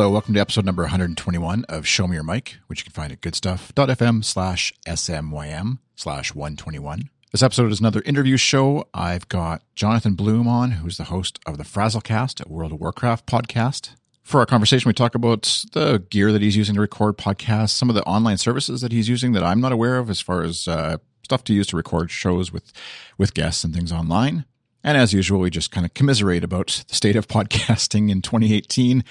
Hello, 0.00 0.08
welcome 0.08 0.32
to 0.32 0.40
episode 0.40 0.64
number 0.64 0.84
121 0.84 1.66
of 1.68 1.86
Show 1.86 2.08
Me 2.08 2.14
Your 2.14 2.24
Mic, 2.24 2.56
which 2.68 2.80
you 2.80 2.84
can 2.84 2.92
find 2.94 3.12
at 3.12 3.20
goodstuff.fm 3.20 4.24
slash 4.24 4.72
smym 4.86 5.76
slash 5.94 6.34
121. 6.34 7.10
This 7.32 7.42
episode 7.42 7.70
is 7.70 7.80
another 7.80 8.00
interview 8.06 8.38
show. 8.38 8.88
I've 8.94 9.28
got 9.28 9.60
Jonathan 9.76 10.14
Bloom 10.14 10.48
on, 10.48 10.70
who's 10.70 10.96
the 10.96 11.04
host 11.04 11.38
of 11.44 11.58
the 11.58 11.64
Frazzlecast, 11.64 12.42
a 12.42 12.48
World 12.48 12.72
of 12.72 12.80
Warcraft 12.80 13.26
podcast. 13.26 13.94
For 14.22 14.40
our 14.40 14.46
conversation, 14.46 14.88
we 14.88 14.94
talk 14.94 15.14
about 15.14 15.64
the 15.74 16.02
gear 16.08 16.32
that 16.32 16.40
he's 16.40 16.56
using 16.56 16.76
to 16.76 16.80
record 16.80 17.18
podcasts, 17.18 17.72
some 17.72 17.90
of 17.90 17.94
the 17.94 18.02
online 18.04 18.38
services 18.38 18.80
that 18.80 18.92
he's 18.92 19.10
using 19.10 19.32
that 19.32 19.44
I'm 19.44 19.60
not 19.60 19.70
aware 19.70 19.98
of 19.98 20.08
as 20.08 20.22
far 20.22 20.42
as 20.42 20.66
uh, 20.66 20.96
stuff 21.24 21.44
to 21.44 21.52
use 21.52 21.66
to 21.66 21.76
record 21.76 22.10
shows 22.10 22.50
with, 22.50 22.72
with 23.18 23.34
guests 23.34 23.64
and 23.64 23.74
things 23.74 23.92
online. 23.92 24.46
And 24.82 24.96
as 24.96 25.12
usual, 25.12 25.40
we 25.40 25.50
just 25.50 25.70
kind 25.70 25.84
of 25.84 25.92
commiserate 25.92 26.42
about 26.42 26.84
the 26.88 26.94
state 26.94 27.16
of 27.16 27.28
podcasting 27.28 28.10
in 28.10 28.22
2018 28.22 29.04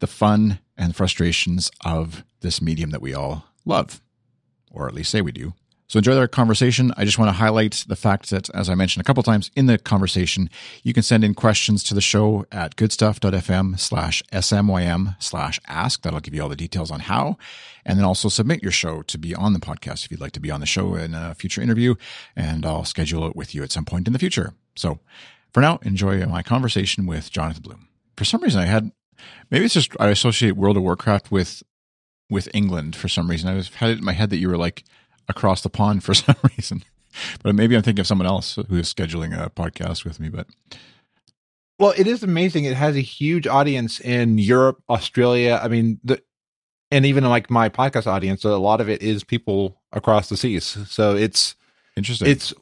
the 0.00 0.06
fun 0.06 0.60
and 0.76 0.94
frustrations 0.94 1.70
of 1.84 2.24
this 2.40 2.60
medium 2.60 2.90
that 2.90 3.02
we 3.02 3.14
all 3.14 3.44
love, 3.64 4.00
or 4.70 4.88
at 4.88 4.94
least 4.94 5.10
say 5.10 5.20
we 5.20 5.32
do. 5.32 5.54
So 5.88 5.98
enjoy 5.98 6.18
our 6.18 6.26
conversation. 6.26 6.92
I 6.96 7.04
just 7.04 7.16
want 7.16 7.28
to 7.28 7.32
highlight 7.32 7.84
the 7.86 7.94
fact 7.94 8.30
that, 8.30 8.50
as 8.50 8.68
I 8.68 8.74
mentioned 8.74 9.02
a 9.02 9.04
couple 9.04 9.22
times 9.22 9.52
in 9.54 9.66
the 9.66 9.78
conversation, 9.78 10.50
you 10.82 10.92
can 10.92 11.04
send 11.04 11.22
in 11.22 11.32
questions 11.32 11.84
to 11.84 11.94
the 11.94 12.00
show 12.00 12.44
at 12.50 12.74
goodstuff.fm 12.74 13.78
slash 13.78 14.20
smym 14.32 15.22
slash 15.22 15.60
ask. 15.68 16.02
That'll 16.02 16.18
give 16.18 16.34
you 16.34 16.42
all 16.42 16.48
the 16.48 16.56
details 16.56 16.90
on 16.90 17.00
how. 17.00 17.38
And 17.84 17.96
then 17.98 18.04
also 18.04 18.28
submit 18.28 18.64
your 18.64 18.72
show 18.72 19.02
to 19.02 19.16
be 19.16 19.32
on 19.32 19.52
the 19.52 19.60
podcast 19.60 20.04
if 20.04 20.10
you'd 20.10 20.20
like 20.20 20.32
to 20.32 20.40
be 20.40 20.50
on 20.50 20.58
the 20.58 20.66
show 20.66 20.96
in 20.96 21.14
a 21.14 21.36
future 21.36 21.62
interview. 21.62 21.94
And 22.34 22.66
I'll 22.66 22.84
schedule 22.84 23.24
it 23.28 23.36
with 23.36 23.54
you 23.54 23.62
at 23.62 23.70
some 23.70 23.84
point 23.84 24.08
in 24.08 24.12
the 24.12 24.18
future. 24.18 24.54
So 24.74 24.98
for 25.54 25.60
now, 25.60 25.78
enjoy 25.82 26.26
my 26.26 26.42
conversation 26.42 27.06
with 27.06 27.30
Jonathan 27.30 27.62
Bloom. 27.62 27.88
For 28.16 28.24
some 28.24 28.42
reason, 28.42 28.60
I 28.60 28.66
had 28.66 28.90
Maybe 29.50 29.64
it's 29.64 29.74
just 29.74 29.92
I 30.00 30.08
associate 30.08 30.52
World 30.52 30.76
of 30.76 30.82
Warcraft 30.82 31.30
with 31.30 31.62
with 32.28 32.48
England 32.54 32.96
for 32.96 33.08
some 33.08 33.30
reason. 33.30 33.48
I 33.48 33.54
was 33.54 33.68
had 33.68 33.90
it 33.90 33.98
in 33.98 34.04
my 34.04 34.12
head 34.12 34.30
that 34.30 34.38
you 34.38 34.48
were 34.48 34.56
like 34.56 34.84
across 35.28 35.62
the 35.62 35.70
pond 35.70 36.04
for 36.04 36.14
some 36.14 36.36
reason, 36.56 36.84
but 37.42 37.54
maybe 37.54 37.76
I'm 37.76 37.82
thinking 37.82 38.00
of 38.00 38.06
someone 38.06 38.26
else 38.26 38.56
who 38.56 38.76
is 38.76 38.92
scheduling 38.92 39.38
a 39.38 39.50
podcast 39.50 40.04
with 40.04 40.20
me. 40.20 40.28
But 40.28 40.48
well, 41.78 41.94
it 41.96 42.06
is 42.06 42.22
amazing. 42.22 42.64
It 42.64 42.76
has 42.76 42.96
a 42.96 43.00
huge 43.00 43.46
audience 43.46 44.00
in 44.00 44.38
Europe, 44.38 44.82
Australia. 44.88 45.60
I 45.62 45.68
mean, 45.68 46.00
the 46.02 46.22
and 46.90 47.04
even 47.04 47.24
like 47.24 47.50
my 47.50 47.68
podcast 47.68 48.06
audience, 48.06 48.44
a 48.44 48.56
lot 48.56 48.80
of 48.80 48.88
it 48.88 49.02
is 49.02 49.24
people 49.24 49.80
across 49.92 50.28
the 50.28 50.36
seas. 50.36 50.64
So 50.88 51.16
it's 51.16 51.54
interesting. 51.96 52.28
It's 52.28 52.54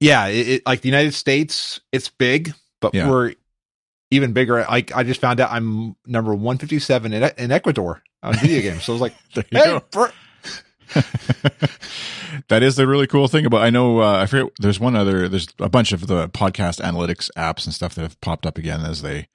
yeah, 0.00 0.26
it, 0.26 0.48
it, 0.48 0.66
like 0.66 0.80
the 0.80 0.88
United 0.88 1.14
States, 1.14 1.80
it's 1.92 2.08
big, 2.08 2.54
but 2.80 2.92
yeah. 2.92 3.08
we're 3.08 3.34
even 4.12 4.32
bigger. 4.32 4.64
Like 4.68 4.94
I 4.94 5.02
just 5.02 5.20
found 5.20 5.40
out 5.40 5.50
I'm 5.50 5.96
number 6.06 6.34
157 6.34 7.12
in, 7.12 7.30
in 7.38 7.50
Ecuador 7.50 8.02
on 8.22 8.34
video 8.38 8.60
games. 8.60 8.84
So 8.84 8.92
I 8.92 8.94
was 8.94 9.00
like, 9.00 9.14
hey, 9.50 9.80
that 12.48 12.62
is 12.62 12.76
the 12.76 12.86
really 12.86 13.06
cool 13.06 13.26
thing 13.26 13.46
about. 13.46 13.62
I 13.62 13.70
know 13.70 14.02
uh, 14.02 14.18
I 14.18 14.26
forget. 14.26 14.52
There's 14.60 14.78
one 14.78 14.94
other. 14.94 15.28
There's 15.28 15.48
a 15.58 15.70
bunch 15.70 15.92
of 15.92 16.06
the 16.06 16.28
podcast 16.28 16.80
analytics 16.82 17.30
apps 17.36 17.64
and 17.64 17.74
stuff 17.74 17.94
that 17.94 18.02
have 18.02 18.20
popped 18.20 18.44
up 18.44 18.58
again 18.58 18.82
as 18.82 19.00
they 19.00 19.28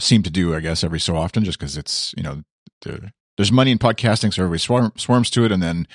seem 0.00 0.24
to 0.24 0.30
do. 0.30 0.54
I 0.54 0.60
guess 0.60 0.82
every 0.82 0.98
so 1.00 1.16
often, 1.16 1.44
just 1.44 1.58
because 1.58 1.76
it's 1.76 2.12
you 2.16 2.24
know 2.24 2.42
there's 3.36 3.52
money 3.52 3.70
in 3.70 3.78
podcasting, 3.78 4.34
so 4.34 4.42
everybody 4.42 4.58
swarm, 4.58 4.92
swarms 4.96 5.30
to 5.30 5.44
it, 5.44 5.52
and 5.52 5.62
then 5.62 5.86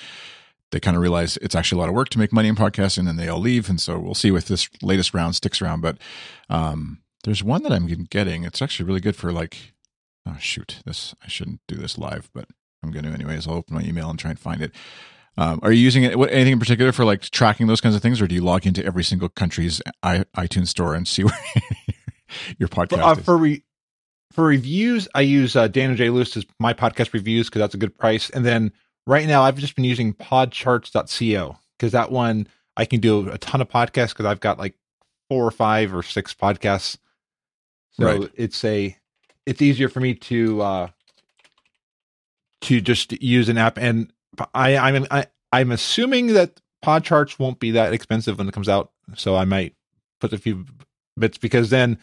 they 0.70 0.80
kind 0.80 0.96
of 0.96 1.02
realize 1.02 1.36
it's 1.38 1.54
actually 1.54 1.78
a 1.78 1.80
lot 1.80 1.88
of 1.88 1.94
work 1.94 2.08
to 2.10 2.18
make 2.18 2.32
money 2.32 2.48
in 2.48 2.56
podcasting, 2.56 3.00
and 3.00 3.08
then 3.08 3.16
they 3.16 3.28
all 3.28 3.40
leave. 3.40 3.68
And 3.68 3.80
so 3.80 3.98
we'll 3.98 4.14
see 4.14 4.34
if 4.34 4.46
this 4.46 4.70
latest 4.82 5.12
round 5.12 5.36
sticks 5.36 5.60
around. 5.60 5.82
But 5.82 5.98
um, 6.48 7.00
there's 7.24 7.42
one 7.42 7.62
that 7.62 7.72
I'm 7.72 7.86
getting. 7.86 8.44
It's 8.44 8.62
actually 8.62 8.86
really 8.86 9.00
good 9.00 9.16
for 9.16 9.32
like, 9.32 9.74
oh 10.26 10.36
shoot, 10.38 10.80
this 10.84 11.14
I 11.22 11.28
shouldn't 11.28 11.60
do 11.68 11.76
this 11.76 11.98
live, 11.98 12.30
but 12.32 12.46
I'm 12.82 12.90
going 12.90 13.04
to 13.04 13.10
anyways. 13.10 13.46
I'll 13.46 13.54
open 13.54 13.74
my 13.74 13.82
email 13.82 14.10
and 14.10 14.18
try 14.18 14.30
and 14.30 14.38
find 14.38 14.62
it. 14.62 14.72
Um, 15.36 15.60
are 15.62 15.70
you 15.70 15.80
using 15.80 16.02
it? 16.02 16.18
What, 16.18 16.30
anything 16.32 16.54
in 16.54 16.58
particular 16.58 16.90
for 16.92 17.04
like 17.04 17.22
tracking 17.22 17.66
those 17.66 17.80
kinds 17.80 17.94
of 17.94 18.02
things, 18.02 18.20
or 18.20 18.26
do 18.26 18.34
you 18.34 18.42
log 18.42 18.66
into 18.66 18.84
every 18.84 19.04
single 19.04 19.28
country's 19.28 19.80
I, 20.02 20.24
iTunes 20.36 20.68
store 20.68 20.94
and 20.94 21.06
see 21.06 21.22
where 21.24 21.38
your 22.58 22.68
podcast 22.68 23.02
uh, 23.02 23.14
for 23.14 23.36
re- 23.36 23.62
for 24.32 24.44
reviews? 24.44 25.08
I 25.14 25.20
use 25.20 25.54
uh, 25.54 25.68
Daniel 25.68 25.96
J. 25.96 26.10
Lewis's 26.10 26.44
my 26.58 26.74
podcast 26.74 27.12
reviews 27.12 27.48
because 27.48 27.60
that's 27.60 27.74
a 27.74 27.78
good 27.78 27.96
price. 27.96 28.30
And 28.30 28.44
then 28.44 28.72
right 29.06 29.26
now, 29.28 29.42
I've 29.42 29.58
just 29.58 29.76
been 29.76 29.84
using 29.84 30.12
Podcharts.co 30.12 31.56
because 31.78 31.92
that 31.92 32.10
one 32.10 32.48
I 32.76 32.84
can 32.84 33.00
do 33.00 33.30
a 33.30 33.38
ton 33.38 33.60
of 33.60 33.68
podcasts 33.68 34.10
because 34.10 34.26
I've 34.26 34.40
got 34.40 34.58
like 34.58 34.74
four 35.28 35.44
or 35.44 35.52
five 35.52 35.94
or 35.94 36.02
six 36.02 36.34
podcasts 36.34 36.96
so 37.98 38.06
right. 38.06 38.30
it's 38.34 38.64
a 38.64 38.96
it's 39.46 39.62
easier 39.62 39.88
for 39.88 40.00
me 40.00 40.14
to 40.14 40.60
uh 40.62 40.88
to 42.60 42.80
just 42.80 43.20
use 43.22 43.48
an 43.48 43.58
app 43.58 43.78
and 43.78 44.12
I 44.54 44.76
I'm 44.76 45.06
I, 45.10 45.26
I'm 45.52 45.70
assuming 45.70 46.28
that 46.34 46.60
pod 46.82 47.04
charts 47.04 47.38
won't 47.38 47.60
be 47.60 47.72
that 47.72 47.92
expensive 47.92 48.38
when 48.38 48.48
it 48.48 48.54
comes 48.54 48.68
out, 48.68 48.92
so 49.16 49.36
I 49.36 49.44
might 49.44 49.74
put 50.20 50.32
a 50.32 50.38
few 50.38 50.64
bits 51.18 51.38
because 51.38 51.70
then 51.70 51.98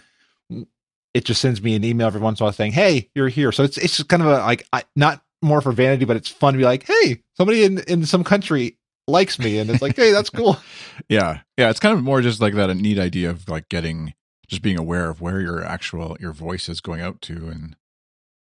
it 1.13 1.25
just 1.25 1.41
sends 1.41 1.61
me 1.61 1.75
an 1.75 1.83
email 1.83 2.07
every 2.07 2.21
once 2.21 2.39
in 2.39 2.43
a 2.43 2.45
while 2.45 2.53
saying, 2.53 2.73
"Hey, 2.73 3.09
you're 3.15 3.29
here." 3.29 3.51
So 3.51 3.63
it's 3.63 3.77
it's 3.77 3.97
just 3.97 4.09
kind 4.09 4.21
of 4.21 4.27
a 4.29 4.39
like 4.39 4.67
I, 4.73 4.83
not 4.95 5.21
more 5.41 5.61
for 5.61 5.71
vanity, 5.71 6.05
but 6.05 6.17
it's 6.17 6.29
fun 6.29 6.53
to 6.53 6.57
be 6.57 6.65
like, 6.65 6.83
"Hey, 6.83 7.21
somebody 7.33 7.63
in 7.63 7.79
in 7.79 8.05
some 8.05 8.23
country 8.23 8.77
likes 9.07 9.39
me," 9.39 9.59
and 9.59 9.69
it's 9.69 9.81
like, 9.81 9.95
"Hey, 9.95 10.11
that's 10.11 10.29
cool." 10.29 10.57
yeah, 11.09 11.39
yeah, 11.57 11.69
it's 11.69 11.79
kind 11.79 11.97
of 11.97 12.03
more 12.03 12.21
just 12.21 12.41
like 12.41 12.55
that 12.55 12.69
a 12.69 12.75
neat 12.75 12.99
idea 12.99 13.29
of 13.29 13.47
like 13.47 13.69
getting 13.69 14.13
just 14.47 14.61
being 14.61 14.77
aware 14.77 15.09
of 15.09 15.21
where 15.21 15.39
your 15.39 15.63
actual 15.63 16.17
your 16.19 16.33
voice 16.33 16.69
is 16.69 16.81
going 16.81 17.01
out 17.01 17.21
to 17.21 17.47
and 17.47 17.75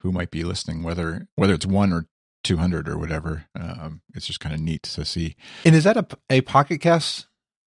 who 0.01 0.13
might 0.13 0.31
be 0.31 0.45
listening 0.45 0.83
whether 0.83 1.27
whether 1.37 1.55
it's 1.55 1.67
one 1.67 1.93
or 1.93 2.07
200 2.45 2.89
or 2.89 2.99
whatever 2.99 3.47
um, 3.59 4.03
it's 4.15 4.27
just 4.27 4.41
kind 4.41 4.55
of 4.55 4.61
neat 4.61 4.83
to 4.83 5.05
see. 5.05 5.35
And 5.65 5.75
is 5.75 5.85
that 5.85 5.97
a, 5.97 6.07
a 6.29 6.41
pocket 6.43 6.79
cast 6.81 7.27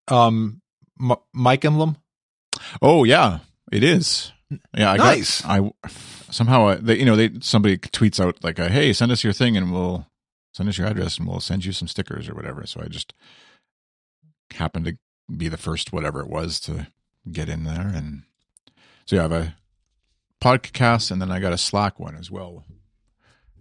um 0.09 0.61
m- 1.01 1.17
mic 1.33 1.65
emblem? 1.65 1.97
Oh 2.83 3.05
yeah 3.05 3.39
it 3.73 3.83
is. 3.83 4.33
Yeah 4.77 4.93
I 4.93 4.97
nice. 4.97 5.41
Got, 5.41 5.73
i 5.85 5.91
somehow 6.31 6.67
uh, 6.67 6.79
they 6.81 6.99
you 6.99 7.05
know 7.05 7.17
they 7.17 7.31
somebody 7.41 7.79
tweets 7.79 8.21
out 8.23 8.43
like 8.45 8.59
a, 8.59 8.69
hey 8.69 8.93
send 8.93 9.13
us 9.13 9.25
your 9.25 9.33
thing 9.33 9.57
and 9.57 9.73
we'll 9.73 10.07
send 10.53 10.69
us 10.69 10.77
your 10.79 10.87
address 10.87 11.19
and 11.19 11.27
we'll 11.27 11.41
send 11.41 11.65
you 11.65 11.73
some 11.73 11.89
stickers 11.89 12.29
or 12.29 12.35
whatever. 12.35 12.67
So 12.67 12.81
i 12.83 12.87
just 12.89 13.15
happened 14.53 14.85
to 14.87 14.99
be 15.35 15.49
the 15.49 15.57
first 15.57 15.93
whatever 15.93 16.21
it 16.21 16.29
was 16.29 16.61
to 16.61 16.87
get 17.31 17.49
in 17.49 17.65
there. 17.65 17.93
And 17.95 18.23
so 19.05 19.17
yeah, 19.17 19.23
I 19.23 19.25
have 19.25 19.33
a 19.33 19.57
podcast 20.41 21.11
and 21.11 21.21
then 21.21 21.31
I 21.31 21.41
got 21.41 21.53
a 21.53 21.59
Slack 21.59 21.99
one 21.99 22.17
as 22.17 22.31
well. 22.31 22.65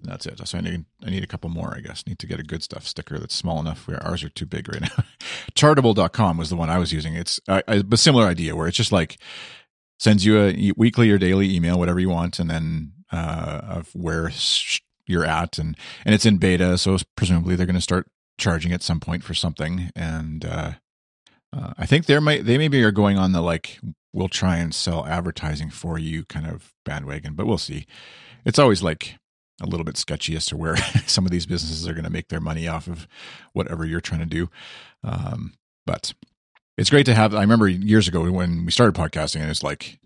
And 0.01 0.11
that's 0.11 0.25
it. 0.25 0.45
So 0.47 0.57
I 0.57 0.61
need 0.61 0.85
I 1.05 1.09
need 1.09 1.23
a 1.23 1.27
couple 1.27 1.49
more, 1.49 1.73
I 1.75 1.79
guess. 1.79 2.05
Need 2.05 2.19
to 2.19 2.27
get 2.27 2.39
a 2.39 2.43
good 2.43 2.63
stuff 2.63 2.85
sticker 2.85 3.17
that's 3.17 3.35
small 3.35 3.59
enough 3.59 3.87
where 3.87 4.03
ours 4.05 4.23
are 4.23 4.29
too 4.29 4.45
big 4.45 4.67
right 4.67 4.81
now. 4.81 5.03
Chartable.com 5.55 6.37
was 6.37 6.49
the 6.49 6.55
one 6.55 6.69
I 6.69 6.77
was 6.77 6.91
using. 6.91 7.15
It's 7.15 7.39
a, 7.47 7.63
a 7.67 7.97
similar 7.97 8.25
idea 8.25 8.55
where 8.55 8.67
it's 8.67 8.77
just 8.77 8.91
like 8.91 9.17
sends 9.97 10.25
you 10.25 10.39
a 10.39 10.71
weekly 10.75 11.09
or 11.09 11.17
daily 11.17 11.53
email, 11.55 11.79
whatever 11.79 11.99
you 11.99 12.09
want, 12.09 12.39
and 12.39 12.49
then 12.49 12.91
uh, 13.11 13.61
of 13.63 13.89
where 13.93 14.31
you're 15.07 15.25
at, 15.25 15.57
and 15.57 15.77
and 16.03 16.13
it's 16.13 16.25
in 16.25 16.37
beta, 16.37 16.77
so 16.77 16.97
presumably 17.15 17.55
they're 17.55 17.65
going 17.65 17.75
to 17.75 17.81
start 17.81 18.07
charging 18.37 18.73
at 18.73 18.83
some 18.83 18.99
point 18.99 19.23
for 19.23 19.33
something, 19.33 19.91
and 19.95 20.45
uh, 20.45 20.73
uh, 21.55 21.73
I 21.77 21.85
think 21.85 22.05
there 22.05 22.21
might 22.21 22.45
they 22.45 22.57
maybe 22.57 22.83
are 22.83 22.91
going 22.91 23.17
on 23.17 23.31
the 23.31 23.41
like 23.41 23.79
we'll 24.13 24.29
try 24.29 24.57
and 24.57 24.73
sell 24.73 25.05
advertising 25.05 25.69
for 25.69 25.97
you 25.99 26.25
kind 26.25 26.47
of 26.47 26.73
bandwagon, 26.85 27.33
but 27.33 27.45
we'll 27.45 27.57
see. 27.57 27.85
It's 28.45 28.59
always 28.59 28.81
like 28.81 29.15
a 29.61 29.65
little 29.65 29.83
bit 29.83 29.97
sketchy 29.97 30.35
as 30.35 30.45
to 30.47 30.57
where 30.57 30.77
some 31.05 31.25
of 31.25 31.31
these 31.31 31.45
businesses 31.45 31.87
are 31.87 31.93
going 31.93 32.05
to 32.05 32.11
make 32.11 32.29
their 32.29 32.39
money 32.39 32.67
off 32.67 32.87
of 32.87 33.07
whatever 33.53 33.85
you're 33.85 34.01
trying 34.01 34.21
to 34.21 34.25
do. 34.25 34.49
Um, 35.03 35.53
but 35.85 36.13
it's 36.77 36.89
great 36.89 37.05
to 37.05 37.15
have. 37.15 37.33
I 37.33 37.41
remember 37.41 37.67
years 37.67 38.07
ago 38.07 38.29
when 38.31 38.65
we 38.65 38.71
started 38.71 38.95
podcasting, 38.95 39.41
and 39.41 39.49
it's 39.49 39.63
like 39.63 39.99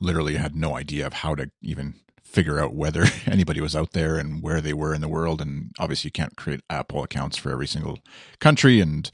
literally 0.00 0.36
had 0.36 0.56
no 0.56 0.76
idea 0.76 1.06
of 1.06 1.12
how 1.12 1.34
to 1.34 1.50
even 1.62 1.94
figure 2.24 2.58
out 2.58 2.74
whether 2.74 3.04
anybody 3.26 3.60
was 3.60 3.76
out 3.76 3.92
there 3.92 4.16
and 4.16 4.42
where 4.42 4.60
they 4.60 4.72
were 4.72 4.94
in 4.94 5.00
the 5.00 5.08
world. 5.08 5.40
And 5.40 5.70
obviously, 5.78 6.08
you 6.08 6.12
can't 6.12 6.36
create 6.36 6.62
Apple 6.70 7.02
accounts 7.04 7.36
for 7.36 7.50
every 7.50 7.68
single 7.68 7.98
country, 8.40 8.80
and 8.80 9.10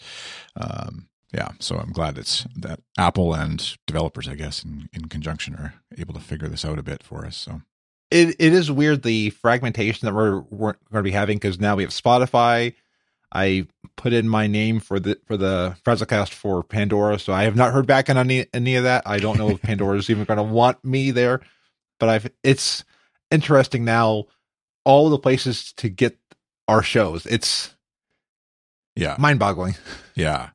um, 0.56 1.07
yeah, 1.32 1.50
so 1.58 1.76
I'm 1.76 1.92
glad 1.92 2.16
it's 2.16 2.46
that 2.56 2.80
Apple 2.96 3.34
and 3.34 3.76
developers, 3.86 4.28
I 4.28 4.34
guess, 4.34 4.64
in, 4.64 4.88
in 4.92 5.08
conjunction, 5.08 5.54
are 5.54 5.74
able 5.96 6.14
to 6.14 6.20
figure 6.20 6.48
this 6.48 6.64
out 6.64 6.78
a 6.78 6.82
bit 6.82 7.02
for 7.02 7.26
us. 7.26 7.36
So 7.36 7.60
it 8.10 8.36
it 8.38 8.52
is 8.54 8.70
weird 8.70 9.02
the 9.02 9.30
fragmentation 9.30 10.06
that 10.06 10.14
we're, 10.14 10.40
we're 10.50 10.72
going 10.90 11.00
to 11.00 11.02
be 11.02 11.10
having 11.10 11.36
because 11.36 11.60
now 11.60 11.76
we 11.76 11.82
have 11.82 11.92
Spotify. 11.92 12.74
I 13.32 13.66
put 13.96 14.14
in 14.14 14.26
my 14.26 14.46
name 14.46 14.80
for 14.80 14.98
the 14.98 15.18
for 15.26 15.36
the 15.36 15.76
Frazzlecast 15.84 16.32
for 16.32 16.62
Pandora, 16.62 17.18
so 17.18 17.32
I 17.34 17.42
have 17.42 17.56
not 17.56 17.74
heard 17.74 17.86
back 17.86 18.08
on 18.08 18.16
any 18.16 18.46
any 18.54 18.76
of 18.76 18.84
that. 18.84 19.02
I 19.04 19.18
don't 19.18 19.38
know 19.38 19.50
if 19.50 19.62
Pandora 19.62 19.98
is 19.98 20.08
even 20.08 20.24
going 20.24 20.38
to 20.38 20.42
want 20.42 20.82
me 20.82 21.10
there, 21.10 21.40
but 22.00 22.08
I've 22.08 22.30
it's 22.42 22.84
interesting 23.30 23.84
now 23.84 24.24
all 24.84 25.10
the 25.10 25.18
places 25.18 25.74
to 25.74 25.90
get 25.90 26.16
our 26.66 26.82
shows. 26.82 27.26
It's 27.26 27.74
yeah 28.96 29.16
mind 29.18 29.38
boggling. 29.38 29.76
Yeah, 30.14 30.50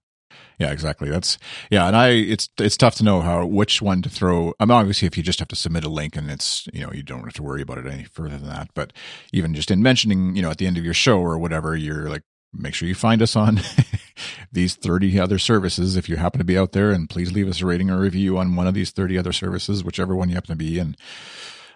Yeah, 0.63 0.71
exactly. 0.71 1.09
That's 1.09 1.37
yeah, 1.69 1.87
and 1.87 1.95
I 1.95 2.11
it's 2.11 2.47
it's 2.57 2.77
tough 2.77 2.95
to 2.95 3.03
know 3.03 3.19
how 3.19 3.45
which 3.45 3.81
one 3.81 4.01
to 4.01 4.09
throw. 4.09 4.53
I 4.61 4.65
mean, 4.65 4.71
obviously, 4.71 5.07
if 5.07 5.17
you 5.17 5.23
just 5.23 5.39
have 5.39 5.49
to 5.49 5.57
submit 5.57 5.83
a 5.83 5.89
link 5.89 6.15
and 6.15 6.31
it's 6.31 6.69
you 6.71 6.85
know 6.85 6.93
you 6.93 7.03
don't 7.03 7.25
have 7.25 7.33
to 7.33 7.43
worry 7.43 7.61
about 7.61 7.79
it 7.79 7.85
any 7.85 8.05
further 8.05 8.37
than 8.37 8.47
that. 8.47 8.69
But 8.73 8.93
even 9.33 9.53
just 9.53 9.71
in 9.71 9.83
mentioning, 9.83 10.37
you 10.37 10.41
know, 10.41 10.49
at 10.51 10.59
the 10.59 10.65
end 10.65 10.77
of 10.77 10.85
your 10.85 10.93
show 10.93 11.19
or 11.19 11.37
whatever, 11.37 11.75
you're 11.75 12.07
like, 12.09 12.21
make 12.53 12.73
sure 12.75 12.87
you 12.87 12.95
find 12.95 13.21
us 13.21 13.35
on 13.35 13.59
these 14.53 14.75
30 14.75 15.19
other 15.19 15.37
services 15.37 15.97
if 15.97 16.07
you 16.07 16.15
happen 16.15 16.39
to 16.39 16.45
be 16.45 16.57
out 16.57 16.71
there, 16.71 16.91
and 16.91 17.09
please 17.09 17.33
leave 17.33 17.49
us 17.49 17.61
a 17.61 17.65
rating 17.65 17.89
or 17.89 17.99
review 17.99 18.37
on 18.37 18.55
one 18.55 18.65
of 18.67 18.73
these 18.73 18.91
30 18.91 19.17
other 19.17 19.33
services, 19.33 19.83
whichever 19.83 20.15
one 20.15 20.29
you 20.29 20.35
happen 20.35 20.51
to 20.51 20.55
be 20.55 20.79
in. 20.79 20.95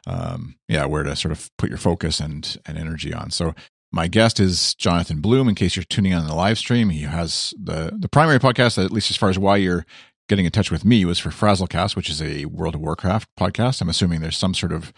Um, 0.06 0.56
yeah, 0.70 0.86
where 0.86 1.04
to 1.04 1.14
sort 1.18 1.34
of 1.34 1.52
put 1.58 1.68
your 1.68 1.78
focus 1.78 2.22
and 2.22 2.56
and 2.66 2.78
energy 2.78 3.14
on. 3.14 3.32
So 3.32 3.54
my 3.98 4.08
guest 4.08 4.40
is 4.40 4.76
Jonathan 4.76 5.22
Bloom. 5.22 5.50
In 5.50 5.56
case 5.56 5.76
you're 5.76 5.84
tuning 5.84 6.12
in 6.12 6.20
on 6.20 6.28
the 6.28 6.36
live 6.36 6.60
stream, 6.60 6.90
he 6.90 7.02
has 7.02 7.52
the 7.60 7.92
the 7.98 8.08
primary 8.08 8.38
podcast, 8.38 8.82
at 8.84 8.92
least 8.92 9.10
as 9.10 9.18
far 9.18 9.30
as 9.30 9.40
why 9.40 9.56
you're 9.56 9.88
getting 10.30 10.46
in 10.46 10.52
touch 10.52 10.70
with 10.70 10.86
me, 10.86 11.04
was 11.04 11.18
for 11.18 11.30
Frazzlecast, 11.30 11.96
which 11.96 12.08
is 12.08 12.22
a 12.22 12.46
World 12.46 12.76
of 12.76 12.82
Warcraft 12.82 13.28
podcast. 13.40 13.82
I'm 13.82 13.90
assuming 13.90 14.22
there's 14.22 14.38
some 14.38 14.54
sort 14.54 14.72
of 14.72 14.94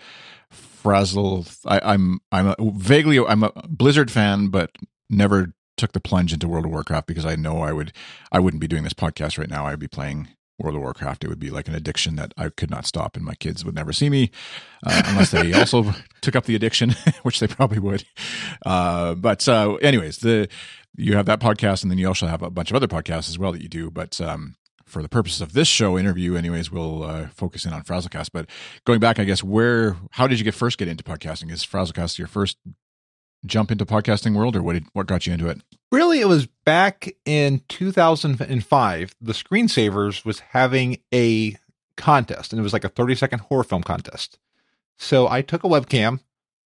Frazzle. 0.51 1.45
I, 1.65 1.79
I'm 1.81 2.19
I'm 2.33 2.47
a, 2.47 2.55
vaguely 2.59 3.17
I'm 3.19 3.43
a 3.43 3.53
Blizzard 3.69 4.11
fan, 4.11 4.49
but 4.49 4.71
never 5.09 5.53
took 5.77 5.93
the 5.93 6.01
plunge 6.01 6.33
into 6.33 6.49
World 6.49 6.65
of 6.65 6.71
Warcraft 6.71 7.07
because 7.07 7.25
I 7.25 7.37
know 7.37 7.61
I 7.61 7.71
would 7.71 7.93
I 8.33 8.41
wouldn't 8.41 8.59
be 8.59 8.67
doing 8.67 8.83
this 8.83 8.93
podcast 8.93 9.39
right 9.39 9.49
now. 9.49 9.65
I'd 9.65 9.79
be 9.79 9.87
playing 9.87 10.27
World 10.59 10.75
of 10.75 10.81
Warcraft. 10.81 11.23
It 11.23 11.27
would 11.27 11.39
be 11.39 11.50
like 11.50 11.67
an 11.67 11.75
addiction 11.75 12.15
that 12.15 12.33
I 12.38 12.50
could 12.50 12.69
not 12.69 12.85
stop, 12.85 13.15
and 13.15 13.25
my 13.25 13.35
kids 13.35 13.63
would 13.65 13.75
never 13.75 13.94
see 13.94 14.09
me 14.09 14.31
uh, 14.85 15.01
unless 15.07 15.31
they 15.31 15.53
also 15.53 15.94
took 16.21 16.35
up 16.35 16.45
the 16.45 16.56
addiction, 16.56 16.95
which 17.23 17.39
they 17.39 17.47
probably 17.47 17.79
would. 17.79 18.06
Uh, 18.65 19.15
but 19.15 19.47
uh, 19.47 19.75
anyways, 19.75 20.17
the 20.17 20.47
you 20.95 21.15
have 21.15 21.25
that 21.27 21.39
podcast, 21.39 21.83
and 21.83 21.91
then 21.91 21.97
you 21.97 22.07
also 22.07 22.27
have 22.27 22.41
a 22.41 22.50
bunch 22.50 22.71
of 22.71 22.75
other 22.75 22.88
podcasts 22.88 23.29
as 23.29 23.39
well 23.39 23.51
that 23.51 23.61
you 23.61 23.69
do. 23.69 23.89
But 23.89 24.19
um, 24.19 24.56
for 24.85 25.01
the 25.01 25.09
purposes 25.09 25.41
of 25.41 25.53
this 25.53 25.67
show 25.67 25.97
interview, 25.97 26.35
anyways, 26.35 26.71
we'll 26.71 27.03
uh, 27.03 27.27
focus 27.27 27.65
in 27.65 27.73
on 27.73 27.83
Frazzlecast. 27.83 28.29
But 28.33 28.50
going 28.85 29.00
back, 29.00 29.19
I 29.19 29.23
guess 29.23 29.44
where 29.44 29.97
how 30.11 30.27
did 30.27 30.39
you 30.39 30.45
get 30.45 30.56
first 30.56 30.77
get 30.77 30.88
into 30.88 31.03
podcasting? 31.03 31.51
Is 31.51 31.65
Frazzlecast 31.65 32.17
your 32.17 32.27
first 32.27 32.57
jump 33.45 33.71
into 33.71 33.86
podcasting 33.86 34.36
world, 34.36 34.56
or 34.56 34.63
what 34.63 34.74
did 34.74 34.86
what 34.94 35.07
got 35.07 35.25
you 35.25 35.33
into 35.33 35.47
it? 35.47 35.62
Really, 35.91 36.19
it 36.21 36.27
was 36.27 36.47
back 36.65 37.09
in 37.25 37.62
2005. 37.68 39.15
The 39.21 39.33
Screensavers 39.33 40.24
was 40.24 40.39
having 40.39 41.00
a 41.13 41.56
contest, 41.97 42.53
and 42.53 42.59
it 42.59 42.63
was 42.63 42.74
like 42.74 42.83
a 42.83 42.89
30 42.89 43.15
second 43.15 43.39
horror 43.39 43.63
film 43.63 43.83
contest. 43.83 44.38
So 44.97 45.27
I 45.27 45.41
took 45.41 45.63
a 45.63 45.68
webcam, 45.68 46.19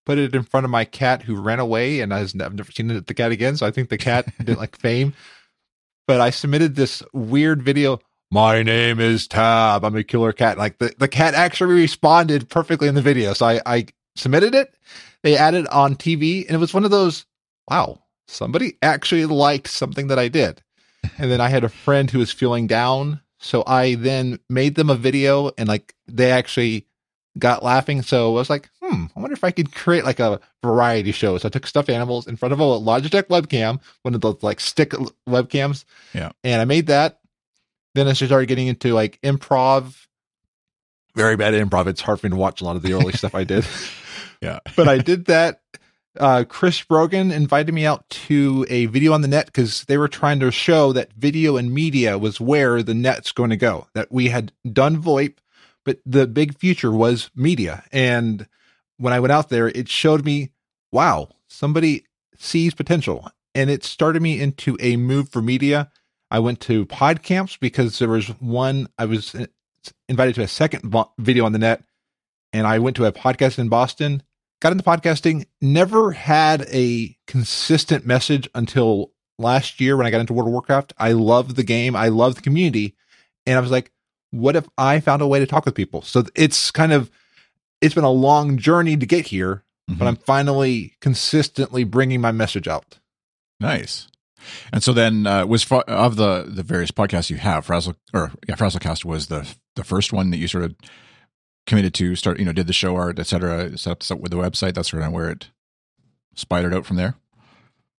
put 0.06 0.18
it 0.18 0.36
in 0.36 0.44
front 0.44 0.66
of 0.66 0.72
my 0.72 0.86
cat 0.86 1.24
who 1.24 1.36
ran 1.40 1.60
away, 1.60 2.00
and 2.00 2.14
I've 2.14 2.34
never 2.36 2.72
seen 2.72 2.88
the 2.88 3.14
cat 3.14 3.32
again. 3.32 3.56
So 3.58 3.66
I 3.66 3.72
think 3.72 3.90
the 3.90 3.98
cat 3.98 4.26
didn't 4.40 4.60
like 4.60 4.78
fame. 4.78 5.14
But 6.06 6.20
I 6.20 6.32
submitted 6.32 6.76
this 6.76 7.02
weird 7.14 7.64
video. 7.64 8.00
My 8.30 8.64
name 8.64 9.00
is 9.00 9.28
Tab. 9.28 9.86
I'm 9.86 9.96
a 9.96 10.04
killer 10.04 10.34
cat. 10.34 10.58
Like 10.58 10.80
the, 10.80 10.94
the 10.98 11.08
cat 11.08 11.34
actually 11.34 11.76
responded 11.76 12.50
perfectly 12.50 12.88
in 12.88 12.96
the 12.96 13.02
video. 13.02 13.34
So 13.34 13.46
I, 13.46 13.62
I 13.66 13.86
submitted 14.16 14.56
it. 14.56 14.74
They 15.24 15.38
added 15.38 15.68
on 15.68 15.96
TV, 15.96 16.46
and 16.46 16.56
it 16.56 16.60
was 16.60 16.74
one 16.74 16.86
of 16.86 16.92
those, 16.92 17.26
wow, 17.70 18.04
somebody 18.28 18.78
actually 18.82 19.26
liked 19.26 19.68
something 19.68 20.08
that 20.08 20.20
I 20.20 20.28
did. 20.28 20.62
And 21.18 21.32
then 21.32 21.42
I 21.42 21.50
had 21.50 21.64
a 21.64 21.70
friend 21.70 22.10
who 22.10 22.20
was 22.20 22.32
feeling 22.32 22.68
down. 22.68 23.22
So 23.40 23.64
I 23.68 23.96
then 23.96 24.40
made 24.50 24.76
them 24.76 24.90
a 24.90 24.96
video 24.96 25.52
and 25.58 25.68
like 25.68 25.94
they 26.08 26.32
actually 26.32 26.88
got 27.38 27.64
laughing. 27.64 28.02
So 28.02 28.32
I 28.32 28.34
was 28.34 28.50
like, 28.50 28.70
hmm, 28.82 29.06
I 29.16 29.20
wonder 29.20 29.34
if 29.34 29.44
I 29.44 29.52
could 29.52 29.74
create 29.74 30.06
like 30.06 30.20
a 30.20 30.40
variety 30.64 31.12
show. 31.12 31.38
So 31.38 31.48
I 31.48 31.50
took 31.50 31.68
stuffed 31.68 31.90
animals 31.90 32.28
in 32.28 32.38
front 32.38 32.54
of 32.54 32.60
a 32.60 32.64
Logitech 32.64 33.24
webcam, 33.24 33.82
one 34.04 34.16
of 34.16 34.22
those 34.22 34.42
like 34.42 34.60
stick 34.60 34.92
webcams. 35.28 35.84
Yeah. 36.14 36.32
And 36.44 36.62
I 36.62 36.66
made 36.66 36.88
that. 36.88 37.20
Then 37.96 38.08
I 38.08 38.14
started 38.14 38.48
getting 38.48 38.68
into 38.68 38.94
like 38.94 39.20
improv. 39.22 40.08
Very 41.16 41.36
bad 41.36 41.54
at 41.54 41.68
improv. 41.68 41.88
It's 41.88 42.02
hard 42.02 42.20
for 42.20 42.28
me 42.28 42.32
to 42.32 42.38
watch 42.38 42.62
a 42.62 42.66
lot 42.66 42.76
of 42.76 42.82
the 42.82 42.94
early 42.94 43.14
stuff 43.14 43.36
I 43.36 43.44
did. 43.44 43.66
Yeah. 44.44 44.60
but 44.76 44.88
I 44.88 44.98
did 44.98 45.26
that 45.26 45.62
uh, 46.20 46.44
Chris 46.48 46.82
Brogan 46.84 47.32
invited 47.32 47.74
me 47.74 47.86
out 47.86 48.08
to 48.10 48.66
a 48.70 48.86
video 48.88 49.14
on 49.14 49.22
the 49.22 49.28
net 49.28 49.48
because 49.48 49.86
they 49.86 49.98
were 49.98 50.08
trying 50.08 50.40
to 50.42 50.52
show 50.52 50.94
that 50.94 51.14
video 51.14 51.58
and 51.58 51.74
media 51.74 52.18
was 52.18 52.40
where 52.40 52.84
the 52.84 52.94
net's 52.94 53.32
going 53.32 53.50
to 53.50 53.58
go. 53.58 53.88
That 53.94 54.12
we 54.12 54.30
had 54.30 54.52
done 54.72 55.02
VoIP, 55.02 55.38
but 55.84 56.00
the 56.06 56.28
big 56.28 56.58
future 56.58 56.92
was 56.92 57.32
media. 57.36 57.84
And 57.92 58.48
when 58.98 59.14
I 59.14 59.20
went 59.20 59.32
out 59.32 59.50
there, 59.50 59.70
it 59.70 59.90
showed 59.90 60.24
me, 60.24 60.52
wow, 60.92 61.30
somebody 61.48 62.06
sees 62.38 62.74
potential. 62.74 63.30
And 63.56 63.70
it 63.70 63.84
started 63.84 64.22
me 64.22 64.40
into 64.40 64.78
a 64.80 64.98
move 64.98 65.30
for 65.30 65.42
media. 65.42 65.92
I 66.30 66.40
went 66.40 66.60
to 66.62 66.86
PodCamps 66.86 67.60
because 67.60 68.00
there 68.00 68.10
was 68.10 68.28
one, 68.40 68.88
I 68.98 69.06
was 69.06 69.36
invited 70.08 70.36
to 70.36 70.42
a 70.42 70.48
second 70.48 70.96
video 71.20 71.46
on 71.46 71.52
the 71.52 71.60
net, 71.60 71.84
and 72.52 72.66
I 72.66 72.80
went 72.80 72.96
to 72.98 73.06
a 73.06 73.12
podcast 73.12 73.60
in 73.60 73.70
Boston 73.70 74.24
got 74.64 74.72
into 74.72 74.84
podcasting, 74.84 75.46
never 75.62 76.14
had 76.14 76.66
a 76.72 77.18
consistent 77.28 78.06
message 78.06 78.50
until 78.56 79.12
last 79.38 79.82
year 79.82 79.98
when 79.98 80.08
I 80.08 80.10
got 80.10 80.22
into 80.22 80.32
World 80.32 80.48
of 80.48 80.54
Warcraft. 80.54 80.94
I 80.98 81.12
love 81.12 81.56
the 81.56 81.64
game, 81.64 81.98
I 81.98 82.08
love 82.08 82.36
the 82.36 82.42
community, 82.42 82.96
and 83.46 83.58
I 83.58 83.62
was 83.62 83.72
like, 83.72 83.92
what 84.32 84.56
if 84.56 84.66
I 84.78 85.02
found 85.02 85.22
a 85.22 85.28
way 85.28 85.40
to 85.40 85.46
talk 85.46 85.66
with 85.66 85.76
people? 85.76 86.02
So 86.02 86.24
it's 86.34 86.72
kind 86.72 86.94
of 86.94 87.12
it's 87.82 87.94
been 87.94 88.06
a 88.06 88.10
long 88.10 88.58
journey 88.58 88.96
to 88.96 89.06
get 89.06 89.28
here, 89.28 89.66
mm-hmm. 89.90 90.00
but 90.00 90.08
I'm 90.08 90.16
finally 90.16 90.94
consistently 91.02 91.84
bringing 91.84 92.22
my 92.22 92.32
message 92.32 92.68
out. 92.70 93.00
Nice. 93.60 94.08
And 94.72 94.82
so 94.82 94.94
then 94.94 95.28
uh, 95.28 95.46
was 95.46 95.70
of 95.70 96.16
the 96.16 96.46
the 96.48 96.64
various 96.64 96.92
podcasts 96.92 97.30
you 97.30 97.36
have, 97.36 97.66
Frazzle 97.66 97.96
or 98.14 98.32
yeah, 98.48 98.56
Frazzlecast 98.56 99.04
was 99.04 99.28
the 99.28 99.46
the 99.76 99.84
first 99.84 100.14
one 100.14 100.30
that 100.30 100.38
you 100.38 100.48
sort 100.48 100.64
of 100.64 100.76
committed 101.66 101.94
to 101.94 102.16
start 102.16 102.40
you 102.40 102.46
know 102.46 102.52
did 102.52 102.68
the 102.68 102.74
show 102.74 102.96
art 102.96 103.20
etc 103.20 103.78
set 103.78 104.12
up 104.12 104.20
with 104.20 104.32
the 104.32 104.38
website. 104.38 104.74
That's 104.74 104.90
sort 104.90 105.04
of 105.04 105.12
where 105.12 105.30
it 105.30 105.50
spidered 106.36 106.74
out 106.74 106.86
from 106.86 106.98
there. 106.98 107.16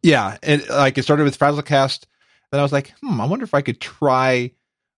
Yeah 0.03 0.37
and 0.43 0.67
like 0.69 0.99
it 0.99 1.03
started 1.03 1.25
with 1.25 1.39
frazzlecast 1.39 2.05
then 2.51 2.61
i 2.61 2.63
was 2.63 2.73
like 2.73 2.93
hmm 3.01 3.21
i 3.21 3.27
wonder 3.27 3.45
if 3.45 3.55
i 3.55 3.63
could 3.63 3.81
try 3.81 4.51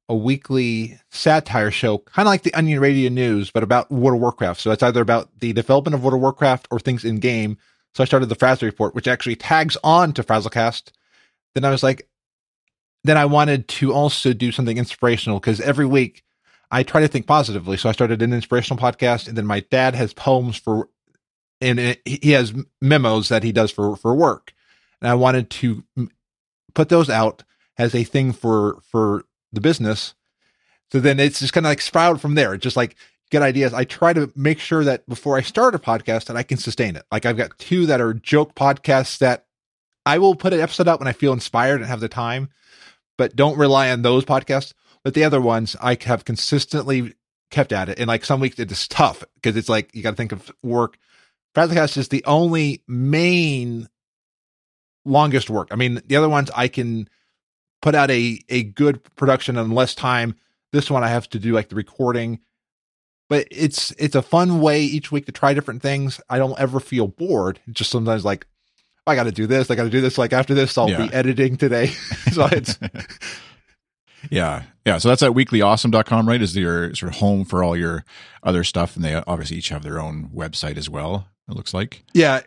a 0.08 0.14
weekly 0.14 0.98
satire 1.10 1.70
show 1.70 1.98
kind 1.98 2.26
of 2.26 2.30
like 2.30 2.42
the 2.42 2.54
onion 2.54 2.80
radio 2.80 3.08
news 3.08 3.50
but 3.50 3.62
about 3.62 3.90
world 3.90 4.16
of 4.16 4.20
warcraft. 4.20 4.60
So 4.60 4.70
it's 4.70 4.82
either 4.82 5.00
about 5.00 5.40
the 5.40 5.52
development 5.52 5.94
of 5.94 6.02
world 6.02 6.14
of 6.14 6.20
warcraft 6.20 6.68
or 6.70 6.78
things 6.78 7.04
in 7.04 7.18
game 7.18 7.58
so 7.94 8.02
i 8.02 8.06
started 8.06 8.28
the 8.28 8.34
frazzle 8.34 8.66
report 8.66 8.94
which 8.94 9.08
actually 9.08 9.36
tags 9.36 9.76
on 9.82 10.12
to 10.14 10.22
frazzlecast. 10.22 10.90
Then 11.54 11.64
i 11.64 11.70
was 11.70 11.82
like 11.82 12.08
then 13.04 13.16
i 13.16 13.24
wanted 13.24 13.68
to 13.68 13.92
also 13.92 14.32
do 14.32 14.52
something 14.52 14.78
inspirational 14.78 15.40
because 15.40 15.60
every 15.60 15.86
week 15.86 16.22
I 16.70 16.82
try 16.82 17.00
to 17.00 17.08
think 17.08 17.26
positively. 17.26 17.76
So 17.76 17.88
I 17.88 17.92
started 17.92 18.22
an 18.22 18.32
inspirational 18.32 18.80
podcast, 18.80 19.28
and 19.28 19.36
then 19.36 19.46
my 19.46 19.60
dad 19.60 19.94
has 19.94 20.12
poems 20.12 20.56
for, 20.56 20.88
and 21.60 21.78
uh, 21.78 21.94
he 22.04 22.32
has 22.32 22.54
memos 22.80 23.28
that 23.28 23.42
he 23.42 23.52
does 23.52 23.70
for 23.70 23.96
for 23.96 24.14
work, 24.14 24.52
and 25.00 25.08
I 25.08 25.14
wanted 25.14 25.50
to 25.50 25.84
put 26.74 26.88
those 26.88 27.08
out 27.08 27.42
as 27.78 27.94
a 27.94 28.04
thing 28.04 28.32
for 28.32 28.80
for 28.90 29.24
the 29.52 29.60
business. 29.60 30.14
So 30.92 31.00
then 31.00 31.18
it's 31.18 31.40
just 31.40 31.52
kind 31.52 31.66
of 31.66 31.70
like 31.70 31.80
sprout 31.80 32.20
from 32.20 32.34
there. 32.34 32.54
It's 32.54 32.62
just 32.62 32.76
like 32.76 32.96
get 33.30 33.42
ideas. 33.42 33.74
I 33.74 33.84
try 33.84 34.12
to 34.12 34.32
make 34.36 34.60
sure 34.60 34.84
that 34.84 35.08
before 35.08 35.36
I 35.36 35.40
start 35.40 35.74
a 35.74 35.78
podcast 35.78 36.26
that 36.26 36.36
I 36.36 36.42
can 36.42 36.58
sustain 36.58 36.96
it. 36.96 37.04
Like 37.10 37.26
I've 37.26 37.36
got 37.36 37.58
two 37.58 37.86
that 37.86 38.00
are 38.00 38.14
joke 38.14 38.54
podcasts 38.54 39.18
that 39.18 39.46
I 40.04 40.18
will 40.18 40.36
put 40.36 40.52
an 40.52 40.60
episode 40.60 40.86
out 40.86 41.00
when 41.00 41.08
I 41.08 41.12
feel 41.12 41.32
inspired 41.32 41.80
and 41.80 41.86
have 41.86 42.00
the 42.00 42.08
time, 42.08 42.50
but 43.18 43.34
don't 43.34 43.58
rely 43.58 43.90
on 43.90 44.02
those 44.02 44.24
podcasts. 44.24 44.72
But 45.06 45.14
the 45.14 45.22
other 45.22 45.40
ones 45.40 45.76
I 45.80 45.96
have 46.02 46.24
consistently 46.24 47.14
kept 47.52 47.70
at 47.70 47.88
it. 47.88 48.00
And 48.00 48.08
like 48.08 48.24
some 48.24 48.40
weeks 48.40 48.58
it's 48.58 48.88
tough 48.88 49.22
because 49.36 49.56
it's 49.56 49.68
like 49.68 49.94
you 49.94 50.02
got 50.02 50.10
to 50.10 50.16
think 50.16 50.32
of 50.32 50.50
work. 50.64 50.98
Frazzlecast 51.54 51.96
is 51.96 52.08
the 52.08 52.24
only 52.24 52.82
main 52.88 53.88
longest 55.04 55.48
work. 55.48 55.68
I 55.70 55.76
mean, 55.76 56.02
the 56.06 56.16
other 56.16 56.28
ones 56.28 56.50
I 56.56 56.66
can 56.66 57.08
put 57.82 57.94
out 57.94 58.10
a 58.10 58.40
a 58.48 58.64
good 58.64 59.00
production 59.14 59.56
in 59.56 59.70
less 59.70 59.94
time. 59.94 60.34
This 60.72 60.90
one 60.90 61.04
I 61.04 61.08
have 61.08 61.28
to 61.28 61.38
do 61.38 61.52
like 61.52 61.68
the 61.68 61.76
recording. 61.76 62.40
But 63.28 63.46
it's 63.52 63.92
it's 64.00 64.16
a 64.16 64.22
fun 64.22 64.60
way 64.60 64.82
each 64.82 65.12
week 65.12 65.26
to 65.26 65.32
try 65.32 65.54
different 65.54 65.82
things. 65.82 66.20
I 66.28 66.38
don't 66.38 66.58
ever 66.58 66.80
feel 66.80 67.06
bored. 67.06 67.60
It's 67.68 67.78
just 67.78 67.92
sometimes 67.92 68.24
like 68.24 68.44
oh, 69.06 69.12
I 69.12 69.14
got 69.14 69.24
to 69.24 69.30
do 69.30 69.46
this. 69.46 69.70
I 69.70 69.76
got 69.76 69.84
to 69.84 69.90
do 69.90 70.00
this. 70.00 70.18
Like 70.18 70.32
after 70.32 70.52
this, 70.52 70.76
I'll 70.76 70.90
yeah. 70.90 71.06
be 71.06 71.14
editing 71.14 71.56
today. 71.56 71.86
so 72.32 72.48
it's 72.50 72.76
yeah. 74.30 74.64
Yeah. 74.84 74.98
So 74.98 75.08
that's 75.08 75.22
at 75.22 75.32
weeklyawesome.com, 75.32 76.28
right? 76.28 76.40
Is 76.40 76.56
your 76.56 76.94
sort 76.94 77.12
of 77.12 77.18
home 77.18 77.44
for 77.44 77.64
all 77.64 77.76
your 77.76 78.04
other 78.42 78.64
stuff. 78.64 78.96
And 78.96 79.04
they 79.04 79.14
obviously 79.26 79.56
each 79.58 79.70
have 79.70 79.82
their 79.82 80.00
own 80.00 80.30
website 80.34 80.76
as 80.76 80.88
well, 80.88 81.28
it 81.48 81.56
looks 81.56 81.74
like. 81.74 82.04
Yeah. 82.14 82.42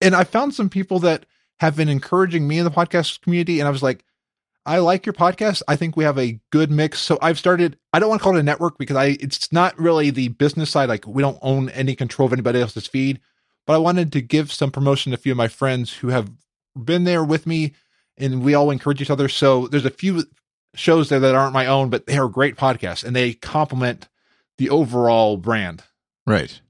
And 0.00 0.14
I 0.14 0.24
found 0.24 0.54
some 0.54 0.68
people 0.68 0.98
that 1.00 1.26
have 1.60 1.76
been 1.76 1.88
encouraging 1.88 2.48
me 2.48 2.58
in 2.58 2.64
the 2.64 2.70
podcast 2.70 3.20
community. 3.20 3.60
And 3.60 3.68
I 3.68 3.70
was 3.70 3.82
like, 3.82 4.04
I 4.64 4.78
like 4.78 5.06
your 5.06 5.12
podcast. 5.12 5.62
I 5.66 5.76
think 5.76 5.96
we 5.96 6.04
have 6.04 6.18
a 6.18 6.40
good 6.50 6.70
mix. 6.70 7.00
So 7.00 7.18
I've 7.20 7.38
started, 7.38 7.76
I 7.92 7.98
don't 7.98 8.08
want 8.08 8.20
to 8.20 8.24
call 8.24 8.36
it 8.36 8.40
a 8.40 8.44
network 8.44 8.78
because 8.78 8.96
I, 8.96 9.16
it's 9.20 9.52
not 9.52 9.78
really 9.78 10.10
the 10.10 10.28
business 10.28 10.70
side. 10.70 10.88
Like 10.88 11.06
we 11.06 11.22
don't 11.22 11.38
own 11.42 11.68
any 11.70 11.94
control 11.94 12.26
of 12.26 12.32
anybody 12.32 12.60
else's 12.60 12.86
feed, 12.86 13.20
but 13.66 13.74
I 13.74 13.78
wanted 13.78 14.12
to 14.12 14.20
give 14.20 14.52
some 14.52 14.70
promotion 14.70 15.10
to 15.10 15.14
a 15.14 15.20
few 15.20 15.32
of 15.32 15.38
my 15.38 15.48
friends 15.48 15.92
who 15.92 16.08
have 16.08 16.30
been 16.76 17.04
there 17.04 17.24
with 17.24 17.46
me 17.46 17.74
and 18.16 18.42
we 18.42 18.54
all 18.54 18.70
encourage 18.70 19.02
each 19.02 19.10
other. 19.10 19.28
So 19.28 19.66
there's 19.66 19.84
a 19.84 19.90
few 19.90 20.24
shows 20.74 21.08
there 21.08 21.20
that 21.20 21.34
aren't 21.34 21.52
my 21.52 21.66
own, 21.66 21.90
but 21.90 22.06
they 22.06 22.18
are 22.18 22.28
great 22.28 22.56
podcasts 22.56 23.04
and 23.04 23.14
they 23.14 23.34
complement 23.34 24.08
the 24.58 24.70
overall 24.70 25.36
brand. 25.36 25.82
Right. 26.26 26.60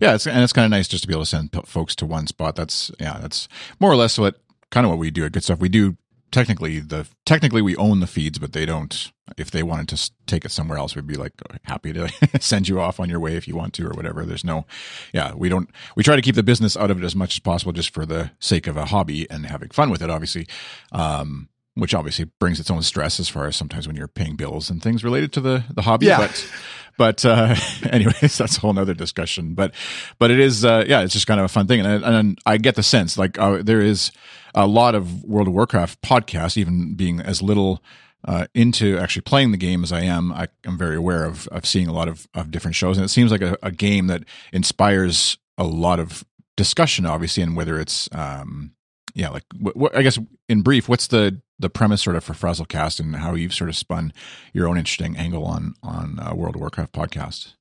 Yeah, 0.00 0.14
it's, 0.14 0.26
and 0.26 0.42
it's 0.42 0.52
kind 0.52 0.64
of 0.64 0.70
nice 0.70 0.88
just 0.88 1.02
to 1.02 1.08
be 1.08 1.14
able 1.14 1.22
to 1.22 1.30
send 1.30 1.52
p- 1.52 1.60
folks 1.64 1.94
to 1.96 2.06
one 2.06 2.26
spot. 2.26 2.56
That's 2.56 2.90
yeah, 3.00 3.18
that's 3.20 3.48
more 3.78 3.90
or 3.90 3.96
less 3.96 4.18
what 4.18 4.36
kind 4.70 4.84
of 4.84 4.90
what 4.90 4.98
we 4.98 5.10
do 5.10 5.24
at 5.24 5.32
Good 5.32 5.44
Stuff. 5.44 5.58
We 5.58 5.68
do 5.68 5.96
technically 6.30 6.78
the 6.80 7.08
technically 7.26 7.62
we 7.62 7.76
own 7.76 8.00
the 8.00 8.06
feeds, 8.06 8.38
but 8.38 8.52
they 8.52 8.66
don't. 8.66 9.12
If 9.36 9.52
they 9.52 9.62
wanted 9.62 9.88
to 9.96 10.10
take 10.26 10.44
it 10.44 10.50
somewhere 10.50 10.76
else, 10.76 10.96
we'd 10.96 11.06
be 11.06 11.14
like 11.14 11.32
happy 11.62 11.92
to 11.92 12.10
send 12.40 12.68
you 12.68 12.80
off 12.80 12.98
on 12.98 13.08
your 13.08 13.20
way 13.20 13.36
if 13.36 13.46
you 13.46 13.54
want 13.54 13.74
to 13.74 13.86
or 13.86 13.92
whatever. 13.92 14.24
There's 14.24 14.44
no, 14.44 14.66
yeah, 15.14 15.34
we 15.34 15.48
don't. 15.48 15.70
We 15.94 16.02
try 16.02 16.16
to 16.16 16.22
keep 16.22 16.34
the 16.34 16.42
business 16.42 16.76
out 16.76 16.90
of 16.90 17.00
it 17.00 17.04
as 17.04 17.14
much 17.14 17.36
as 17.36 17.38
possible, 17.40 17.72
just 17.72 17.94
for 17.94 18.04
the 18.04 18.32
sake 18.40 18.66
of 18.66 18.76
a 18.76 18.86
hobby 18.86 19.30
and 19.30 19.46
having 19.46 19.70
fun 19.70 19.88
with 19.88 20.02
it. 20.02 20.10
Obviously, 20.10 20.48
um, 20.90 21.48
which 21.74 21.94
obviously 21.94 22.26
brings 22.38 22.60
its 22.60 22.70
own 22.70 22.82
stress 22.82 23.20
as 23.20 23.28
far 23.28 23.46
as 23.46 23.56
sometimes 23.56 23.86
when 23.86 23.96
you're 23.96 24.08
paying 24.08 24.36
bills 24.36 24.70
and 24.70 24.82
things 24.82 25.04
related 25.04 25.32
to 25.32 25.40
the 25.40 25.64
the 25.70 25.82
hobby. 25.82 26.06
Yeah. 26.06 26.18
But 26.18 26.52
but 26.98 27.24
uh, 27.24 27.54
anyways, 27.90 28.36
that's 28.38 28.56
a 28.56 28.60
whole 28.60 28.72
nother 28.72 28.94
discussion. 28.94 29.54
But 29.54 29.74
but 30.18 30.30
it 30.30 30.40
is 30.40 30.64
uh, 30.64 30.84
yeah, 30.86 31.00
it's 31.00 31.14
just 31.14 31.26
kind 31.26 31.40
of 31.40 31.46
a 31.46 31.48
fun 31.48 31.66
thing, 31.66 31.80
and 31.80 32.04
I, 32.04 32.18
and 32.18 32.38
I 32.46 32.58
get 32.58 32.74
the 32.74 32.82
sense 32.82 33.16
like 33.16 33.38
uh, 33.38 33.62
there 33.62 33.80
is 33.80 34.12
a 34.54 34.66
lot 34.66 34.94
of 34.94 35.24
World 35.24 35.48
of 35.48 35.54
Warcraft 35.54 36.02
podcasts, 36.02 36.56
even 36.56 36.94
being 36.94 37.20
as 37.20 37.42
little. 37.42 37.82
Uh, 38.22 38.46
into 38.52 38.98
actually 38.98 39.22
playing 39.22 39.50
the 39.50 39.56
game 39.56 39.82
as 39.82 39.92
I 39.92 40.02
am, 40.02 40.30
I, 40.30 40.48
am 40.66 40.76
very 40.76 40.96
aware 40.96 41.24
of 41.24 41.48
of 41.48 41.64
seeing 41.64 41.88
a 41.88 41.92
lot 41.94 42.06
of, 42.06 42.28
of 42.34 42.50
different 42.50 42.74
shows, 42.74 42.98
and 42.98 43.04
it 43.06 43.08
seems 43.08 43.30
like 43.30 43.40
a, 43.40 43.56
a 43.62 43.70
game 43.70 44.08
that 44.08 44.24
inspires 44.52 45.38
a 45.56 45.64
lot 45.64 45.98
of 45.98 46.22
discussion, 46.54 47.06
obviously, 47.06 47.42
and 47.42 47.56
whether 47.56 47.80
it's 47.80 48.10
um, 48.12 48.72
yeah, 49.14 49.28
like 49.30 49.44
what, 49.58 49.76
what, 49.76 49.96
I 49.96 50.02
guess 50.02 50.18
in 50.48 50.62
brief, 50.62 50.88
what's 50.88 51.08
the 51.08 51.40
the 51.58 51.70
premise 51.70 52.02
sort 52.02 52.16
of 52.16 52.24
for 52.24 52.32
Frazzlecast 52.32 53.00
and 53.00 53.16
how 53.16 53.34
you've 53.34 53.54
sort 53.54 53.68
of 53.68 53.76
spun 53.76 54.12
your 54.52 54.66
own 54.68 54.78
interesting 54.78 55.16
angle 55.16 55.44
on 55.44 55.74
on 55.82 56.18
uh, 56.18 56.34
World 56.34 56.54
of 56.54 56.60
Warcraft 56.60 56.92
podcast? 56.92 57.54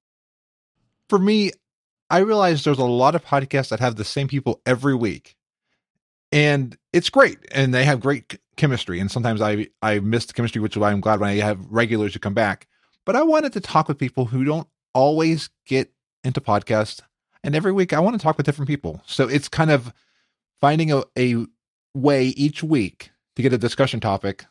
For 1.09 1.19
me, 1.19 1.51
I 2.09 2.19
realize 2.19 2.63
there's 2.63 2.79
a 2.79 2.85
lot 2.85 3.15
of 3.15 3.25
podcasts 3.25 3.69
that 3.69 3.79
have 3.79 3.95
the 3.95 4.05
same 4.05 4.27
people 4.27 4.61
every 4.65 4.95
week, 4.95 5.35
and 6.31 6.77
it's 6.93 7.09
great, 7.09 7.39
and 7.51 7.73
they 7.73 7.85
have 7.85 7.99
great 7.99 8.29
ch- 8.29 8.37
chemistry. 8.55 8.99
And 8.99 9.11
sometimes 9.11 9.41
I 9.41 9.67
I 9.81 9.99
miss 9.99 10.25
the 10.25 10.33
chemistry, 10.33 10.61
which 10.61 10.75
is 10.75 10.79
why 10.79 10.91
I'm 10.91 11.01
glad 11.01 11.19
when 11.19 11.29
I 11.29 11.35
have 11.35 11.65
regulars 11.69 12.13
who 12.13 12.19
come 12.19 12.33
back. 12.33 12.67
But 13.05 13.15
I 13.15 13.23
wanted 13.23 13.53
to 13.53 13.59
talk 13.59 13.87
with 13.87 13.97
people 13.97 14.25
who 14.25 14.43
don't 14.43 14.67
always 14.93 15.49
get 15.65 15.91
into 16.23 16.41
podcasts, 16.41 17.01
and 17.43 17.55
every 17.55 17.71
week 17.71 17.93
I 17.93 17.99
want 17.99 18.19
to 18.19 18.23
talk 18.23 18.37
with 18.37 18.45
different 18.45 18.67
people. 18.67 19.01
So 19.05 19.27
it's 19.27 19.49
kind 19.49 19.71
of 19.71 19.93
finding 20.61 20.91
a, 20.91 21.03
a 21.17 21.45
way 21.93 22.27
each 22.27 22.63
week 22.63 23.11
to 23.35 23.41
get 23.41 23.53
a 23.53 23.57
discussion 23.57 23.99
topic 23.99 24.45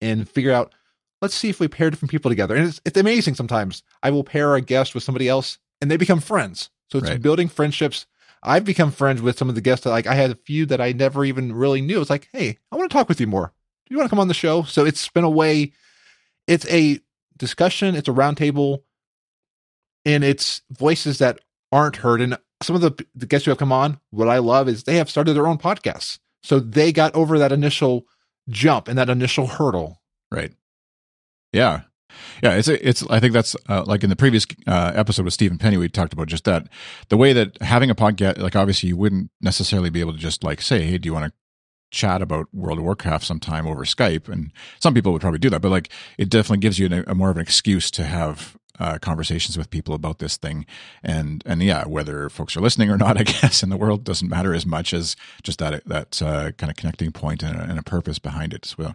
and 0.00 0.28
figure 0.28 0.52
out 0.52 0.74
let's 1.22 1.34
see 1.34 1.50
if 1.50 1.60
we 1.60 1.68
pair 1.68 1.90
different 1.90 2.10
people 2.10 2.30
together. 2.30 2.56
And 2.56 2.66
it's, 2.66 2.80
it's 2.86 2.96
amazing 2.98 3.34
sometimes. 3.34 3.82
I 4.02 4.10
will 4.10 4.24
pair 4.24 4.54
a 4.54 4.62
guest 4.62 4.94
with 4.94 5.04
somebody 5.04 5.28
else 5.28 5.58
and 5.80 5.90
they 5.90 5.98
become 5.98 6.20
friends. 6.20 6.70
So 6.90 6.98
it's 6.98 7.10
Right. 7.10 7.20
building 7.20 7.48
friendships. 7.48 8.06
I've 8.42 8.64
become 8.64 8.90
friends 8.90 9.20
with 9.20 9.36
some 9.36 9.50
of 9.50 9.54
the 9.54 9.60
guests 9.60 9.84
that 9.84 9.90
like 9.90 10.06
i 10.06 10.14
had 10.14 10.30
a 10.30 10.34
few 10.34 10.64
that 10.66 10.80
i 10.80 10.92
never 10.92 11.24
even 11.26 11.52
really 11.52 11.82
knew. 11.82 12.00
It's 12.00 12.08
like 12.10 12.28
hey 12.32 12.56
i 12.72 12.76
want 12.76 12.90
to 12.90 12.94
talk 12.94 13.08
with 13.08 13.20
you 13.20 13.26
more. 13.26 13.52
Do 13.86 13.94
you 13.94 13.98
want 13.98 14.08
to 14.08 14.10
come 14.10 14.18
on 14.20 14.28
the 14.28 14.34
show? 14.34 14.62
So 14.62 14.84
it's 14.86 15.08
been 15.08 15.24
a 15.24 15.30
way 15.30 15.72
it's 16.46 16.66
a 16.70 17.00
discussion 17.36 17.94
it's 17.94 18.08
a 18.08 18.12
roundtable 18.12 18.80
and 20.06 20.24
it's 20.24 20.62
voices 20.70 21.18
that 21.18 21.40
aren't 21.70 21.96
heard. 21.96 22.20
And 22.22 22.38
some 22.62 22.76
of 22.76 22.82
the, 22.82 23.06
the 23.14 23.26
guests 23.26 23.44
who 23.44 23.50
have 23.50 23.58
come 23.58 23.72
on 23.72 23.98
what 24.10 24.28
i 24.28 24.38
love 24.38 24.68
is 24.68 24.84
they 24.84 24.96
have 24.96 25.10
started 25.10 25.34
their 25.34 25.46
own 25.46 25.58
podcasts 25.58 26.18
so 26.42 26.58
they 26.58 26.92
got 26.92 27.14
over 27.14 27.38
that 27.38 27.52
initial 27.52 28.06
jump 28.48 28.88
and 28.88 28.98
that 28.98 29.10
initial 29.10 29.46
hurdle 29.46 30.00
Right. 30.30 30.52
Yeah. 31.52 31.82
Yeah, 32.42 32.54
it's 32.56 32.66
it's. 32.68 33.06
I 33.08 33.20
think 33.20 33.32
that's 33.32 33.54
uh, 33.68 33.84
like 33.86 34.02
in 34.02 34.10
the 34.10 34.16
previous 34.16 34.44
uh, 34.66 34.92
episode 34.94 35.24
with 35.24 35.34
Stephen 35.34 35.58
Penny, 35.58 35.76
we 35.76 35.88
talked 35.88 36.12
about 36.12 36.26
just 36.26 36.44
that 36.44 36.68
the 37.08 37.16
way 37.16 37.32
that 37.32 37.60
having 37.62 37.88
a 37.88 37.94
podcast, 37.94 38.38
like 38.38 38.56
obviously 38.56 38.88
you 38.88 38.96
wouldn't 38.96 39.30
necessarily 39.40 39.90
be 39.90 40.00
able 40.00 40.12
to 40.12 40.18
just 40.18 40.42
like 40.42 40.60
say, 40.60 40.82
"Hey, 40.82 40.98
do 40.98 41.06
you 41.08 41.12
want 41.12 41.26
to 41.26 41.32
chat 41.92 42.20
about 42.20 42.52
World 42.52 42.78
of 42.78 42.84
Warcraft 42.84 43.24
sometime 43.24 43.64
over 43.64 43.84
Skype?" 43.84 44.28
And 44.28 44.50
some 44.80 44.92
people 44.92 45.12
would 45.12 45.20
probably 45.20 45.38
do 45.38 45.50
that, 45.50 45.62
but 45.62 45.70
like 45.70 45.88
it 46.18 46.28
definitely 46.28 46.58
gives 46.58 46.80
you 46.80 46.88
a, 46.88 47.12
a 47.12 47.14
more 47.14 47.30
of 47.30 47.36
an 47.36 47.42
excuse 47.42 47.92
to 47.92 48.02
have 48.04 48.56
uh, 48.80 48.98
conversations 48.98 49.56
with 49.56 49.70
people 49.70 49.94
about 49.94 50.18
this 50.18 50.36
thing. 50.36 50.66
And 51.02 51.42
and 51.46 51.62
yeah, 51.62 51.86
whether 51.86 52.28
folks 52.28 52.56
are 52.56 52.60
listening 52.60 52.90
or 52.90 52.96
not, 52.96 53.16
I 53.20 53.22
guess 53.22 53.62
in 53.62 53.68
the 53.70 53.76
world 53.76 54.02
doesn't 54.02 54.28
matter 54.28 54.54
as 54.54 54.66
much 54.66 54.92
as 54.92 55.14
just 55.42 55.60
that 55.60 55.84
that 55.86 56.20
uh, 56.20 56.50
kind 56.52 56.70
of 56.70 56.76
connecting 56.76 57.12
point 57.12 57.42
and 57.42 57.56
a, 57.56 57.62
and 57.62 57.78
a 57.78 57.82
purpose 57.82 58.18
behind 58.18 58.52
it. 58.52 58.64
So 58.64 58.94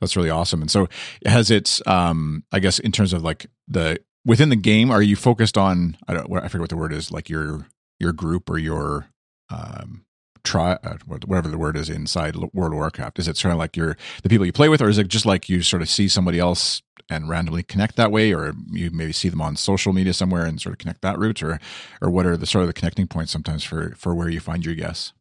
that's 0.00 0.16
really 0.16 0.30
awesome. 0.30 0.62
And 0.62 0.70
so 0.70 0.88
has 1.26 1.50
it 1.50 1.80
um 1.86 2.44
i 2.52 2.58
guess 2.58 2.78
in 2.78 2.92
terms 2.92 3.12
of 3.12 3.22
like 3.22 3.46
the 3.68 3.98
within 4.24 4.48
the 4.48 4.56
game 4.56 4.90
are 4.90 5.02
you 5.02 5.16
focused 5.16 5.58
on 5.58 5.96
i 6.08 6.14
don't 6.14 6.32
i 6.36 6.48
forget 6.48 6.60
what 6.60 6.70
the 6.70 6.76
word 6.76 6.92
is 6.92 7.10
like 7.10 7.28
your 7.28 7.66
your 7.98 8.12
group 8.12 8.48
or 8.50 8.58
your 8.58 9.06
um 9.50 10.04
try 10.42 10.72
uh, 10.84 10.96
whatever 11.06 11.48
the 11.48 11.58
word 11.58 11.76
is 11.76 11.88
inside 11.88 12.36
world 12.36 12.72
of 12.72 12.78
warcraft 12.78 13.18
is 13.18 13.28
it 13.28 13.36
sort 13.36 13.52
of 13.52 13.58
like 13.58 13.76
your 13.76 13.96
the 14.22 14.28
people 14.28 14.44
you 14.44 14.52
play 14.52 14.68
with 14.68 14.82
or 14.82 14.88
is 14.88 14.98
it 14.98 15.08
just 15.08 15.24
like 15.26 15.48
you 15.48 15.62
sort 15.62 15.80
of 15.80 15.88
see 15.88 16.06
somebody 16.06 16.38
else 16.38 16.82
and 17.10 17.28
randomly 17.28 17.62
connect 17.62 17.96
that 17.96 18.10
way 18.10 18.32
or 18.32 18.54
you 18.70 18.90
maybe 18.90 19.12
see 19.12 19.28
them 19.28 19.42
on 19.42 19.56
social 19.56 19.92
media 19.92 20.12
somewhere 20.12 20.46
and 20.46 20.60
sort 20.60 20.72
of 20.72 20.78
connect 20.78 21.02
that 21.02 21.18
route 21.18 21.42
or 21.42 21.60
or 22.00 22.10
what 22.10 22.26
are 22.26 22.36
the 22.36 22.46
sort 22.46 22.62
of 22.62 22.66
the 22.68 22.72
connecting 22.72 23.06
points 23.06 23.32
sometimes 23.32 23.62
for 23.62 23.94
for 23.96 24.14
where 24.14 24.28
you 24.28 24.40
find 24.40 24.64
your 24.64 24.74
guests 24.74 25.12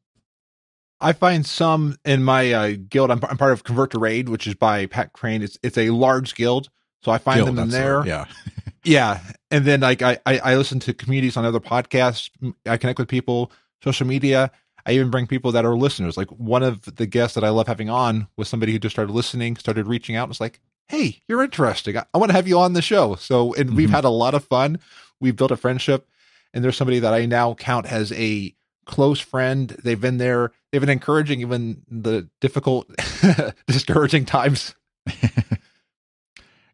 I 1.01 1.11
find 1.11 1.45
some 1.45 1.97
in 2.05 2.23
my 2.23 2.53
uh, 2.53 2.73
guild. 2.87 3.11
I'm, 3.11 3.19
I'm 3.29 3.35
part 3.35 3.51
of 3.51 3.65
Convert 3.65 3.91
to 3.91 3.99
Raid, 3.99 4.29
which 4.29 4.47
is 4.47 4.53
by 4.55 4.85
Pat 4.85 5.11
Crane. 5.11 5.41
It's 5.41 5.57
it's 5.61 5.77
a 5.77 5.89
large 5.89 6.33
guild, 6.33 6.69
so 7.01 7.11
I 7.11 7.17
find 7.17 7.43
Guild, 7.43 7.49
them 7.49 7.59
in 7.59 7.69
there. 7.69 8.05
yeah 8.05 8.25
Yeah, 8.85 9.19
and 9.51 9.65
then 9.65 9.81
like 9.81 10.01
I, 10.01 10.17
I 10.25 10.39
I 10.39 10.55
listen 10.55 10.79
to 10.81 10.93
communities 10.93 11.37
on 11.37 11.45
other 11.45 11.59
podcasts. 11.59 12.29
I 12.65 12.77
connect 12.77 12.99
with 12.99 13.07
people, 13.07 13.51
social 13.83 14.07
media. 14.07 14.51
I 14.85 14.93
even 14.93 15.09
bring 15.09 15.27
people 15.27 15.51
that 15.53 15.65
are 15.65 15.75
listeners. 15.75 16.17
Like 16.17 16.29
one 16.29 16.63
of 16.63 16.83
the 16.95 17.05
guests 17.05 17.35
that 17.35 17.43
I 17.43 17.49
love 17.49 17.67
having 17.67 17.89
on 17.89 18.27
was 18.35 18.49
somebody 18.49 18.73
who 18.73 18.79
just 18.79 18.95
started 18.95 19.13
listening, 19.13 19.55
started 19.55 19.87
reaching 19.87 20.15
out. 20.17 20.23
and 20.23 20.29
was 20.29 20.41
like, 20.41 20.59
"Hey, 20.87 21.21
you're 21.27 21.43
interesting. 21.43 21.97
I, 21.97 22.05
I 22.13 22.17
want 22.17 22.29
to 22.29 22.35
have 22.35 22.47
you 22.47 22.59
on 22.59 22.73
the 22.73 22.81
show." 22.81 23.15
So, 23.15 23.53
and 23.53 23.75
we've 23.75 23.89
Mhm. 23.89 23.93
had 23.93 24.03
a 24.05 24.09
lot 24.09 24.33
of 24.33 24.43
fun. 24.45 24.79
We've 25.19 25.35
built 25.35 25.51
a 25.51 25.57
friendship, 25.57 26.07
and 26.53 26.63
there's 26.63 26.75
somebody 26.77 26.99
that 26.99 27.13
I 27.13 27.25
now 27.25 27.53
count 27.55 27.85
as 27.91 28.11
a 28.13 28.53
close 28.85 29.19
friend. 29.19 29.69
They've 29.83 29.99
been 29.99 30.17
there. 30.17 30.51
They've 30.71 30.81
been 30.81 30.89
encouraging 30.89 31.41
even 31.41 31.83
the 31.89 32.27
difficult, 32.41 32.89
discouraging 33.67 34.25
times. 34.25 34.75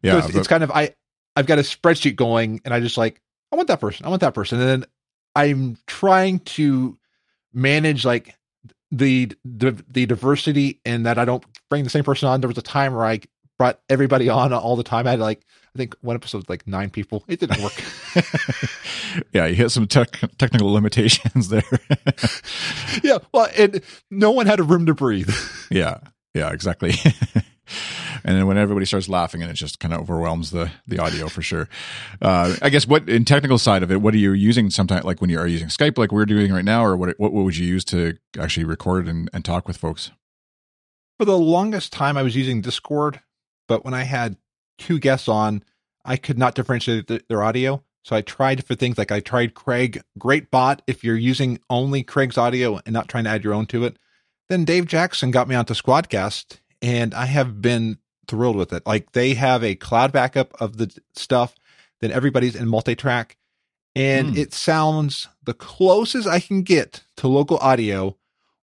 yeah 0.02 0.12
so 0.12 0.18
it's, 0.18 0.26
but- 0.28 0.36
it's 0.36 0.48
kind 0.48 0.62
of 0.64 0.70
I 0.70 0.94
I've 1.36 1.46
got 1.46 1.58
a 1.58 1.62
spreadsheet 1.62 2.16
going, 2.16 2.60
and 2.64 2.74
I 2.74 2.80
just 2.80 2.98
like 2.98 3.20
I 3.52 3.56
want 3.56 3.68
that 3.68 3.80
person, 3.80 4.06
I 4.06 4.08
want 4.08 4.20
that 4.20 4.34
person, 4.34 4.60
and 4.60 4.68
then 4.68 4.84
I'm 5.36 5.76
trying 5.86 6.40
to 6.40 6.98
manage 7.52 8.04
like 8.04 8.36
the 8.90 9.30
the, 9.44 9.72
the 9.88 10.06
diversity 10.06 10.80
and 10.84 11.06
that 11.06 11.18
I 11.18 11.24
don't 11.24 11.44
bring 11.68 11.84
the 11.84 11.90
same 11.90 12.04
person 12.04 12.28
on. 12.28 12.40
There 12.40 12.48
was 12.48 12.58
a 12.58 12.62
time 12.62 12.94
where 12.94 13.06
I 13.06 13.20
brought 13.60 13.78
everybody 13.90 14.30
on 14.30 14.54
all 14.54 14.74
the 14.74 14.82
time. 14.82 15.06
I 15.06 15.10
had 15.10 15.20
like 15.20 15.44
I 15.74 15.78
think 15.78 15.94
one 16.00 16.16
episode 16.16 16.48
like 16.48 16.66
nine 16.66 16.88
people. 16.88 17.24
It 17.28 17.40
didn't 17.40 17.62
work. 17.62 17.74
yeah, 19.34 19.44
you 19.44 19.54
hit 19.54 19.68
some 19.68 19.86
tech, 19.86 20.18
technical 20.38 20.72
limitations 20.72 21.50
there. 21.50 21.62
yeah, 23.04 23.18
well, 23.34 23.48
and 23.58 23.82
no 24.10 24.30
one 24.30 24.46
had 24.46 24.60
a 24.60 24.62
room 24.62 24.86
to 24.86 24.94
breathe. 24.94 25.28
yeah, 25.70 25.98
yeah, 26.32 26.50
exactly. 26.52 26.94
and 28.24 28.38
then 28.38 28.46
when 28.46 28.56
everybody 28.56 28.86
starts 28.86 29.10
laughing, 29.10 29.42
and 29.42 29.50
it 29.50 29.54
just 29.54 29.78
kind 29.78 29.92
of 29.92 30.00
overwhelms 30.00 30.52
the 30.52 30.70
the 30.86 30.98
audio 30.98 31.28
for 31.28 31.42
sure. 31.42 31.68
Uh, 32.22 32.56
I 32.62 32.70
guess 32.70 32.86
what 32.86 33.10
in 33.10 33.26
technical 33.26 33.58
side 33.58 33.82
of 33.82 33.92
it, 33.92 34.00
what 34.00 34.14
are 34.14 34.18
you 34.18 34.32
using? 34.32 34.70
Sometimes, 34.70 35.04
like 35.04 35.20
when 35.20 35.28
you 35.28 35.38
are 35.38 35.46
using 35.46 35.68
Skype, 35.68 35.98
like 35.98 36.12
we're 36.12 36.24
doing 36.24 36.50
right 36.50 36.64
now, 36.64 36.82
or 36.82 36.96
what 36.96 37.10
what, 37.18 37.34
what 37.34 37.44
would 37.44 37.58
you 37.58 37.66
use 37.66 37.84
to 37.86 38.16
actually 38.38 38.64
record 38.64 39.06
and, 39.06 39.28
and 39.34 39.44
talk 39.44 39.68
with 39.68 39.76
folks? 39.76 40.12
For 41.18 41.26
the 41.26 41.36
longest 41.36 41.92
time, 41.92 42.16
I 42.16 42.22
was 42.22 42.34
using 42.34 42.62
Discord, 42.62 43.20
but 43.70 43.84
when 43.84 43.94
I 43.94 44.02
had 44.02 44.36
two 44.78 44.98
guests 44.98 45.28
on, 45.28 45.62
I 46.04 46.16
could 46.16 46.36
not 46.36 46.56
differentiate 46.56 47.06
th- 47.06 47.22
their 47.28 47.44
audio. 47.44 47.84
So 48.02 48.16
I 48.16 48.20
tried 48.20 48.64
for 48.66 48.74
things 48.74 48.98
like 48.98 49.12
I 49.12 49.20
tried 49.20 49.54
Craig, 49.54 50.02
great 50.18 50.50
bot 50.50 50.82
if 50.88 51.04
you're 51.04 51.14
using 51.14 51.60
only 51.70 52.02
Craig's 52.02 52.36
audio 52.36 52.80
and 52.84 52.92
not 52.92 53.06
trying 53.06 53.24
to 53.24 53.30
add 53.30 53.44
your 53.44 53.54
own 53.54 53.66
to 53.66 53.84
it. 53.84 53.96
Then 54.48 54.64
Dave 54.64 54.86
Jackson 54.86 55.30
got 55.30 55.46
me 55.46 55.54
onto 55.54 55.72
Squadcast, 55.74 56.58
and 56.82 57.14
I 57.14 57.26
have 57.26 57.62
been 57.62 57.98
thrilled 58.26 58.56
with 58.56 58.72
it. 58.72 58.84
Like 58.86 59.12
they 59.12 59.34
have 59.34 59.62
a 59.62 59.76
cloud 59.76 60.10
backup 60.10 60.60
of 60.60 60.78
the 60.78 60.92
stuff, 61.14 61.54
then 62.00 62.10
everybody's 62.10 62.56
in 62.56 62.66
multi-track, 62.66 63.36
and 63.94 64.30
Hmm. 64.30 64.36
it 64.36 64.52
sounds 64.52 65.28
the 65.44 65.54
closest 65.54 66.26
I 66.26 66.40
can 66.40 66.62
get 66.62 67.04
to 67.18 67.28
local 67.28 67.58
audio 67.58 68.16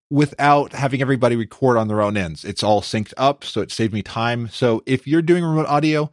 without 0.09 0.73
having 0.73 1.01
everybody 1.01 1.35
record 1.35 1.77
on 1.77 1.87
their 1.87 2.01
own 2.01 2.15
ends. 2.15 2.45
It's 2.45 2.63
all 2.63 2.81
synced 2.81 3.13
up, 3.17 3.43
so 3.43 3.61
it 3.61 3.71
saved 3.71 3.93
me 3.93 4.01
time. 4.01 4.49
So 4.49 4.83
if 4.85 5.05
you're 5.07 5.21
doing 5.21 5.43
remote 5.43 5.67
audio, 5.67 6.11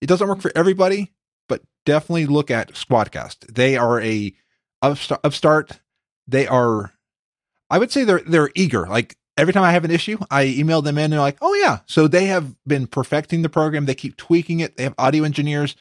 it 0.00 0.06
doesn't 0.06 0.26
work 0.26 0.40
for 0.40 0.52
everybody, 0.54 1.12
but 1.48 1.62
definitely 1.84 2.26
look 2.26 2.50
at 2.50 2.72
Squadcast. 2.72 3.54
They 3.54 3.76
are 3.76 4.00
a 4.00 4.34
upstart. 4.82 5.80
They 6.26 6.46
are, 6.46 6.92
I 7.70 7.78
would 7.78 7.92
say 7.92 8.04
they're 8.04 8.22
they're 8.26 8.50
eager. 8.54 8.86
Like 8.86 9.16
every 9.36 9.52
time 9.52 9.62
I 9.62 9.72
have 9.72 9.84
an 9.84 9.90
issue, 9.90 10.18
I 10.30 10.46
email 10.46 10.82
them 10.82 10.98
in 10.98 11.04
and 11.04 11.12
they're 11.12 11.20
like, 11.20 11.38
oh, 11.40 11.54
yeah. 11.54 11.80
So 11.86 12.08
they 12.08 12.26
have 12.26 12.54
been 12.66 12.86
perfecting 12.86 13.42
the 13.42 13.48
program. 13.48 13.86
They 13.86 13.94
keep 13.94 14.16
tweaking 14.16 14.60
it. 14.60 14.76
They 14.76 14.84
have 14.84 14.94
audio 14.98 15.24
engineers. 15.24 15.76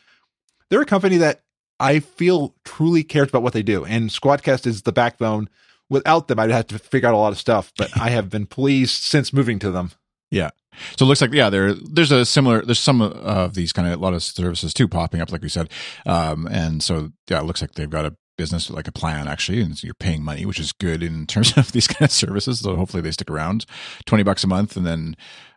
They're 0.69 0.81
a 0.81 0.85
company 0.85 1.17
that 1.17 1.43
I 1.79 1.99
feel 1.99 2.55
truly 2.63 3.03
cares 3.03 3.29
about 3.29 3.43
what 3.43 3.53
they 3.53 3.63
do. 3.63 3.85
And 3.85 4.09
Squadcast 4.09 4.65
is 4.65 4.83
the 4.83 4.91
backbone. 4.91 5.49
Without 5.89 6.27
them, 6.27 6.39
I'd 6.39 6.49
have 6.51 6.67
to 6.67 6.79
figure 6.79 7.09
out 7.09 7.13
a 7.13 7.17
lot 7.17 7.31
of 7.31 7.37
stuff, 7.37 7.71
but 7.77 7.89
I 7.99 8.09
have 8.09 8.29
been 8.29 8.47
pleased 8.47 9.03
since 9.03 9.31
moving 9.31 9.59
to 9.59 9.71
them. 9.71 9.91
Yeah. 10.31 10.49
So 10.97 11.05
it 11.05 11.07
looks 11.07 11.21
like 11.21 11.31
yeah, 11.31 11.49
there 11.49 11.73
there's 11.73 12.11
a 12.11 12.25
similar 12.25 12.61
there's 12.61 12.79
some 12.79 13.01
of 13.01 13.53
these 13.53 13.71
kind 13.71 13.87
of 13.87 13.93
a 13.93 14.01
lot 14.01 14.13
of 14.13 14.23
services 14.23 14.73
too 14.73 14.87
popping 14.87 15.21
up, 15.21 15.31
like 15.31 15.41
we 15.41 15.49
said, 15.49 15.69
um, 16.05 16.47
and 16.47 16.83
so 16.83 17.11
yeah, 17.29 17.39
it 17.39 17.45
looks 17.45 17.61
like 17.61 17.73
they've 17.73 17.89
got 17.89 18.05
a 18.05 18.15
business 18.37 18.69
like 18.69 18.87
a 18.87 18.91
plan 18.91 19.27
actually, 19.27 19.61
and 19.61 19.81
you're 19.83 19.93
paying 19.93 20.23
money, 20.23 20.45
which 20.45 20.59
is 20.59 20.73
good 20.73 21.01
in 21.01 21.25
terms 21.27 21.57
of 21.57 21.71
these 21.71 21.87
kind 21.87 22.07
of 22.09 22.11
services. 22.11 22.59
So 22.59 22.75
hopefully 22.75 23.01
they 23.01 23.11
stick 23.11 23.29
around, 23.29 23.65
twenty 24.05 24.23
bucks 24.23 24.43
a 24.43 24.47
month, 24.47 24.75
and 24.75 24.85
then 24.85 25.15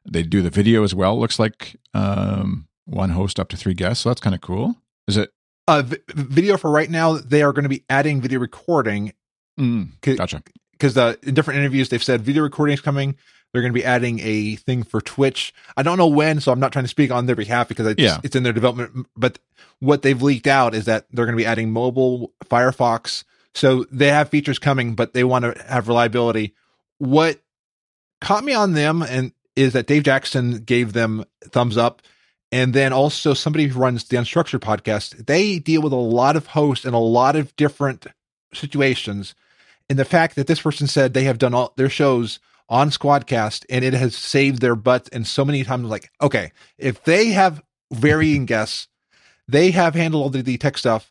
they 0.08 0.22
do 0.22 0.42
the 0.42 0.50
video 0.50 0.84
as 0.84 0.94
well. 0.94 1.18
Looks 1.18 1.38
like 1.38 1.76
um, 1.94 2.68
one 2.84 3.10
host 3.10 3.40
up 3.40 3.48
to 3.48 3.56
three 3.56 3.74
guests, 3.74 4.04
so 4.04 4.10
that's 4.10 4.20
kind 4.20 4.34
of 4.34 4.40
cool. 4.40 4.76
Is 5.06 5.16
it? 5.16 5.30
Uh, 5.66 5.82
v- 5.82 5.98
video 6.14 6.56
for 6.56 6.70
right 6.70 6.88
now, 6.88 7.18
they 7.18 7.42
are 7.42 7.52
going 7.52 7.64
to 7.64 7.68
be 7.68 7.84
adding 7.90 8.22
video 8.22 8.38
recording. 8.38 9.12
Mm, 9.58 10.16
gotcha. 10.16 10.42
Because 10.72 10.96
uh, 10.96 11.14
in 11.22 11.34
different 11.34 11.58
interviews, 11.58 11.88
they've 11.88 12.02
said 12.02 12.22
video 12.22 12.42
recording 12.42 12.74
is 12.74 12.80
coming 12.80 13.16
they're 13.52 13.62
going 13.62 13.72
to 13.72 13.78
be 13.78 13.84
adding 13.84 14.20
a 14.22 14.56
thing 14.56 14.82
for 14.82 15.00
Twitch. 15.00 15.54
I 15.76 15.82
don't 15.82 15.96
know 15.96 16.06
when, 16.06 16.40
so 16.40 16.52
I'm 16.52 16.60
not 16.60 16.72
trying 16.72 16.84
to 16.84 16.90
speak 16.90 17.10
on 17.10 17.26
their 17.26 17.36
behalf 17.36 17.68
because 17.68 17.86
it's, 17.86 18.00
yeah. 18.00 18.18
it's 18.22 18.36
in 18.36 18.42
their 18.42 18.52
development. 18.52 19.06
But 19.16 19.38
what 19.80 20.02
they've 20.02 20.20
leaked 20.20 20.46
out 20.46 20.74
is 20.74 20.84
that 20.84 21.06
they're 21.10 21.24
going 21.24 21.36
to 21.36 21.42
be 21.42 21.46
adding 21.46 21.70
mobile 21.70 22.32
Firefox. 22.44 23.24
So 23.54 23.86
they 23.90 24.08
have 24.08 24.28
features 24.28 24.58
coming, 24.58 24.94
but 24.94 25.14
they 25.14 25.24
want 25.24 25.44
to 25.44 25.62
have 25.66 25.88
reliability. 25.88 26.54
What 26.98 27.40
caught 28.20 28.44
me 28.44 28.52
on 28.52 28.74
them 28.74 29.02
and 29.02 29.32
is 29.56 29.72
that 29.72 29.86
Dave 29.86 30.02
Jackson 30.02 30.58
gave 30.58 30.92
them 30.92 31.24
thumbs 31.42 31.76
up. 31.76 32.02
And 32.52 32.72
then 32.72 32.92
also 32.92 33.34
somebody 33.34 33.66
who 33.66 33.80
runs 33.80 34.04
the 34.04 34.16
Unstructured 34.16 34.60
podcast, 34.60 35.26
they 35.26 35.58
deal 35.58 35.82
with 35.82 35.92
a 35.92 35.96
lot 35.96 36.36
of 36.36 36.48
hosts 36.48 36.84
and 36.84 36.94
a 36.94 36.98
lot 36.98 37.36
of 37.36 37.54
different 37.56 38.06
situations. 38.54 39.34
And 39.88 39.98
the 39.98 40.04
fact 40.04 40.36
that 40.36 40.46
this 40.46 40.60
person 40.60 40.86
said 40.86 41.14
they 41.14 41.24
have 41.24 41.38
done 41.38 41.54
all 41.54 41.72
their 41.76 41.88
shows 41.88 42.40
on 42.68 42.90
Squadcast, 42.90 43.64
and 43.70 43.84
it 43.84 43.94
has 43.94 44.14
saved 44.14 44.60
their 44.60 44.76
butts. 44.76 45.08
And 45.10 45.26
so 45.26 45.44
many 45.44 45.64
times, 45.64 45.88
like, 45.88 46.10
okay, 46.20 46.52
if 46.76 47.02
they 47.04 47.28
have 47.28 47.62
varying 47.92 48.44
guests, 48.46 48.88
they 49.46 49.70
have 49.70 49.94
handled 49.94 50.22
all 50.22 50.30
the, 50.30 50.42
the 50.42 50.58
tech 50.58 50.76
stuff. 50.76 51.10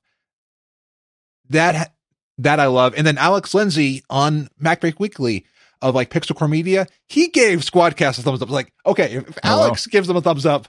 That 1.50 1.94
that 2.38 2.60
I 2.60 2.68
love. 2.68 2.94
And 2.96 3.08
then 3.08 3.18
Alex 3.18 3.54
Lindsay 3.54 4.04
on 4.10 4.50
MacBreak 4.62 5.00
Weekly 5.00 5.46
of 5.82 5.96
like 5.96 6.10
Pixel 6.10 6.36
Corps 6.36 6.48
Media, 6.48 6.88
he 7.08 7.28
gave 7.28 7.60
Squadcast 7.60 8.20
a 8.20 8.22
thumbs 8.22 8.42
up. 8.42 8.50
Like, 8.50 8.74
okay, 8.86 9.14
if 9.14 9.38
Alex 9.44 9.88
oh, 9.88 9.90
wow. 9.90 9.92
gives 9.92 10.08
them 10.08 10.18
a 10.18 10.22
thumbs 10.22 10.46
up, 10.46 10.68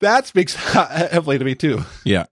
that 0.00 0.26
speaks 0.26 0.54
heavily 0.54 1.38
to 1.38 1.44
me 1.44 1.54
too. 1.54 1.82
Yeah. 2.04 2.26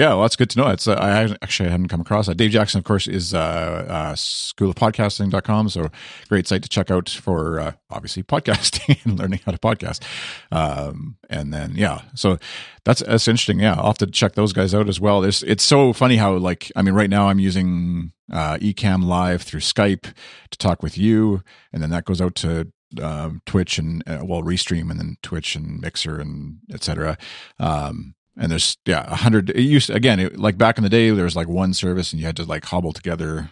Yeah, 0.00 0.14
well, 0.14 0.22
that's 0.22 0.36
good 0.36 0.48
to 0.48 0.58
know. 0.58 0.68
It's 0.68 0.88
uh, 0.88 0.94
I 0.94 1.36
actually 1.42 1.68
hadn't 1.68 1.88
come 1.88 2.00
across 2.00 2.26
that. 2.26 2.36
Dave 2.36 2.52
Jackson, 2.52 2.78
of 2.78 2.84
course, 2.84 3.06
is 3.06 3.34
uh, 3.34 3.84
uh, 3.86 4.12
schoolofpodcasting.com. 4.14 5.68
So 5.68 5.90
great 6.26 6.48
site 6.48 6.62
to 6.62 6.70
check 6.70 6.90
out 6.90 7.10
for 7.10 7.60
uh, 7.60 7.72
obviously 7.90 8.22
podcasting 8.22 8.98
and 9.04 9.18
learning 9.18 9.40
how 9.44 9.52
to 9.52 9.58
podcast. 9.58 10.02
Um, 10.50 11.18
and 11.28 11.52
then 11.52 11.74
yeah, 11.74 12.00
so 12.14 12.38
that's 12.86 13.02
that's 13.02 13.28
interesting. 13.28 13.60
Yeah, 13.60 13.74
I'll 13.74 13.88
have 13.88 13.98
to 13.98 14.06
check 14.06 14.36
those 14.36 14.54
guys 14.54 14.74
out 14.74 14.88
as 14.88 14.98
well. 14.98 15.22
It's 15.22 15.42
it's 15.42 15.64
so 15.64 15.92
funny 15.92 16.16
how 16.16 16.32
like 16.32 16.72
I 16.74 16.80
mean, 16.80 16.94
right 16.94 17.10
now 17.10 17.28
I'm 17.28 17.38
using 17.38 18.12
uh, 18.32 18.56
Ecamm 18.56 19.04
Live 19.04 19.42
through 19.42 19.60
Skype 19.60 20.14
to 20.50 20.58
talk 20.58 20.82
with 20.82 20.96
you, 20.96 21.42
and 21.74 21.82
then 21.82 21.90
that 21.90 22.06
goes 22.06 22.22
out 22.22 22.36
to 22.36 22.72
um, 23.02 23.42
Twitch 23.44 23.78
and 23.78 24.02
uh, 24.08 24.20
well, 24.24 24.42
Restream, 24.42 24.90
and 24.90 24.98
then 24.98 25.18
Twitch 25.22 25.54
and 25.56 25.78
Mixer 25.78 26.18
and 26.18 26.60
etc. 26.72 27.18
Um, 27.58 28.14
and 28.40 28.50
there's 28.50 28.76
yeah 28.86 29.04
a 29.06 29.16
hundred 29.16 29.50
it 29.50 29.60
used 29.60 29.90
again 29.90 30.18
it, 30.18 30.38
like 30.38 30.58
back 30.58 30.78
in 30.78 30.82
the 30.82 30.90
day 30.90 31.10
there 31.10 31.24
was 31.24 31.36
like 31.36 31.48
one 31.48 31.72
service 31.72 32.12
and 32.12 32.18
you 32.18 32.26
had 32.26 32.36
to 32.36 32.44
like 32.44 32.64
hobble 32.64 32.92
together 32.92 33.50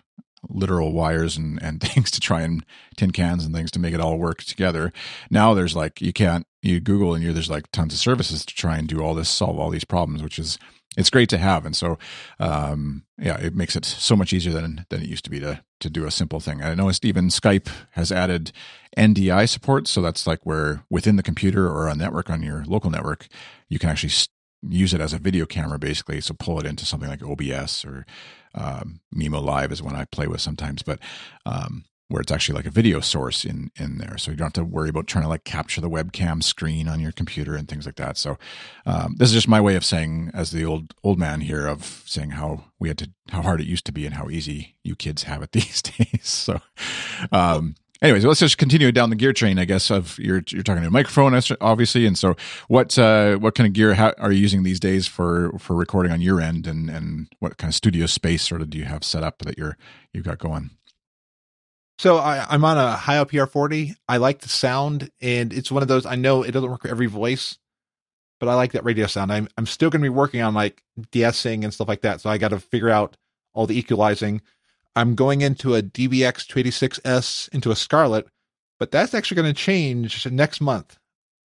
literal 0.49 0.93
wires 0.93 1.37
and 1.37 1.63
and 1.63 1.81
things 1.83 2.11
to 2.11 2.21
try 2.21 2.43
and 2.43 2.65
tin 2.97 3.13
cans 3.13 3.45
and 3.45 3.55
things 3.55 3.71
to 3.71 3.79
make 3.79 3.95
it 3.95 4.01
all 4.01 4.19
work 4.19 4.43
together. 4.43 4.93
Now 5.31 5.55
there's 5.55 5.77
like 5.77 6.01
you 6.01 6.13
can't 6.13 6.47
you 6.63 6.81
google 6.81 7.15
and 7.15 7.23
you 7.23 7.33
there's 7.33 7.51
like 7.51 7.71
tons 7.71 7.93
of 7.93 8.01
services 8.01 8.45
to 8.45 8.55
try 8.55 8.79
and 8.79 8.89
do 8.89 9.03
all 9.03 9.15
this 9.15 9.29
solve 9.29 9.59
all 9.59 9.71
these 9.71 9.85
problems 9.85 10.23
which 10.23 10.39
is 10.39 10.59
it's 10.97 11.11
great 11.11 11.29
to 11.29 11.39
have. 11.39 11.67
And 11.67 11.77
so 11.77 11.99
um 12.41 13.05
yeah 13.19 13.39
it 13.39 13.55
makes 13.55 13.77
it 13.77 13.85
so 13.85 14.17
much 14.17 14.33
easier 14.33 14.53
than 14.53 14.87
than 14.89 15.03
it 15.03 15.09
used 15.09 15.25
to 15.25 15.31
be 15.31 15.41
to 15.41 15.61
to 15.81 15.91
do 15.91 16.07
a 16.07 16.11
simple 16.11 16.41
thing. 16.41 16.63
I 16.63 16.75
know 16.75 16.91
even 17.03 17.29
skype 17.29 17.69
has 17.93 18.11
added 18.11 18.53
ndi 18.97 19.49
support. 19.49 19.87
So 19.87 20.01
that's 20.01 20.27
like 20.27 20.41
where 20.45 20.85
within 20.89 21.17
the 21.17 21.23
computer 21.23 21.69
or 21.69 21.89
a 21.89 21.95
network 21.95 22.31
on 22.31 22.43
your 22.43 22.65
local 22.65 22.91
network 22.91 23.27
you 23.69 23.79
can 23.79 23.91
actually 23.91 24.13
use 24.63 24.95
it 24.95 25.01
as 25.01 25.13
a 25.13 25.19
video 25.19 25.47
camera 25.47 25.79
basically. 25.79 26.21
So 26.21 26.35
pull 26.35 26.59
it 26.61 26.67
into 26.67 26.85
something 26.85 27.09
like 27.09 27.23
OBS 27.23 27.85
or 27.85 28.07
um, 28.55 29.01
mimoLive 29.15 29.73
is 29.73 29.83
one 29.83 29.95
I 29.95 30.05
play 30.05 30.27
with 30.27 30.41
sometimes, 30.41 30.83
but 30.83 30.99
um, 31.47 31.85
where 32.09 32.23
it's 32.23 32.33
actually 32.33 32.57
like 32.57 32.67
a 32.67 32.71
video 32.71 33.01
source 33.01 33.45
in 33.45 33.71
in 33.77 33.99
there, 33.99 34.17
so 34.17 34.31
you 34.31 34.37
don't 34.37 34.47
have 34.47 34.53
to 34.55 34.65
worry 34.65 34.89
about 34.89 35.07
trying 35.07 35.25
to 35.25 35.29
like 35.29 35.45
capture 35.45 35.81
the 35.81 35.91
webcam 35.91 36.43
screen 36.43 36.89
on 36.89 37.01
your 37.01 37.13
computer 37.13 37.55
and 37.55 37.69
things 37.69 37.85
like 37.85 37.97
that. 37.97 38.17
So 38.17 38.39
um, 38.87 39.17
this 39.19 39.29
is 39.29 39.35
just 39.35 39.49
my 39.49 39.61
way 39.61 39.77
of 39.77 39.85
saying, 39.85 40.31
as 40.33 40.51
the 40.51 40.65
old 40.65 40.95
old 41.05 41.19
man 41.19 41.43
here, 41.43 41.67
of 41.67 42.03
saying 42.07 42.31
how 42.31 42.65
we 42.79 42.89
had 42.89 42.99
to 42.99 43.11
how 43.29 43.43
hard 43.43 43.61
it 43.61 43.67
used 43.67 43.85
to 43.87 43.93
be 43.93 44.07
and 44.07 44.15
how 44.15 44.31
easy 44.31 44.77
you 44.83 44.97
kids 44.97 45.25
have 45.25 45.43
it 45.43 45.53
these 45.53 45.83
days. 45.83 46.21
So. 46.23 46.61
Um, 47.31 47.75
anyways, 48.03 48.25
let's 48.25 48.41
just 48.41 48.59
continue 48.59 48.91
down 48.93 49.11
the 49.11 49.17
gear 49.17 49.33
train. 49.33 49.59
I 49.59 49.65
guess 49.65 49.91
of 49.91 50.19
you're 50.19 50.43
you're 50.49 50.63
talking 50.63 50.83
to 50.83 50.89
a 50.89 50.91
microphone, 50.91 51.39
obviously, 51.61 52.07
and 52.07 52.17
so 52.19 52.37
what 52.69 52.99
uh, 52.99 53.37
what 53.37 53.55
kind 53.55 53.67
of 53.67 53.73
gear 53.73 53.95
are 54.19 54.33
you 54.33 54.41
using 54.41 54.63
these 54.63 54.81
days 54.81 55.07
for 55.07 55.53
for 55.59 55.75
recording 55.75 56.13
on 56.13 56.21
your 56.21 56.41
end, 56.41 56.67
and 56.67 56.89
and 56.91 57.29
what 57.39 57.57
kind 57.57 57.71
of 57.71 57.75
studio 57.75 58.07
space 58.07 58.43
sort 58.43 58.61
of 58.61 58.71
do 58.71 58.79
you 58.79 58.85
have 58.85 59.05
set 59.05 59.23
up 59.23 59.39
that 59.39 59.59
you're 59.59 59.77
you've 60.13 60.25
got 60.25 60.39
going? 60.39 60.71
So 61.99 62.19
I, 62.19 62.55
am 62.55 62.65
on 62.65 62.79
a 62.79 62.93
Heil 62.93 63.27
PR40. 63.27 63.97
I 64.09 64.19
like 64.19 64.41
the 64.41 64.49
sound, 64.49 65.11
and 65.21 65.53
it's 65.53 65.73
one 65.73 65.83
of 65.83 65.89
those. 65.89 66.07
I 66.07 66.15
know 66.15 66.45
it 66.45 66.53
doesn't 66.53 66.71
work 66.71 66.83
for 66.83 66.89
every 66.89 67.07
voice, 67.07 67.59
but 68.39 68.49
I 68.49 68.55
like 68.55 68.73
that 68.73 68.85
radio 68.85 69.07
sound. 69.07 69.33
I'm 69.33 69.49
I'm 69.57 69.67
still 69.67 69.91
going 69.91 70.01
to 70.01 70.05
be 70.05 70.15
working 70.15 70.41
on 70.41 70.55
like 70.55 70.83
de-essing 71.11 71.65
and 71.65 71.75
stuff 71.75 71.89
like 71.89 72.03
that. 72.03 72.21
So 72.21 72.31
I 72.31 72.39
got 72.39 72.49
to 72.49 72.61
figure 72.61 72.89
out 72.91 73.17
all 73.53 73.67
the 73.67 73.77
equalizing. 73.77 74.43
I'm 74.97 75.15
going 75.15 75.41
into 75.41 75.75
a 75.75 75.83
DBX 75.83 76.47
286S 76.47 77.49
into 77.51 77.71
a 77.71 77.77
Scarlett, 77.77 78.27
but 78.79 78.91
that's 78.91 79.15
actually 79.15 79.37
going 79.37 79.55
to 79.55 79.61
change 79.61 80.27
next 80.31 80.61
month. 80.61 80.99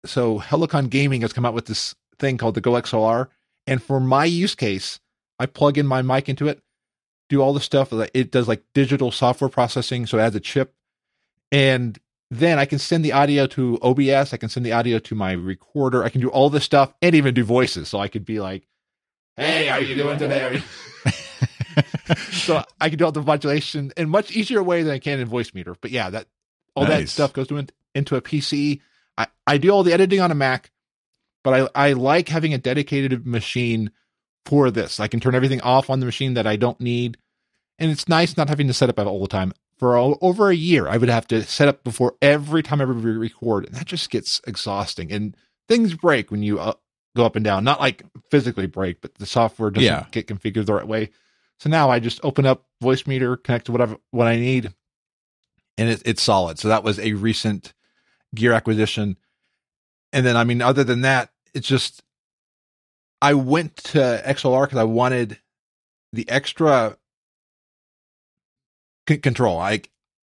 So 0.06 0.40
Helicon 0.40 0.90
Gaming 0.90 1.22
has 1.22 1.34
come 1.34 1.46
out 1.46 1.54
with 1.54 1.66
this 1.66 1.96
thing 2.20 2.38
called 2.38 2.56
the 2.56 2.62
Go 2.62 2.72
XLR, 2.72 3.28
and 3.68 3.82
for 3.82 4.00
my 4.00 4.26
use 4.26 4.56
case, 4.56 5.00
I 5.40 5.46
plug 5.46 5.78
in 5.78 5.88
my 5.88 6.02
mic 6.02 6.30
into 6.30 6.48
it, 6.48 6.62
do 7.30 7.42
all 7.42 7.54
the 7.54 7.60
stuff 7.60 7.90
that 7.90 8.12
it 8.14 8.32
does, 8.32 8.48
like 8.48 8.64
digital 8.74 9.12
software 9.12 9.50
processing, 9.50 10.06
so 10.06 10.18
it 10.18 10.22
adds 10.22 10.36
a 10.36 10.40
chip, 10.40 10.74
and 11.52 12.00
then 12.32 12.58
I 12.60 12.66
can 12.66 12.80
send 12.80 13.06
the 13.06 13.12
audio 13.12 13.48
to 13.48 13.78
OBS. 13.82 14.34
I 14.34 14.38
can 14.38 14.50
send 14.50 14.66
the 14.66 14.72
audio 14.72 15.00
to 15.00 15.16
my 15.16 15.34
recorder. 15.34 16.04
I 16.04 16.10
can 16.10 16.22
do 16.22 16.30
all 16.30 16.50
this 16.50 16.64
stuff 16.64 16.94
and 17.02 17.16
even 17.16 17.34
do 17.34 17.44
voices. 17.44 17.88
So 17.88 18.00
I 18.00 18.08
could 18.08 18.26
be 18.26 18.40
like, 18.40 18.68
"Hey, 19.38 19.68
how 19.68 19.76
are 19.76 19.82
you 19.82 19.96
doing 19.96 20.18
today?" 20.18 20.62
so 22.32 22.64
I 22.80 22.90
can 22.90 22.98
do 22.98 23.06
all 23.06 23.12
the 23.12 23.22
modulation 23.22 23.92
in 23.98 24.10
much 24.10 24.32
easier 24.32 24.62
way 24.62 24.84
than 24.84 24.94
I 24.94 25.00
can 25.00 25.20
in 25.20 25.30
Voicemeeter. 25.30 25.76
But 25.80 25.92
yeah, 25.92 26.10
that 26.10 26.28
all 26.76 26.84
nice. 26.84 27.02
that 27.02 27.10
stuff 27.10 27.34
goes 27.34 27.48
to, 27.48 27.68
into 27.94 28.16
a 28.16 28.22
PC. 28.22 28.82
I, 29.18 29.28
I 29.48 29.58
do 29.58 29.70
all 29.70 29.84
the 29.84 29.94
editing 29.94 30.20
on 30.20 30.32
a 30.32 30.36
Mac, 30.36 30.72
but 31.44 31.70
I, 31.76 31.90
I 31.90 31.94
like 31.94 32.30
having 32.30 32.54
a 32.54 32.58
dedicated 32.58 33.26
machine 33.26 33.92
for 34.46 34.72
this. 34.72 35.00
I 35.00 35.08
can 35.08 35.20
turn 35.20 35.36
everything 35.36 35.62
off 35.62 35.90
on 35.90 36.00
the 36.00 36.06
machine 36.06 36.36
that 36.36 36.48
I 36.48 36.56
don't 36.56 36.80
need. 36.80 37.18
And 37.80 37.92
it's 37.92 38.08
nice 38.08 38.38
not 38.38 38.50
having 38.50 38.68
to 38.68 38.74
set 38.74 38.90
up 38.90 39.00
all 39.00 39.22
the 39.22 39.28
time. 39.28 39.52
For 39.78 39.98
all, 39.98 40.18
over 40.22 40.50
a 40.50 40.56
year, 40.56 40.88
I 40.88 40.96
would 40.96 41.10
have 41.10 41.28
to 41.28 41.44
set 41.44 41.68
up 41.68 41.84
before 41.84 42.16
every 42.22 42.64
time 42.64 42.80
I 42.80 42.86
would 42.86 43.04
record, 43.04 43.66
and 43.66 43.76
that 43.76 43.86
just 43.86 44.10
gets 44.10 44.40
exhausting. 44.48 45.12
And 45.12 45.36
things 45.68 45.94
break 45.94 46.32
when 46.32 46.44
you 46.44 46.60
uh, 46.60 46.76
go 47.18 47.26
up 47.26 47.36
and 47.36 47.44
down. 47.44 47.66
Not 47.66 47.82
like 47.82 48.04
physically 48.32 48.68
break, 48.68 49.02
but 49.02 49.16
the 49.16 49.26
software 49.26 49.72
doesn't 49.72 49.86
yeah. 49.86 50.06
get 50.12 50.28
configured 50.28 50.66
the 50.66 50.74
right 50.74 50.88
way. 50.88 51.10
So 51.60 51.70
now 51.70 51.90
I 51.90 52.00
just 52.00 52.20
open 52.24 52.46
up 52.46 52.66
Voicemeeter, 52.84 53.42
connect 53.42 53.66
to 53.66 53.72
whatever 53.72 53.98
what 54.12 54.28
I 54.28 54.38
need, 54.38 54.74
and 55.78 55.90
it, 55.90 56.02
it's 56.06 56.22
solid. 56.22 56.60
So 56.60 56.68
that 56.68 56.84
was 56.84 57.00
a 57.00 57.14
recent 57.14 57.74
gear 58.34 58.54
acquisition. 58.54 59.18
And 60.12 60.26
then 60.26 60.38
I 60.38 60.44
mean, 60.44 60.62
other 60.62 60.84
than 60.84 61.02
that, 61.02 61.32
it's 61.54 61.68
just 61.68 62.04
I 63.22 63.34
went 63.34 63.78
to 63.78 64.22
XLR 64.26 64.66
because 64.66 64.78
I 64.78 64.84
wanted 64.84 65.40
the 66.14 66.30
extra 66.30 66.98
c- 69.08 69.18
control. 69.18 69.60
I 69.60 69.82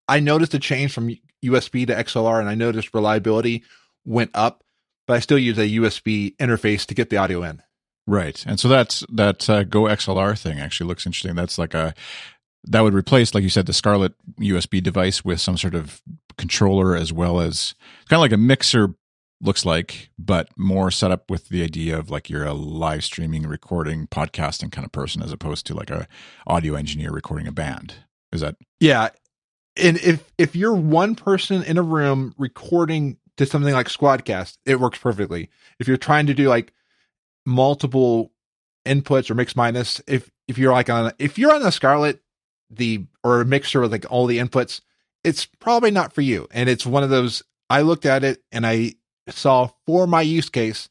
I 0.09 0.21
noticed 0.21 0.55
a 0.55 0.59
change 0.59 0.93
from 0.93 1.17
USB 1.45 1.87
to 1.87 1.95
XLR, 1.95 2.39
and 2.41 2.49
I 2.49 2.55
noticed 2.55 2.95
reliability 2.95 3.65
went 4.05 4.31
up, 4.35 4.63
but 5.07 5.15
I 5.15 5.21
still 5.21 5.39
use 5.39 5.59
a 5.59 5.69
USB 5.69 6.37
interface 6.37 6.87
to 6.87 6.95
get 6.95 7.11
the 7.11 7.17
audio 7.17 7.43
in. 7.43 7.63
Right. 8.07 8.45
And 8.47 8.59
so 8.59 8.69
that's 8.69 9.05
that 9.13 9.49
uh, 9.49 9.65
Go 9.65 9.83
XLR 9.83 10.39
thing 10.39 10.59
actually 10.59 10.89
looks 10.89 11.07
interesting. 11.07 11.35
That's 11.35 11.59
like 11.59 11.75
a 11.75 11.95
that 12.65 12.81
would 12.81 12.95
replace, 12.95 13.35
like 13.35 13.43
you 13.43 13.51
said, 13.51 13.67
the 13.67 13.73
Scarlett 13.73 14.15
USB 14.41 14.83
device 14.83 15.25
with 15.25 15.41
some 15.41 15.57
sort 15.57 15.75
of 15.75 16.01
controller 16.39 16.97
as 16.97 17.13
well 17.13 17.41
as 17.41 17.75
kind 18.09 18.19
of 18.19 18.21
like 18.21 18.33
a 18.33 18.37
mixer 18.37 18.95
looks 19.41 19.67
like, 19.67 20.11
but 20.19 20.49
more 20.57 20.91
set 20.91 21.11
up 21.11 21.29
with 21.29 21.49
the 21.49 21.63
idea 21.63 21.99
of 21.99 22.11
like 22.11 22.31
you're 22.31 22.45
a 22.45 22.55
live 22.55 23.03
streaming, 23.05 23.43
recording, 23.43 24.07
podcasting 24.07 24.71
kind 24.71 24.85
of 24.85 24.93
person 24.93 25.23
as 25.23 25.33
opposed 25.33 25.67
to 25.67 25.75
like 25.75 25.91
a 25.91 26.07
audio 26.47 26.75
engineer 26.75 27.11
recording 27.11 27.47
a 27.47 27.53
band. 27.53 27.95
Is 28.33 28.41
that 28.41 28.57
Yeah. 28.81 29.11
And 29.77 29.99
if 29.99 30.31
if 30.39 30.55
you're 30.55 30.75
one 30.75 31.15
person 31.15 31.63
in 31.63 31.79
a 31.79 31.83
room 31.83 32.35
recording 32.39 33.17
to 33.39 33.47
something 33.47 33.75
like 33.75 33.89
Squadcast, 33.89 34.59
it 34.67 34.79
works 34.79 34.99
perfectly. 34.99 35.51
If 35.79 35.89
you're 35.89 35.97
trying 35.97 36.27
to 36.27 36.35
do 36.35 36.49
like 36.49 36.73
multiple 37.45 38.33
inputs 38.87 39.31
or 39.31 39.35
mix 39.35 39.57
minus, 39.57 40.01
if 40.07 40.31
if 40.49 40.59
you're 40.59 40.73
like 40.73 40.91
on 40.91 41.13
if 41.19 41.39
you're 41.39 41.55
on 41.55 41.63
the 41.63 41.73
Scarlett, 41.73 42.23
the 42.71 43.05
or 43.23 43.41
a 43.41 43.45
mixer 43.45 43.81
with 43.81 43.93
like 43.93 44.11
all 44.11 44.27
the 44.27 44.39
inputs, 44.39 44.81
it's 45.25 45.47
probably 45.47 45.91
not 45.91 46.13
for 46.13 46.21
you. 46.21 46.49
And 46.51 46.69
it's 46.69 46.87
one 46.87 47.03
of 47.03 47.11
those 47.11 47.43
I 47.71 47.83
looked 47.83 48.07
at 48.07 48.25
it 48.25 48.43
and 48.51 48.67
I 48.67 48.95
saw 49.29 49.71
for 49.87 50.07
my 50.07 50.23
use 50.23 50.49
case, 50.49 50.89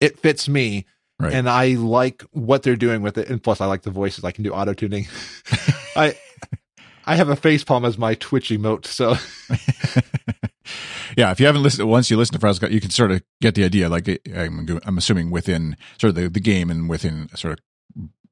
it 0.00 0.18
fits 0.18 0.48
me. 0.48 0.86
Right. 1.20 1.32
And 1.32 1.48
I 1.48 1.74
like 1.74 2.22
what 2.32 2.64
they're 2.64 2.74
doing 2.74 3.00
with 3.00 3.18
it. 3.18 3.28
And 3.28 3.40
plus 3.40 3.60
I 3.60 3.66
like 3.66 3.82
the 3.82 3.90
voices. 3.90 4.24
I 4.24 4.32
can 4.32 4.42
do 4.42 4.52
auto 4.52 4.74
tuning. 4.74 5.06
I 5.96 6.16
I 7.06 7.16
have 7.16 7.28
a 7.28 7.36
face 7.36 7.62
palm 7.62 7.84
as 7.84 7.98
my 7.98 8.14
Twitch 8.14 8.48
emote, 8.48 8.86
so 8.86 9.14
yeah, 11.16 11.30
if 11.30 11.40
you 11.40 11.46
haven't 11.46 11.62
listened, 11.62 11.88
once 11.88 12.10
you 12.10 12.16
listen 12.16 12.38
to 12.38 12.44
Frazzlecast, 12.44 12.72
you 12.72 12.80
can 12.80 12.90
sort 12.90 13.10
of 13.10 13.22
get 13.40 13.54
the 13.54 13.64
idea. 13.64 13.88
Like 13.88 14.20
I'm, 14.34 14.80
I'm 14.84 14.98
assuming 14.98 15.30
within 15.30 15.76
sort 15.98 16.10
of 16.10 16.14
the, 16.14 16.28
the 16.28 16.40
game 16.40 16.70
and 16.70 16.88
within 16.88 17.28
sort 17.34 17.54
of 17.54 17.64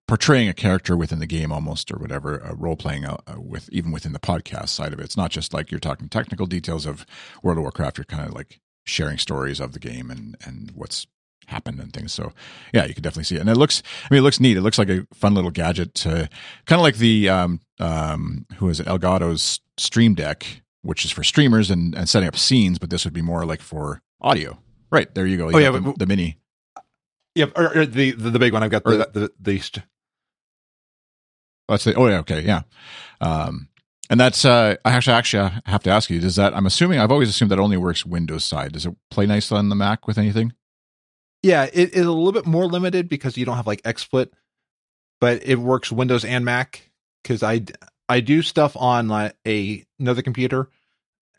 portraying 0.09 0.49
a 0.49 0.53
character 0.53 0.97
within 0.97 1.21
the 1.21 1.27
game 1.27 1.53
almost 1.53 1.91
or 1.91 1.97
whatever 1.97 2.45
uh, 2.45 2.55
role 2.55 2.77
playing 2.77 3.05
uh, 3.05 3.17
with 3.37 3.69
even 3.71 3.93
within 3.93 4.13
the 4.13 4.19
podcast 4.19 4.69
side 4.69 4.93
of 4.93 4.99
it. 4.99 5.05
It's 5.05 5.17
not 5.17 5.31
just 5.31 5.55
like 5.55 5.71
you're 5.71 5.81
talking 5.81 6.09
technical 6.09 6.47
details 6.47 6.87
of 6.87 7.07
world 7.43 7.59
of 7.59 7.63
warcraft. 7.63 7.99
You're 7.99 8.05
kind 8.05 8.27
of 8.27 8.35
like 8.35 8.61
sharing 8.85 9.19
stories 9.19 9.61
of 9.61 9.73
the 9.73 9.79
game 9.79 10.11
and 10.11 10.37
and 10.45 10.73
what's 10.75 11.07
happened 11.47 11.81
and 11.81 11.93
things. 11.93 12.13
So 12.13 12.33
yeah 12.73 12.85
you 12.85 12.95
can 12.95 13.03
definitely 13.03 13.25
see 13.25 13.37
it. 13.37 13.41
And 13.41 13.51
it 13.51 13.57
looks 13.57 13.83
i 14.05 14.13
mean 14.13 14.19
it 14.19 14.23
looks 14.23 14.41
neat. 14.41 14.57
It 14.57 14.63
looks 14.63 14.79
like 14.79 14.89
a 14.89 15.07
fun 15.15 15.35
little 15.35 15.51
gadget 15.51 15.95
to 15.97 16.29
kind 16.67 16.79
of 16.79 16.83
like 16.83 16.97
the 16.97 17.29
um 17.29 17.61
um 17.79 18.47
who 18.57 18.69
is 18.69 18.81
it? 18.81 18.87
Elgato's 18.87 19.61
stream 19.77 20.15
deck 20.15 20.62
which 20.83 21.05
is 21.05 21.11
for 21.11 21.25
streamers 21.25 21.71
and 21.71 21.95
and 21.95 22.09
setting 22.09 22.29
up 22.29 22.37
scenes 22.37 22.79
but 22.79 22.91
this 22.91 23.05
would 23.05 23.15
be 23.15 23.23
more 23.23 23.45
like 23.45 23.61
for 23.61 24.03
audio 24.21 24.59
right 24.91 25.15
there 25.15 25.27
you 25.27 25.37
go 25.37 25.49
you 25.49 25.57
Oh, 25.57 25.59
yeah, 25.59 25.71
the, 25.71 25.95
the 25.99 26.07
mini 26.07 26.39
yeah, 27.35 27.47
or, 27.57 27.79
or 27.79 27.87
the, 27.87 28.11
the 28.13 28.31
the 28.31 28.39
big 28.39 28.53
one. 28.53 28.63
I've 28.63 28.71
got 28.71 28.83
Or 28.85 28.97
the 28.97 29.09
the, 29.13 29.33
the 29.41 29.59
st- 29.59 29.87
Let's 31.69 31.85
say, 31.85 31.95
oh 31.95 32.07
yeah, 32.07 32.19
okay, 32.19 32.43
yeah. 32.43 32.63
Um, 33.21 33.69
and 34.11 34.21
that's 34.21 34.45
uh, 34.45 34.77
I 34.85 34.91
actually 34.93 35.15
actually 35.15 35.43
I 35.65 35.71
have 35.71 35.83
to 35.85 35.91
ask 35.91 36.11
you: 36.11 36.21
Does 36.21 36.37
that? 36.37 36.55
I'm 36.55 36.67
assuming 36.67 36.99
I've 36.99 37.13
always 37.13 37.31
assumed 37.31 37.51
that 37.51 37.59
only 37.59 37.79
works 37.79 38.05
Windows 38.05 38.45
side. 38.45 38.73
Does 38.73 38.85
it 38.85 38.95
play 39.11 39.25
nice 39.27 39.51
on 39.51 39.71
the 39.71 39.75
Mac 39.75 40.07
with 40.07 40.19
anything? 40.19 40.53
yeah. 41.43 41.69
It 41.73 41.95
is 41.95 42.05
a 42.05 42.13
little 42.13 42.33
bit 42.33 42.45
more 42.47 42.67
limited 42.67 43.09
because 43.09 43.39
you 43.39 43.47
don't 43.47 43.57
have 43.57 43.67
like 43.67 43.81
XSplit, 43.83 44.29
but 45.21 45.43
it 45.47 45.57
works 45.57 45.91
Windows 45.91 46.25
and 46.27 46.45
Mac. 46.45 46.91
Because 47.23 47.43
I 47.43 47.63
I 48.13 48.21
do 48.21 48.43
stuff 48.43 48.77
on 48.77 49.09
like 49.09 49.35
a 49.49 49.87
another 49.99 50.21
computer 50.21 50.69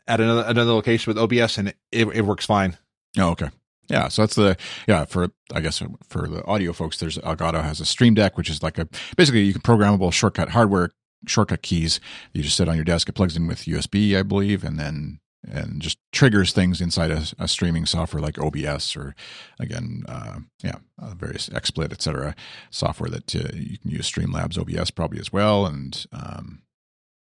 at 0.07 0.19
another 0.19 0.43
another 0.47 0.71
location 0.71 1.13
with 1.13 1.21
OBS, 1.21 1.59
and 1.59 1.67
it, 1.91 2.07
it, 2.07 2.25
works 2.25 2.47
fine. 2.47 2.79
Oh, 3.15 3.29
okay. 3.29 3.49
Yeah, 3.89 4.07
so 4.07 4.23
that's 4.23 4.33
the 4.33 4.57
yeah 4.87 5.05
for 5.05 5.27
I 5.53 5.61
guess 5.61 5.83
for 6.09 6.27
the 6.27 6.43
audio 6.45 6.73
folks. 6.73 6.97
There's 6.97 7.19
Elgato 7.19 7.61
has 7.63 7.79
a 7.79 7.85
Stream 7.85 8.15
Deck, 8.15 8.37
which 8.37 8.49
is 8.49 8.63
like 8.63 8.79
a 8.79 8.87
basically 9.15 9.43
you 9.43 9.53
can 9.53 9.61
programmable 9.61 10.11
shortcut 10.11 10.49
hardware 10.49 10.89
shortcut 11.27 11.61
keys. 11.61 11.99
You 12.33 12.41
just 12.41 12.57
sit 12.57 12.67
on 12.67 12.73
your 12.73 12.85
desk. 12.85 13.07
It 13.07 13.13
plugs 13.13 13.37
in 13.37 13.45
with 13.45 13.65
USB, 13.65 14.17
I 14.17 14.23
believe, 14.23 14.63
and 14.63 14.79
then 14.79 15.19
and 15.47 15.81
just 15.81 15.97
triggers 16.11 16.53
things 16.53 16.79
inside 16.81 17.11
a, 17.11 17.23
a 17.39 17.47
streaming 17.47 17.85
software 17.85 18.21
like 18.21 18.39
OBS 18.39 18.95
or 18.95 19.13
again, 19.59 20.03
uh, 20.07 20.39
yeah, 20.63 20.77
uh, 21.01 21.13
various 21.15 21.49
XSplit, 21.49 21.91
etc. 21.91 22.35
software 22.69 23.09
that 23.09 23.35
uh, 23.35 23.49
you 23.53 23.77
can 23.77 23.91
use 23.91 24.09
Streamlabs 24.09 24.57
OBS 24.57 24.91
probably 24.91 25.19
as 25.19 25.33
well, 25.33 25.65
and 25.65 26.05
um, 26.13 26.61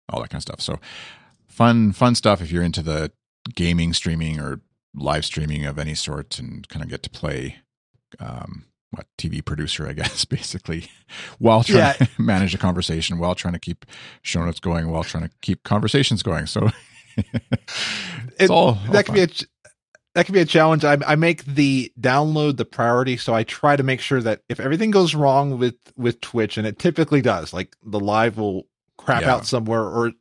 all 0.08 0.20
that 0.20 0.30
kind 0.30 0.38
of 0.40 0.42
stuff. 0.42 0.60
So 0.60 0.78
fun, 1.48 1.92
fun 1.92 2.14
stuff 2.14 2.40
if 2.42 2.50
you're 2.50 2.64
into 2.64 2.82
the 2.82 3.12
gaming, 3.54 3.92
streaming, 3.92 4.40
or 4.40 4.60
live 4.94 5.24
streaming 5.24 5.64
of 5.66 5.78
any 5.78 5.94
sort, 5.94 6.38
and 6.38 6.68
kind 6.68 6.82
of 6.84 6.90
get 6.90 7.02
to 7.04 7.10
play. 7.10 7.56
Um, 8.18 8.64
what 8.92 9.06
TV 9.18 9.44
producer, 9.44 9.88
I 9.88 9.92
guess, 10.00 10.24
basically, 10.24 10.90
while 11.38 11.62
trying 11.62 11.78
Yeah. 11.78 11.92
to 11.92 12.08
manage 12.18 12.56
a 12.56 12.58
conversation, 12.58 13.18
while 13.18 13.36
trying 13.36 13.54
to 13.54 13.60
keep 13.60 13.86
show 14.22 14.44
notes 14.44 14.58
going, 14.58 14.90
while 14.90 15.04
trying 15.04 15.28
to 15.28 15.30
keep 15.42 15.62
conversations 15.62 16.24
going. 16.24 16.46
So 16.46 16.70
It- 18.38 18.50
all, 18.50 18.68
all 18.68 18.74
that 18.92 19.04
could 19.06 19.06
fun. 19.06 19.14
be 19.16 19.20
a 19.22 19.26
ch- 19.26 19.44
that 20.14 20.26
could 20.26 20.32
be 20.32 20.40
a 20.40 20.44
challenge. 20.46 20.84
I, 20.84 20.96
I 21.06 21.14
make 21.14 21.44
the 21.44 21.92
download 22.00 22.56
the 22.56 22.64
priority, 22.64 23.16
so 23.16 23.32
I 23.32 23.44
try 23.44 23.76
to 23.76 23.82
make 23.84 24.00
sure 24.00 24.20
that 24.20 24.42
if 24.48 24.58
everything 24.58 24.90
goes 24.90 25.14
wrong 25.14 25.58
with 25.58 25.76
with 25.96 26.20
Twitch, 26.20 26.58
and 26.58 26.66
it 26.66 26.78
typically 26.78 27.20
does, 27.20 27.52
like 27.52 27.76
the 27.84 28.00
live 28.00 28.36
will 28.38 28.66
crap 28.98 29.22
Yeah. 29.22 29.34
out 29.34 29.46
somewhere 29.46 29.82
or 29.82 30.12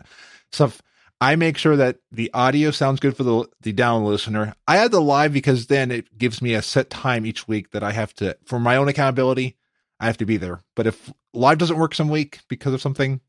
stuff. 0.51 0.81
I 1.21 1.35
make 1.35 1.57
sure 1.57 1.75
that 1.75 1.97
the 2.13 2.31
audio 2.33 2.71
sounds 2.71 2.99
good 3.01 3.17
for 3.17 3.23
the 3.23 3.45
the 3.61 3.73
down 3.73 4.05
listener. 4.05 4.53
I 4.67 4.77
add 4.77 4.91
the 4.91 5.01
live 5.01 5.33
because 5.33 5.67
then 5.67 5.91
it 5.91 6.17
gives 6.17 6.41
me 6.41 6.53
a 6.53 6.61
set 6.61 6.89
time 6.89 7.25
each 7.25 7.47
week 7.47 7.71
that 7.71 7.83
I 7.83 7.91
have 7.91 8.13
to 8.15 8.37
for 8.45 8.59
my 8.59 8.75
own 8.77 8.87
accountability. 8.87 9.57
I 9.99 10.05
have 10.05 10.17
to 10.17 10.25
be 10.25 10.37
there. 10.37 10.63
But 10.75 10.87
if 10.87 11.11
live 11.33 11.57
doesn't 11.57 11.77
work 11.77 11.93
some 11.95 12.07
week 12.09 12.39
because 12.47 12.73
of 12.73 12.81
something, 12.81 13.19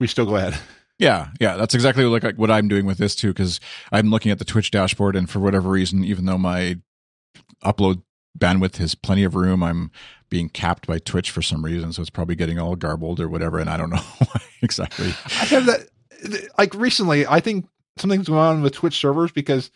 we 0.00 0.06
still 0.06 0.24
go 0.26 0.36
ahead. 0.36 0.58
Yeah, 0.98 1.28
yeah, 1.40 1.56
that's 1.56 1.74
exactly 1.74 2.04
like, 2.04 2.24
like 2.24 2.36
what 2.36 2.50
I'm 2.50 2.66
doing 2.68 2.84
with 2.84 2.98
this 2.98 3.14
too. 3.14 3.28
Because 3.28 3.60
I'm 3.92 4.10
looking 4.10 4.32
at 4.32 4.38
the 4.38 4.44
Twitch 4.44 4.70
dashboard, 4.70 5.14
and 5.14 5.30
for 5.30 5.38
whatever 5.38 5.68
reason, 5.70 6.04
even 6.04 6.24
though 6.26 6.38
my 6.38 6.78
upload 7.64 8.02
bandwidth 8.36 8.76
has 8.76 8.94
plenty 8.94 9.24
of 9.24 9.34
room, 9.34 9.62
I'm 9.62 9.90
being 10.28 10.48
capped 10.48 10.86
by 10.86 10.98
Twitch 10.98 11.30
for 11.30 11.40
some 11.42 11.64
reason. 11.64 11.92
So 11.92 12.02
it's 12.02 12.10
probably 12.10 12.34
getting 12.34 12.58
all 12.58 12.76
garbled 12.76 13.20
or 13.20 13.28
whatever, 13.28 13.58
and 13.58 13.70
I 13.70 13.76
don't 13.76 13.90
know 13.94 13.96
why 14.18 14.40
exactly. 14.60 15.08
I 15.26 15.44
have 15.46 15.66
that 15.66 15.88
like 16.58 16.74
recently. 16.74 17.26
I 17.26 17.40
think 17.40 17.68
something's 17.96 18.28
going 18.28 18.40
on 18.40 18.62
with 18.62 18.74
Twitch 18.74 18.98
servers 18.98 19.30
because 19.30 19.70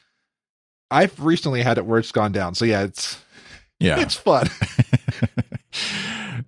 I've 0.90 1.18
recently 1.20 1.62
had 1.62 1.78
it 1.78 1.86
where 1.86 1.98
it's 1.98 2.12
gone 2.12 2.32
down. 2.32 2.54
So 2.54 2.64
yeah, 2.64 2.82
it's 2.82 3.22
Yeah, 3.78 4.00
it's 4.02 4.16
fun. 4.16 4.48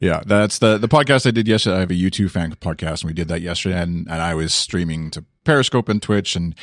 yeah, 0.04 0.20
that's 0.26 0.58
the 0.58 0.76
the 0.76 0.86
podcast 0.86 1.26
I 1.26 1.30
did 1.30 1.48
yesterday. 1.48 1.76
I 1.76 1.80
have 1.80 1.90
a 1.90 1.94
YouTube 1.94 2.30
fan 2.30 2.54
podcast, 2.56 3.00
and 3.00 3.04
we 3.04 3.14
did 3.14 3.28
that 3.28 3.40
yesterday, 3.40 3.80
and, 3.80 4.06
and 4.06 4.20
I 4.20 4.34
was 4.34 4.52
streaming 4.52 5.10
to 5.12 5.24
Periscope 5.44 5.88
and 5.88 6.02
Twitch, 6.02 6.36
and 6.36 6.54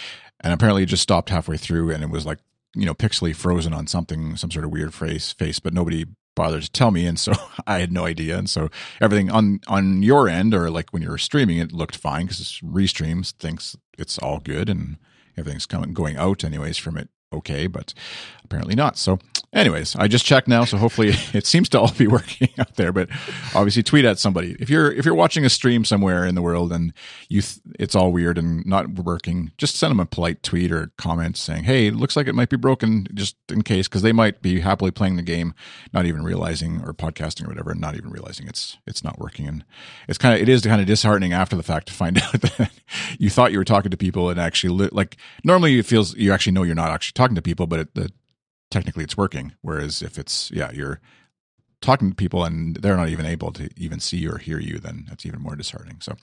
and 0.42 0.54
apparently 0.54 0.84
it 0.84 0.90
just 0.90 1.02
stopped 1.02 1.32
halfway 1.32 1.58
through, 1.58 1.90
and 1.90 2.04
it 2.04 2.12
was 2.12 2.24
like 2.24 2.38
you 2.76 2.86
know 2.86 2.94
pixely 2.94 3.36
frozen 3.36 3.74
on 3.74 3.88
something, 3.88 4.38
some 4.38 4.52
sort 4.52 4.64
of 4.64 4.70
weird 4.70 4.94
face 4.94 5.32
face, 5.32 5.60
but 5.60 5.74
nobody 5.74 6.06
bothered 6.36 6.62
to 6.62 6.72
tell 6.72 6.92
me, 6.92 7.08
and 7.08 7.20
so 7.20 7.34
I 7.66 7.80
had 7.80 7.92
no 7.92 8.06
idea, 8.06 8.38
and 8.38 8.48
so 8.48 8.70
everything 9.02 9.32
on 9.32 9.60
on 9.68 10.04
your 10.04 10.30
end 10.30 10.54
or 10.54 10.70
like 10.70 10.92
when 10.92 11.02
you 11.02 11.10
were 11.10 11.18
streaming, 11.18 11.58
it 11.58 11.72
looked 11.72 11.98
fine 11.98 12.28
because 12.28 12.62
restreams 12.64 13.32
thinks 13.32 13.76
it's 13.98 14.20
all 14.20 14.40
good 14.40 14.70
and 14.70 14.98
everything's 15.36 15.66
coming 15.66 15.96
going 15.96 16.16
out 16.16 16.44
anyways 16.44 16.78
from 16.78 16.96
it 16.96 17.10
okay, 17.34 17.68
but 17.68 17.94
apparently 18.44 18.76
not. 18.76 18.98
So, 18.98 19.20
anyways, 19.54 19.96
I 19.96 20.08
just 20.08 20.26
checked 20.26 20.48
now, 20.48 20.66
so 20.66 20.78
hopefully 20.78 21.14
it 21.34 21.46
seems 21.46 21.70
to 21.70 21.80
all 21.80 21.92
be 21.92 22.08
working 22.08 22.50
out 22.58 22.76
there. 22.76 22.92
But 22.92 23.10
obviously, 23.54 23.84
tweet 23.84 24.06
at 24.06 24.20
somebody 24.20 24.56
if 24.60 24.70
you're 24.70 24.92
if 24.92 25.06
you're 25.06 25.16
watching 25.16 25.46
a 25.46 25.50
stream 25.50 25.86
somewhere 25.86 26.26
in 26.26 26.36
the 26.36 26.42
world 26.42 26.72
and 26.72 26.94
you 27.30 27.42
th- 27.42 27.60
it's 27.80 27.96
all 27.96 28.12
weird 28.12 28.38
and 28.38 28.66
not 28.66 28.90
working. 28.90 29.52
Just 29.58 29.76
send 29.76 29.92
them 29.92 30.00
a 30.00 30.06
polite 30.06 30.44
tweet 30.44 30.72
or 30.72 30.92
comment 30.98 31.38
saying, 31.38 31.64
"Hey, 31.64 31.88
it 31.88 31.96
looks 31.96 32.16
like 32.16 32.28
it 32.28 32.36
might 32.36 32.50
be 32.50 32.58
broken," 32.58 33.08
just 33.14 33.36
in 33.50 33.62
case, 33.62 33.88
because 33.88 34.02
they 34.02 34.14
might 34.14 34.42
be 34.42 34.60
happily 34.60 34.92
playing 34.92 35.16
the 35.16 35.22
game, 35.22 35.54
not 35.94 36.06
even 36.06 36.24
realizing 36.24 36.82
or 36.84 36.94
podcasting 36.94 37.46
or 37.46 37.50
whatever, 37.50 37.72
and 37.72 37.82
not 37.82 37.96
even 37.96 38.10
realizing 38.12 38.48
it's 38.48 38.78
it's 38.88 39.04
not 39.04 39.20
working. 39.20 39.48
And 39.48 39.66
it's 40.08 40.18
kind 40.18 40.36
of 40.36 40.42
it 40.42 40.50
is 40.50 40.62
kind 40.62 40.82
of 40.82 40.88
disheartening 40.88 41.34
after 41.34 41.56
the 41.56 41.64
fact 41.64 41.88
to 41.88 41.94
find 41.94 42.18
out 42.22 42.42
that 42.42 42.72
you 43.18 43.30
thought 43.30 43.52
you 43.52 43.58
were 43.58 43.66
talking 43.66 43.92
to 43.92 43.98
people 43.98 44.30
and 44.30 44.40
actually 44.40 44.74
li- 44.74 44.90
like 44.92 45.18
normally 45.44 45.80
it 45.80 45.86
feels 45.86 46.16
you 46.16 46.32
actually 46.34 46.54
know 46.54 46.64
you're 46.64 46.76
not 46.76 46.92
actually 46.92 47.14
talking 47.14 47.36
to 47.36 47.42
people, 47.42 47.68
but 47.68 47.80
it, 47.82 47.96
the 47.96 48.12
technically 48.72 49.04
it's 49.04 49.16
working. 49.18 49.54
Whereas 49.62 50.02
if 50.02 50.18
it's 50.18 50.50
yeah, 50.52 50.72
you're 50.72 51.00
talking 51.82 52.10
to 52.12 52.16
people 52.16 52.44
and 52.46 52.76
they're 52.78 52.96
not 52.98 53.10
even 53.10 53.26
able 53.26 53.52
to 53.52 53.70
even 53.76 54.00
see 54.00 54.28
or 54.28 54.38
hear 54.38 54.60
you, 54.60 54.78
then 54.80 55.06
that's 55.10 55.26
even 55.26 55.42
more 55.42 55.56
disheartening. 55.56 55.98
So, 56.00 56.16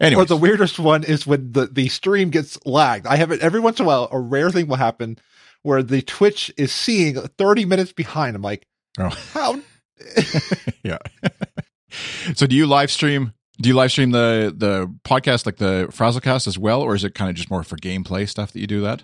anyway, 0.00 0.22
Or 0.22 0.24
the 0.24 0.36
weirdest 0.36 0.78
one 0.78 1.02
is 1.04 1.26
when 1.26 1.50
the, 1.52 1.66
the 1.66 1.88
stream 1.88 2.30
gets 2.30 2.58
lagged. 2.64 3.06
I 3.06 3.16
have 3.16 3.30
it 3.32 3.40
every 3.40 3.58
once 3.60 3.80
in 3.80 3.84
a 3.86 3.88
while. 3.88 4.08
A 4.12 4.20
rare 4.20 4.50
thing 4.50 4.68
will 4.68 4.76
happen 4.76 5.18
where 5.62 5.82
the 5.82 6.00
Twitch 6.02 6.52
is 6.56 6.72
seeing 6.72 7.16
30 7.16 7.64
minutes 7.64 7.92
behind. 7.92 8.36
I'm 8.36 8.42
like, 8.42 8.66
Oh. 8.98 9.08
how? 9.32 9.60
yeah. 10.84 10.98
so, 12.34 12.46
do 12.46 12.54
you 12.54 12.66
live 12.66 12.90
stream? 12.90 13.32
Do 13.60 13.68
you 13.68 13.74
live 13.74 13.90
stream 13.92 14.10
the 14.12 14.54
the 14.56 14.92
podcast 15.04 15.46
like 15.46 15.56
the 15.56 15.88
Frazzlecast 15.90 16.46
as 16.46 16.58
well, 16.58 16.82
or 16.82 16.94
is 16.94 17.02
it 17.04 17.14
kind 17.14 17.30
of 17.30 17.36
just 17.36 17.50
more 17.50 17.62
for 17.64 17.76
gameplay 17.76 18.28
stuff 18.28 18.52
that 18.52 18.60
you 18.60 18.66
do 18.66 18.80
that? 18.82 19.02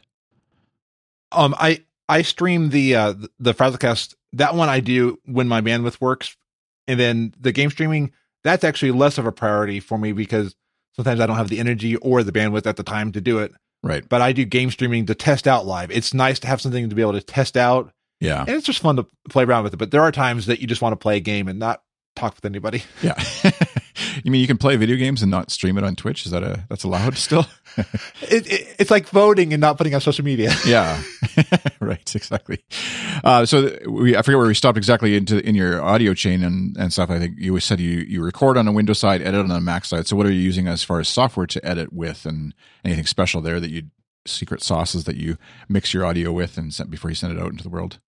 Um, 1.33 1.55
I 1.59 1.85
I 2.11 2.23
stream 2.23 2.71
the 2.71 2.95
uh 2.97 3.15
the 3.39 3.55
Frazzlecast. 3.55 4.15
That 4.35 4.55
one 4.55 4.69
I 4.69 4.81
do 4.81 5.19
when 5.25 5.49
my 5.49 5.61
bandwidth 5.61 6.01
works, 6.01 6.37
and 6.87 6.99
then 7.01 7.33
the 7.41 7.53
game 7.53 7.71
streaming 7.71 8.13
that's 8.45 8.65
actually 8.65 8.93
less 8.93 9.19
of 9.19 9.27
a 9.27 9.33
priority 9.33 9.81
for 9.81 9.99
me 9.99 10.13
because 10.13 10.55
sometimes 10.97 11.21
I 11.21 11.27
don't 11.27 11.37
have 11.37 11.49
the 11.49 11.59
energy 11.61 11.97
or 11.97 12.23
the 12.23 12.33
bandwidth 12.33 12.67
at 12.67 12.77
the 12.77 12.83
time 12.83 13.13
to 13.13 13.21
do 13.21 13.39
it. 13.39 13.53
Right. 13.83 14.07
But 14.09 14.23
I 14.23 14.33
do 14.33 14.45
game 14.45 14.71
streaming 14.71 15.07
to 15.07 15.15
test 15.15 15.47
out 15.47 15.67
live. 15.67 15.91
It's 15.91 16.13
nice 16.15 16.39
to 16.41 16.47
have 16.49 16.61
something 16.61 16.89
to 16.89 16.95
be 16.95 17.03
able 17.03 17.13
to 17.13 17.23
test 17.23 17.57
out, 17.57 17.93
Yeah. 18.21 18.41
and 18.41 18.51
it's 18.51 18.67
just 18.67 18.81
fun 18.81 18.97
to 18.97 19.07
play 19.29 19.45
around 19.45 19.65
with 19.65 19.75
it. 19.75 19.79
But 19.79 19.91
there 19.91 20.03
are 20.03 20.13
times 20.13 20.47
that 20.47 20.61
you 20.61 20.67
just 20.67 20.83
want 20.83 20.93
to 20.93 20.97
play 20.97 21.17
a 21.17 21.21
game 21.21 21.49
and 21.49 21.59
not 21.59 21.83
talk 22.17 22.35
with 22.35 22.45
anybody. 22.45 22.83
Yeah. 23.03 23.15
you 24.25 24.31
mean 24.31 24.41
you 24.41 24.47
can 24.47 24.59
play 24.59 24.77
video 24.77 24.97
games 24.97 25.23
and 25.23 25.31
not 25.31 25.51
stream 25.51 25.79
it 25.79 25.85
on 25.85 25.97
Twitch? 25.97 26.27
Is 26.27 26.33
that 26.33 26.43
a 26.43 26.65
that's 26.69 26.85
allowed 26.85 27.17
still? 27.17 27.47
It, 28.23 28.47
it, 28.51 28.77
it's 28.81 28.91
like 28.91 29.09
voting 29.09 29.53
and 29.53 29.61
not 29.61 29.79
putting 29.79 29.95
on 29.95 30.01
social 30.01 30.25
media. 30.25 30.53
yeah. 30.67 31.01
right. 31.81 32.15
Exactly. 32.15 32.65
Uh, 33.23 33.47
so 33.47 33.79
we 33.89 34.17
I 34.17 34.23
forget 34.23 34.39
where 34.39 34.49
we 34.49 34.55
stopped 34.55 34.77
exactly 34.77 35.17
into 35.17 35.39
in 35.47 35.55
your 35.55 35.81
audio 35.81 36.13
chain 36.13 36.43
and 36.43 36.77
and 36.77 36.93
stuff. 36.93 37.11
I 37.11 37.19
think 37.21 37.39
you 37.39 37.59
said 37.61 37.79
you 37.79 38.01
you 38.01 38.23
record 38.23 38.57
on 38.57 38.67
a 38.67 38.73
Windows 38.73 38.99
side, 38.99 39.23
edit 39.23 39.41
on 39.41 39.51
a 39.51 39.61
Mac 39.61 39.85
side. 39.85 40.09
So 40.09 40.17
what 40.17 40.27
are 40.27 40.33
you 40.33 40.41
using 40.41 40.67
as 40.67 40.83
far 40.83 40.99
as 40.99 41.09
software 41.09 41.47
to 41.47 41.65
edit 41.65 41.93
with, 41.93 42.27
and 42.27 42.55
anything 42.85 43.07
special 43.07 43.41
there 43.41 43.61
that 43.61 43.71
you 43.71 43.85
secret 44.27 44.63
sauces 44.63 45.05
that 45.05 45.17
you 45.17 45.39
mix 45.69 45.95
your 45.95 46.05
audio 46.05 46.33
with 46.33 46.59
and 46.59 46.75
send 46.75 46.91
before 46.91 47.11
you 47.11 47.15
send 47.15 47.37
it 47.37 47.41
out 47.41 47.51
into 47.51 47.63
the 47.63 47.71
world? 47.71 48.01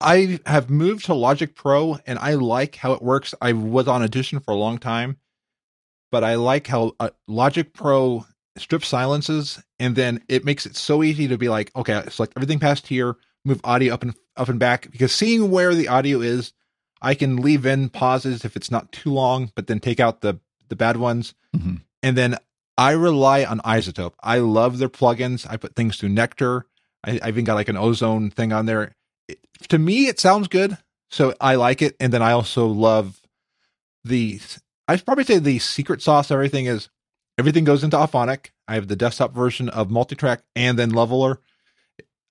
I 0.00 0.38
have 0.46 0.70
moved 0.70 1.06
to 1.06 1.14
Logic 1.14 1.54
Pro 1.54 1.98
and 2.06 2.18
I 2.18 2.34
like 2.34 2.76
how 2.76 2.92
it 2.92 3.02
works. 3.02 3.34
I 3.40 3.52
was 3.52 3.88
on 3.88 4.02
Audition 4.02 4.40
for 4.40 4.52
a 4.52 4.56
long 4.56 4.78
time, 4.78 5.16
but 6.12 6.22
I 6.22 6.36
like 6.36 6.66
how 6.68 6.92
uh, 7.00 7.10
Logic 7.26 7.72
Pro 7.72 8.24
strips 8.56 8.88
silences 8.88 9.62
and 9.78 9.96
then 9.96 10.22
it 10.28 10.44
makes 10.44 10.66
it 10.66 10.76
so 10.76 11.02
easy 11.02 11.28
to 11.28 11.38
be 11.38 11.48
like, 11.48 11.74
okay, 11.76 12.02
select 12.10 12.32
everything 12.36 12.58
past 12.58 12.86
here, 12.86 13.16
move 13.44 13.60
audio 13.64 13.94
up 13.94 14.02
and 14.02 14.14
up 14.36 14.48
and 14.48 14.58
back 14.58 14.90
because 14.90 15.12
seeing 15.12 15.50
where 15.50 15.74
the 15.74 15.88
audio 15.88 16.20
is, 16.20 16.52
I 17.02 17.14
can 17.14 17.36
leave 17.36 17.66
in 17.66 17.88
pauses 17.88 18.44
if 18.44 18.56
it's 18.56 18.70
not 18.70 18.92
too 18.92 19.12
long, 19.12 19.52
but 19.54 19.66
then 19.66 19.80
take 19.80 20.00
out 20.00 20.20
the 20.20 20.40
the 20.68 20.76
bad 20.76 20.96
ones. 20.96 21.34
Mhm. 21.56 21.82
And 22.02 22.16
then 22.16 22.36
I 22.76 22.92
rely 22.92 23.44
on 23.44 23.60
iZotope. 23.60 24.14
I 24.22 24.38
love 24.38 24.78
their 24.78 24.88
plugins. 24.88 25.46
I 25.48 25.56
put 25.56 25.74
things 25.74 25.96
through 25.96 26.10
Nectar. 26.10 26.66
I, 27.04 27.18
I 27.22 27.28
even 27.28 27.44
got 27.44 27.54
like 27.54 27.68
an 27.68 27.76
ozone 27.76 28.30
thing 28.30 28.52
on 28.52 28.66
there. 28.66 28.94
To 29.68 29.78
me, 29.78 30.06
it 30.06 30.20
sounds 30.20 30.48
good, 30.48 30.78
so 31.10 31.34
I 31.40 31.56
like 31.56 31.82
it. 31.82 31.96
And 31.98 32.12
then 32.12 32.22
I 32.22 32.32
also 32.32 32.66
love 32.66 33.20
the. 34.04 34.40
I'd 34.86 35.04
probably 35.04 35.24
say 35.24 35.38
the 35.38 35.58
secret 35.58 36.00
sauce. 36.00 36.30
Everything 36.30 36.66
is 36.66 36.88
everything 37.38 37.64
goes 37.64 37.84
into 37.84 37.96
Auphonic. 37.96 38.50
I 38.66 38.74
have 38.74 38.88
the 38.88 38.96
desktop 38.96 39.34
version 39.34 39.68
of 39.68 39.88
Multitrack 39.88 40.40
and 40.54 40.78
then 40.78 40.90
Leveler. 40.90 41.40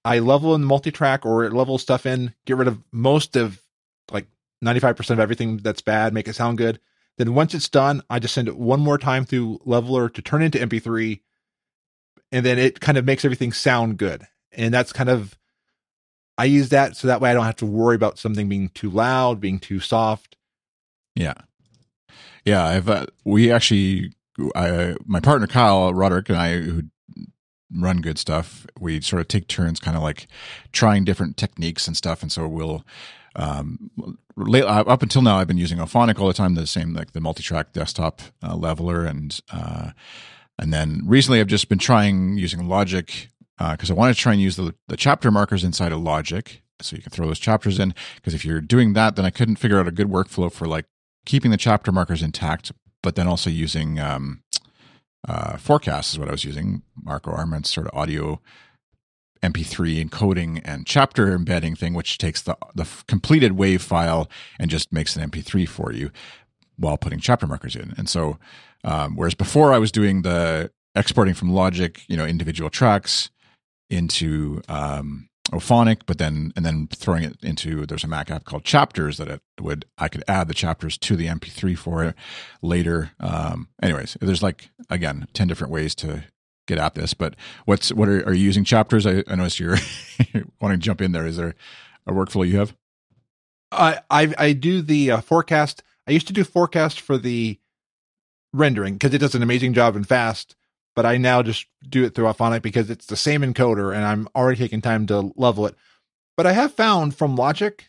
I 0.06 0.20
level 0.20 0.56
in 0.56 0.62
the 0.62 0.68
Multitrack 0.68 1.26
or 1.26 1.50
level 1.52 1.78
stuff 1.78 2.06
in, 2.06 2.34
get 2.46 2.58
rid 2.58 2.68
of 2.68 2.82
most 2.92 3.36
of 3.36 3.62
like 4.12 4.28
95% 4.64 5.10
of 5.10 5.20
everything 5.20 5.58
that's 5.58 5.82
bad, 5.82 6.14
make 6.14 6.28
it 6.28 6.36
sound 6.36 6.58
good. 6.58 6.80
Then 7.18 7.34
once 7.34 7.54
it's 7.54 7.68
done, 7.68 8.04
I 8.10 8.20
just 8.20 8.34
send 8.34 8.48
it 8.48 8.58
one 8.58 8.80
more 8.80 8.98
time 8.98 9.26
through 9.26 9.60
Leveler 9.66 10.08
to 10.10 10.22
turn 10.22 10.44
into 10.44 10.60
MP3. 10.60 11.22
And 12.32 12.46
then 12.46 12.60
it 12.60 12.80
kind 12.80 12.98
of 12.98 13.06
makes 13.06 13.26
everything 13.26 13.52
sound 13.52 13.98
good. 13.98 14.28
And 14.52 14.74
that's 14.74 14.94
kind 14.94 15.10
of, 15.10 15.38
I 16.38 16.46
use 16.46 16.70
that 16.70 16.96
so 16.96 17.08
that 17.08 17.20
way 17.20 17.32
I 17.32 17.34
don't 17.34 17.46
have 17.46 17.56
to 17.58 17.66
worry 17.66 17.96
about 17.96 18.20
something 18.20 18.48
being 18.48 18.70
too 18.70 18.90
loud, 18.90 19.42
being 19.42 19.60
too 19.60 19.80
soft. 19.80 20.36
Yeah, 21.16 21.34
yeah. 22.46 22.66
I've 22.66 22.90
uh, 22.90 23.08
we 23.26 23.52
actually, 23.52 24.14
I 24.56 24.96
my 25.06 25.20
partner 25.20 25.48
Kyle 25.48 25.94
Roderick 25.94 26.30
and 26.30 26.38
I 26.38 26.58
who 26.58 26.84
run 27.74 28.02
good 28.02 28.18
stuff. 28.18 28.68
We 28.80 29.02
sort 29.02 29.22
of 29.22 29.28
take 29.28 29.48
turns, 29.48 29.80
kind 29.80 29.98
of 29.98 30.04
like 30.04 30.28
trying 30.72 31.06
different 31.06 31.38
techniques 31.38 31.88
and 31.88 31.98
stuff. 31.98 32.22
And 32.22 32.32
so 32.32 32.48
we'll. 32.48 32.86
Um, 33.36 33.92
late, 34.36 34.64
uh, 34.64 34.84
up 34.88 35.04
until 35.04 35.22
now, 35.22 35.38
I've 35.38 35.48
been 35.48 35.60
using 35.60 35.78
Auphonic 35.78 36.18
all 36.18 36.28
the 36.28 36.34
time, 36.34 36.56
the 36.56 36.66
same 36.66 36.94
like 36.94 37.12
the 37.12 37.22
multi-track 37.22 37.72
desktop 37.72 38.22
uh, 38.42 38.56
leveler, 38.56 39.06
and 39.06 39.40
uh, 39.52 39.92
and 40.58 40.74
then 40.74 41.04
recently 41.06 41.40
I've 41.40 41.46
just 41.46 41.70
been 41.70 41.78
trying 41.78 42.38
using 42.38 42.68
Logic 42.68 43.30
because 43.58 43.90
I 43.90 43.94
want 43.94 44.16
to 44.16 44.22
try 44.22 44.34
and 44.34 44.42
use 44.42 44.56
the 44.56 44.76
the 44.88 44.98
chapter 44.98 45.32
markers 45.32 45.64
inside 45.64 45.92
of 45.92 46.02
Logic, 46.02 46.62
so 46.82 46.96
you 46.96 47.02
can 47.02 47.12
throw 47.12 47.28
those 47.28 47.40
chapters 47.40 47.80
in. 47.80 47.94
Because 48.16 48.34
if 48.34 48.46
you're 48.46 48.62
doing 48.62 48.94
that, 48.94 49.16
then 49.16 49.26
I 49.26 49.30
couldn't 49.30 49.58
figure 49.58 49.80
out 49.80 49.88
a 49.88 49.92
good 49.92 50.08
workflow 50.08 50.52
for 50.52 50.68
like 50.68 50.86
keeping 51.26 51.52
the 51.52 51.58
chapter 51.58 51.92
markers 51.92 52.24
intact, 52.24 52.72
but 53.02 53.16
then 53.16 53.28
also 53.28 53.50
using 53.50 54.00
um, 54.00 54.44
uh, 55.28 55.58
forecast 55.58 56.14
is 56.14 56.20
what 56.20 56.30
I 56.30 56.32
was 56.32 56.46
using. 56.46 56.84
Marco 57.04 57.32
Arment's 57.32 57.74
sort 57.74 57.88
of 57.88 57.98
audio 57.98 58.42
MP3 59.44 60.04
encoding 60.04 60.62
and 60.66 60.86
chapter 60.86 61.34
embedding 61.34 61.76
thing, 61.76 61.94
which 61.94 62.18
takes 62.18 62.42
the 62.42 62.58
the 62.76 62.88
completed 63.08 63.54
wave 63.54 63.82
file 63.82 64.30
and 64.60 64.70
just 64.70 64.92
makes 64.92 65.16
an 65.16 65.30
MP3 65.30 65.68
for 65.68 65.92
you 65.92 66.12
while 66.78 66.98
putting 66.98 67.20
chapter 67.20 67.48
markers 67.48 67.76
in. 67.76 67.94
And 67.98 68.08
so, 68.08 68.38
um, 68.84 69.16
whereas 69.16 69.36
before 69.36 69.74
I 69.74 69.80
was 69.80 69.92
doing 69.92 70.22
the 70.22 70.72
exporting 70.96 71.34
from 71.34 71.52
Logic, 71.52 72.02
you 72.08 72.18
know, 72.18 72.26
individual 72.26 72.70
tracks 72.70 73.30
into 73.90 74.62
um, 74.68 75.30
Auphonic, 75.52 76.02
but 76.06 76.18
then 76.18 76.52
and 76.56 76.66
then 76.66 76.88
throwing 76.88 77.24
it 77.24 77.38
into 77.42 77.86
there's 77.86 78.04
a 78.04 78.08
Mac 78.08 78.30
app 78.30 78.44
called 78.44 78.66
Chapters 78.66 79.18
that 79.18 79.30
it 79.30 79.42
would 79.62 79.86
I 79.98 80.10
could 80.10 80.24
add 80.28 80.48
the 80.48 80.54
chapters 80.54 80.98
to 80.98 81.16
the 81.16 81.28
MP3 81.28 81.78
for 81.78 82.04
it 82.04 82.16
later. 82.62 83.12
Um, 83.20 83.70
anyways, 83.82 84.18
there's 84.20 84.44
like 84.44 84.70
again 84.90 85.28
ten 85.34 85.48
different 85.48 85.72
ways 85.72 85.96
to 85.96 86.26
get 86.68 86.78
at 86.78 86.96
this. 86.96 87.14
But 87.14 87.36
what's 87.66 87.94
what 87.94 88.10
are, 88.10 88.24
are 88.28 88.34
you 88.34 88.44
using 88.44 88.66
chapters? 88.66 89.08
I, 89.08 89.24
I 89.28 89.36
noticed 89.36 89.60
you're 89.60 89.78
wanting 90.62 90.80
to 90.80 90.86
jump 90.86 91.02
in 91.02 91.14
there. 91.14 91.26
Is 91.26 91.38
there 91.38 91.56
a 92.06 92.12
workflow 92.12 92.48
you 92.48 92.58
have? 92.58 92.76
I 93.72 94.02
I, 94.10 94.34
I 94.38 94.54
do 94.54 94.82
the 94.82 95.12
uh, 95.12 95.22
forecast. 95.22 95.82
I 96.08 96.12
used 96.12 96.28
to 96.28 96.34
do 96.34 96.44
forecast 96.44 97.00
for 97.00 97.18
the 97.18 97.58
rendering 98.54 98.96
because 98.96 99.14
it 99.14 99.20
does 99.20 99.34
an 99.34 99.44
amazing 99.44 99.74
job 99.74 99.96
and 99.96 100.06
fast. 100.06 100.57
But 100.98 101.06
I 101.06 101.18
now 101.18 101.44
just 101.44 101.68
do 101.88 102.06
it 102.06 102.16
through 102.16 102.26
Auphonic 102.26 102.64
because 102.64 102.90
it's 102.90 103.06
the 103.06 103.16
same 103.16 103.44
encoder, 103.44 103.96
and 103.96 104.04
I'm 104.04 104.28
already 104.36 104.58
taking 104.58 104.82
time 104.82 105.06
to 105.06 105.32
level 105.36 105.68
it. 105.68 105.76
But 106.36 106.48
I 106.48 106.54
have 106.54 106.74
found 106.74 107.16
from 107.16 107.36
Logic, 107.36 107.86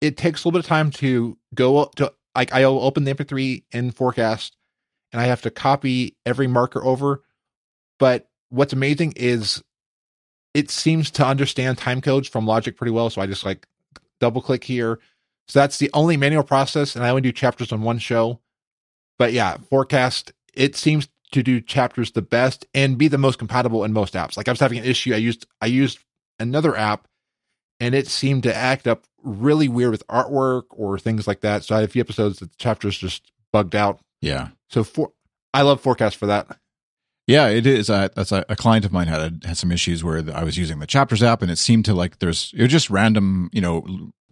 it 0.00 0.16
takes 0.16 0.42
a 0.42 0.48
little 0.48 0.58
bit 0.58 0.64
of 0.64 0.68
time 0.68 0.90
to 0.90 1.38
go 1.54 1.84
to 1.94 2.12
like 2.34 2.52
I'll 2.52 2.80
open 2.80 3.04
the 3.04 3.14
MP3 3.14 3.62
in 3.70 3.92
forecast, 3.92 4.56
and 5.12 5.22
I 5.22 5.26
have 5.26 5.42
to 5.42 5.50
copy 5.52 6.16
every 6.26 6.48
marker 6.48 6.84
over. 6.84 7.22
But 8.00 8.28
what's 8.48 8.72
amazing 8.72 9.12
is 9.14 9.62
it 10.52 10.72
seems 10.72 11.12
to 11.12 11.24
understand 11.24 11.78
time 11.78 12.00
codes 12.00 12.26
from 12.26 12.48
Logic 12.48 12.76
pretty 12.76 12.90
well. 12.90 13.10
So 13.10 13.20
I 13.20 13.28
just 13.28 13.46
like 13.46 13.64
double 14.18 14.42
click 14.42 14.64
here. 14.64 14.98
So 15.46 15.60
that's 15.60 15.78
the 15.78 15.90
only 15.94 16.16
manual 16.16 16.42
process, 16.42 16.96
and 16.96 17.04
I 17.04 17.10
only 17.10 17.22
do 17.22 17.30
chapters 17.30 17.70
on 17.70 17.82
one 17.82 17.98
show. 17.98 18.40
But 19.20 19.32
yeah, 19.32 19.56
forecast 19.68 20.32
it 20.52 20.74
seems 20.74 21.08
to 21.32 21.42
do 21.42 21.60
chapters 21.60 22.12
the 22.12 22.22
best 22.22 22.66
and 22.74 22.98
be 22.98 23.08
the 23.08 23.18
most 23.18 23.38
compatible 23.38 23.84
in 23.84 23.92
most 23.92 24.14
apps. 24.14 24.36
Like 24.36 24.48
I 24.48 24.52
was 24.52 24.60
having 24.60 24.78
an 24.78 24.84
issue. 24.84 25.14
I 25.14 25.18
used 25.18 25.46
I 25.60 25.66
used 25.66 25.98
another 26.38 26.76
app, 26.76 27.06
and 27.78 27.94
it 27.94 28.08
seemed 28.08 28.42
to 28.44 28.54
act 28.54 28.86
up 28.86 29.04
really 29.22 29.68
weird 29.68 29.90
with 29.90 30.06
artwork 30.08 30.64
or 30.70 30.98
things 30.98 31.26
like 31.26 31.40
that. 31.40 31.64
So 31.64 31.74
I 31.74 31.80
had 31.80 31.88
a 31.88 31.92
few 31.92 32.00
episodes 32.00 32.38
that 32.38 32.50
the 32.50 32.56
chapters 32.56 32.98
just 32.98 33.30
bugged 33.52 33.74
out. 33.74 34.00
Yeah. 34.20 34.48
So 34.68 34.84
for 34.84 35.12
I 35.52 35.62
love 35.62 35.80
forecast 35.80 36.16
for 36.16 36.26
that. 36.26 36.58
Yeah, 37.26 37.46
it 37.46 37.64
is. 37.66 37.88
Uh, 37.88 38.08
that's 38.14 38.32
a, 38.32 38.44
a 38.48 38.56
client 38.56 38.84
of 38.84 38.92
mine 38.92 39.06
had 39.06 39.44
had 39.44 39.56
some 39.56 39.70
issues 39.70 40.02
where 40.02 40.24
I 40.34 40.42
was 40.42 40.58
using 40.58 40.80
the 40.80 40.86
chapters 40.86 41.22
app, 41.22 41.42
and 41.42 41.50
it 41.50 41.58
seemed 41.58 41.84
to 41.84 41.94
like 41.94 42.18
there's 42.18 42.52
it 42.56 42.62
was 42.62 42.72
just 42.72 42.90
random, 42.90 43.50
you 43.52 43.60
know, 43.60 43.84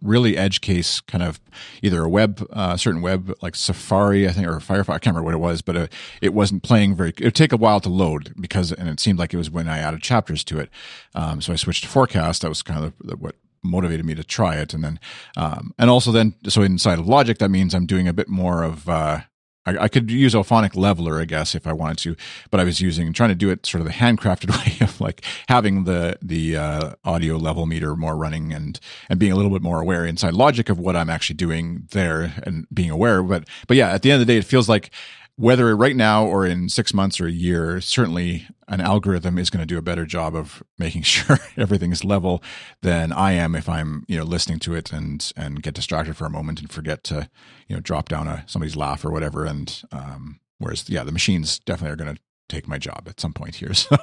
really 0.03 0.37
edge 0.37 0.61
case 0.61 1.01
kind 1.01 1.23
of 1.23 1.41
either 1.83 2.03
a 2.05 2.09
web, 2.09 2.47
uh, 2.53 2.77
certain 2.77 3.01
web 3.01 3.33
like 3.43 3.55
Safari, 3.57 4.29
I 4.29 4.33
think, 4.33 4.47
or 4.47 4.59
Firefox. 4.59 4.91
I 4.91 4.99
can't 4.99 5.17
remember 5.17 5.25
what 5.25 5.35
it 5.35 5.39
was, 5.39 5.63
but 5.63 5.77
uh, 5.77 5.87
it 6.21 6.35
wasn't 6.35 6.63
playing 6.63 6.95
very. 6.95 7.11
It 7.11 7.25
would 7.25 7.35
take 7.35 7.53
a 7.53 7.57
while 7.57 7.81
to 7.81 7.89
load 7.89 8.35
because, 8.41 8.73
and 8.73 8.89
it 8.89 9.01
seemed 9.01 9.19
like 9.19 9.35
it 9.35 9.39
was 9.39 9.51
when 9.51 9.69
I 9.69 9.79
added 9.79 10.03
chapters 10.03 10.45
to 10.45 10.61
it. 10.61 10.71
Um, 11.15 11.41
so 11.41 11.53
I 11.53 11.57
switched 11.57 11.85
to 11.85 11.89
Forecast. 11.89 12.43
That 12.43 12.49
was 12.49 12.63
kind 12.63 12.85
of 12.85 12.93
the, 13.01 13.17
what 13.17 13.35
motivated 13.63 14.07
me 14.07 14.15
to 14.15 14.25
try 14.25 14.57
it, 14.57 14.73
and 14.73 14.85
then, 14.85 15.01
um, 15.37 15.75
and 15.79 15.91
also 15.91 16.13
then, 16.13 16.35
so 16.47 16.63
inside 16.63 16.99
of 16.99 17.09
Logic, 17.09 17.39
that 17.39 17.51
means 17.51 17.75
I'm 17.75 17.87
doing 17.87 18.09
a 18.09 18.13
bit 18.13 18.29
more 18.29 18.63
of. 18.63 18.89
Uh, 18.89 19.21
I, 19.69 19.85
I 19.85 19.89
could 19.89 20.11
use 20.11 20.35
Auphonic 20.35 20.77
Leveler, 20.77 21.21
I 21.21 21.25
guess, 21.25 21.55
if 21.55 21.67
I 21.67 21.73
wanted 21.73 21.99
to, 21.99 22.17
but 22.51 22.61
I 22.61 22.65
was 22.65 22.81
using 22.81 23.13
trying 23.13 23.29
to 23.31 23.35
do 23.35 23.51
it 23.51 23.67
sort 23.67 23.81
of 23.81 23.87
the 23.87 23.93
handcrafted 23.93 24.51
way 24.81 24.85
of 24.85 25.01
like 25.01 25.23
having 25.49 25.85
the 25.85 26.19
the 26.23 26.57
uh, 26.57 26.93
audio 27.05 27.37
level 27.37 27.67
meter 27.67 27.95
more 27.97 28.17
running 28.17 28.53
and 28.53 28.81
and 29.09 29.19
being 29.19 29.33
a 29.33 29.37
little 29.37 29.51
bit 29.51 29.63
more 29.63 29.81
aware 29.81 30.05
inside 30.05 30.35
Logic 30.35 30.69
of 30.69 30.79
what 30.79 30.97
I'm 30.97 31.11
actually 31.11 31.37
doing 31.37 31.87
there 31.91 32.35
and 32.45 32.67
being 32.73 32.91
aware. 32.91 33.23
But 33.23 33.49
but 33.67 33.77
yeah, 33.77 33.91
at 33.91 34.03
the 34.03 34.11
end 34.11 34.21
of 34.21 34.27
the 34.27 34.33
day, 34.33 34.39
it 34.39 34.45
feels 34.45 34.69
like 34.69 34.91
whether 35.39 35.77
right 35.77 35.95
now 35.95 36.27
or 36.27 36.45
in 36.45 36.69
six 36.69 36.93
months 36.93 37.21
or 37.21 37.29
a 37.29 37.31
year, 37.33 37.81
certainly 37.81 38.49
an 38.67 38.81
algorithm 38.81 39.39
is 39.39 39.51
going 39.51 39.61
to 39.61 39.67
do 39.67 39.79
a 39.79 39.83
better 39.83 40.05
job 40.05 40.35
of 40.35 40.65
making 40.79 41.03
sure 41.15 41.39
everything 41.57 41.93
is 41.93 42.05
level 42.05 42.43
than 42.83 43.13
I 43.13 43.33
am 43.33 43.55
if 43.55 43.69
I'm, 43.69 44.05
you 44.09 44.19
know, 44.19 44.25
listening 44.25 44.59
to 44.61 44.75
it 44.75 44.93
and 44.93 45.33
and 45.37 45.63
get 45.63 45.75
distracted 45.75 46.17
for 46.17 46.27
a 46.27 46.31
moment 46.31 46.61
and 46.61 46.71
forget 46.71 47.05
to, 47.05 47.31
you 47.69 47.77
know, 47.77 47.81
drop 47.81 48.09
down 48.09 48.27
a 48.27 48.43
somebody's 48.49 48.75
laugh 48.75 49.05
or 49.05 49.13
whatever. 49.13 49.45
And 49.45 49.81
um, 49.93 50.41
whereas, 50.59 50.91
yeah, 50.91 51.05
the 51.05 51.13
machines 51.13 51.61
definitely 51.61 51.93
are 51.93 52.05
going 52.05 52.17
to 52.17 52.21
take 52.49 52.67
my 52.67 52.79
job 52.79 53.05
at 53.07 53.21
some 53.21 53.33
point 53.33 53.55
here. 53.55 53.73
So 53.75 53.97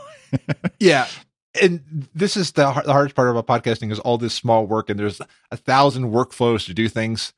Yeah. 0.79 1.07
And 1.61 2.07
this 2.13 2.35
is 2.35 2.53
the, 2.53 2.63
the 2.85 2.93
hardest 2.93 3.15
part 3.15 3.29
about 3.29 3.47
podcasting 3.47 3.91
is 3.91 3.99
all 3.99 4.17
this 4.17 4.33
small 4.33 4.65
work 4.65 4.89
and 4.89 4.99
there's 4.99 5.21
a 5.51 5.57
thousand 5.57 6.11
workflows 6.11 6.65
to 6.67 6.73
do 6.73 6.87
things. 6.89 7.33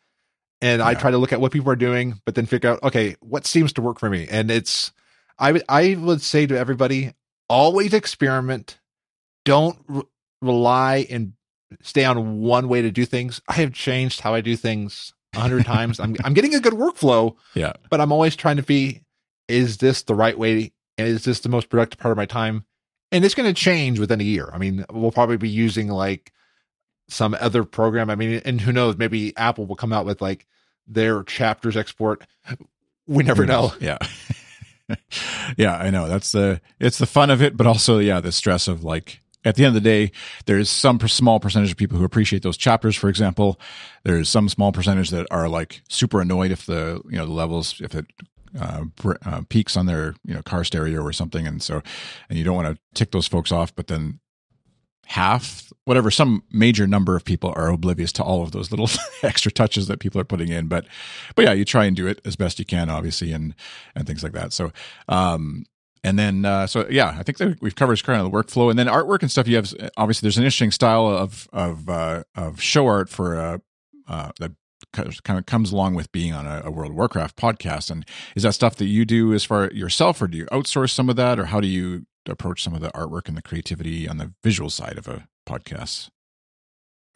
And 0.61 0.81
I 0.81 0.95
try 0.95 1.11
to 1.11 1.17
look 1.17 1.31
at 1.31 1.39
what 1.39 1.51
people 1.51 1.71
are 1.71 1.75
doing, 1.75 2.19
but 2.25 2.35
then 2.35 2.47
figure 2.47 2.71
out, 2.71 2.81
okay, 2.81 3.15
what 3.19 3.45
seems 3.45 3.73
to 3.73 3.81
work 3.81 3.99
for 3.99 4.09
me? 4.09 4.27
And 4.29 4.49
it's, 4.49 4.91
I 5.37 5.51
would 5.51 5.63
I 5.69 5.95
would 5.95 6.21
say 6.21 6.47
to 6.47 6.57
everybody, 6.57 7.13
always 7.47 7.93
experiment. 7.93 8.79
Don't 9.45 9.77
re- 9.87 10.03
rely 10.41 11.05
and 11.09 11.33
stay 11.81 12.05
on 12.05 12.39
one 12.39 12.69
way 12.69 12.81
to 12.81 12.91
do 12.91 13.05
things. 13.05 13.41
I 13.47 13.53
have 13.55 13.73
changed 13.73 14.21
how 14.21 14.33
I 14.33 14.41
do 14.41 14.55
things 14.55 15.13
a 15.35 15.39
hundred 15.39 15.65
times. 15.67 15.99
I'm 15.99 16.15
I'm 16.23 16.33
getting 16.33 16.55
a 16.55 16.59
good 16.59 16.73
workflow. 16.73 17.35
Yeah. 17.53 17.73
But 17.89 18.01
I'm 18.01 18.11
always 18.11 18.35
trying 18.35 18.57
to 18.57 18.63
be, 18.63 19.03
is 19.47 19.77
this 19.77 20.03
the 20.03 20.15
right 20.15 20.37
way? 20.37 20.73
And 20.97 21.07
is 21.07 21.23
this 21.23 21.41
the 21.41 21.49
most 21.49 21.69
productive 21.69 21.99
part 21.99 22.11
of 22.11 22.17
my 22.17 22.25
time? 22.25 22.65
And 23.11 23.23
it's 23.23 23.35
going 23.35 23.47
to 23.47 23.59
change 23.59 23.99
within 23.99 24.19
a 24.19 24.23
year. 24.23 24.49
I 24.51 24.57
mean, 24.57 24.83
we'll 24.91 25.11
probably 25.11 25.37
be 25.37 25.49
using 25.49 25.87
like 25.87 26.33
some 27.07 27.35
other 27.39 27.63
program. 27.63 28.09
I 28.09 28.15
mean, 28.15 28.41
and 28.45 28.59
who 28.59 28.71
knows? 28.71 28.97
Maybe 28.97 29.35
Apple 29.37 29.65
will 29.65 29.75
come 29.75 29.93
out 29.93 30.05
with 30.05 30.21
like 30.21 30.45
their 30.87 31.23
chapters 31.23 31.77
export. 31.77 32.25
We 33.07 33.23
never 33.23 33.45
know. 33.45 33.73
Yeah. 33.79 33.97
yeah, 35.57 35.77
I 35.77 35.89
know. 35.89 36.07
That's 36.07 36.31
the 36.31 36.61
it's 36.79 36.97
the 36.97 37.05
fun 37.05 37.29
of 37.29 37.41
it, 37.41 37.57
but 37.57 37.67
also 37.67 37.99
yeah, 37.99 38.19
the 38.19 38.31
stress 38.31 38.67
of 38.67 38.83
like 38.83 39.21
at 39.45 39.55
the 39.55 39.63
end 39.63 39.75
of 39.75 39.81
the 39.81 39.89
day, 39.89 40.11
there's 40.45 40.69
some 40.69 40.99
small 41.07 41.39
percentage 41.39 41.71
of 41.71 41.77
people 41.77 41.97
who 41.97 42.03
appreciate 42.03 42.43
those 42.43 42.57
chapters. 42.57 42.95
For 42.95 43.09
example, 43.09 43.59
there's 44.03 44.29
some 44.29 44.49
small 44.49 44.71
percentage 44.71 45.09
that 45.11 45.27
are 45.31 45.47
like 45.47 45.81
super 45.89 46.21
annoyed 46.21 46.51
if 46.51 46.65
the 46.65 47.01
you 47.09 47.17
know 47.17 47.25
the 47.25 47.33
levels 47.33 47.79
if 47.81 47.95
it 47.95 48.05
uh, 48.59 48.83
uh, 49.25 49.41
peaks 49.49 49.77
on 49.77 49.85
their 49.85 50.15
you 50.25 50.33
know 50.33 50.41
car 50.41 50.63
stereo 50.63 51.01
or 51.01 51.13
something, 51.13 51.47
and 51.47 51.61
so 51.61 51.81
and 52.29 52.37
you 52.37 52.43
don't 52.43 52.55
want 52.55 52.75
to 52.75 52.81
tick 52.93 53.11
those 53.11 53.27
folks 53.27 53.51
off. 53.51 53.75
But 53.75 53.87
then 53.87 54.19
half, 55.07 55.71
whatever, 55.85 56.11
some 56.11 56.43
major 56.51 56.85
number 56.85 57.15
of 57.15 57.23
people 57.23 57.53
are 57.55 57.69
oblivious 57.69 58.11
to 58.13 58.23
all 58.23 58.43
of 58.43 58.51
those 58.51 58.71
little 58.71 58.89
extra 59.23 59.51
touches 59.51 59.87
that 59.87 59.99
people 59.99 60.19
are 60.19 60.25
putting 60.25 60.49
in. 60.49 60.67
But, 60.67 60.85
but 61.35 61.45
yeah, 61.45 61.53
you 61.53 61.65
try 61.65 61.85
and 61.85 61.95
do 61.95 62.07
it 62.07 62.21
as 62.25 62.35
best 62.35 62.59
you 62.59 62.65
can, 62.65 62.89
obviously, 62.89 63.31
and 63.31 63.55
and 63.95 64.05
things 64.05 64.21
like 64.21 64.33
that. 64.33 64.53
So, 64.53 64.71
um, 65.07 65.65
and 66.03 66.19
then 66.19 66.45
uh, 66.45 66.67
so 66.67 66.87
yeah, 66.89 67.15
I 67.19 67.23
think 67.23 67.37
that 67.39 67.61
we've 67.61 67.75
covered 67.75 68.01
kind 68.03 68.21
of 68.21 68.31
the 68.31 68.37
workflow, 68.37 68.69
and 68.69 68.77
then 68.77 68.87
artwork 68.87 69.21
and 69.21 69.31
stuff. 69.31 69.47
You 69.47 69.55
have 69.57 69.73
obviously 69.97 70.25
there's 70.25 70.37
an 70.37 70.43
interesting 70.43 70.71
style 70.71 71.07
of 71.07 71.47
of 71.51 71.89
uh, 71.89 72.23
of 72.35 72.61
show 72.61 72.87
art 72.87 73.09
for 73.09 73.37
uh, 73.37 73.57
uh, 74.07 74.31
that 74.39 74.51
kind 74.93 75.39
of 75.39 75.45
comes 75.45 75.71
along 75.71 75.95
with 75.95 76.11
being 76.11 76.33
on 76.33 76.45
a, 76.45 76.61
a, 76.65 76.71
World 76.71 76.91
of 76.91 76.95
Warcraft 76.95 77.35
podcast. 77.35 77.89
And 77.91 78.05
is 78.35 78.43
that 78.43 78.53
stuff 78.53 78.75
that 78.75 78.85
you 78.85 79.05
do 79.05 79.33
as 79.33 79.43
far 79.43 79.69
yourself, 79.71 80.21
or 80.21 80.27
do 80.27 80.37
you 80.37 80.45
outsource 80.45 80.91
some 80.91 81.09
of 81.09 81.15
that, 81.15 81.39
or 81.39 81.45
how 81.45 81.59
do 81.59 81.67
you 81.67 82.05
approach 82.31 82.63
some 82.63 82.73
of 82.73 82.81
the 82.81 82.91
artwork 82.91 83.27
and 83.27 83.37
the 83.37 83.41
creativity 83.41 84.07
on 84.07 84.17
the 84.17 84.33
visual 84.43 84.69
side 84.69 84.97
of 84.97 85.07
a 85.07 85.27
podcast? 85.47 86.09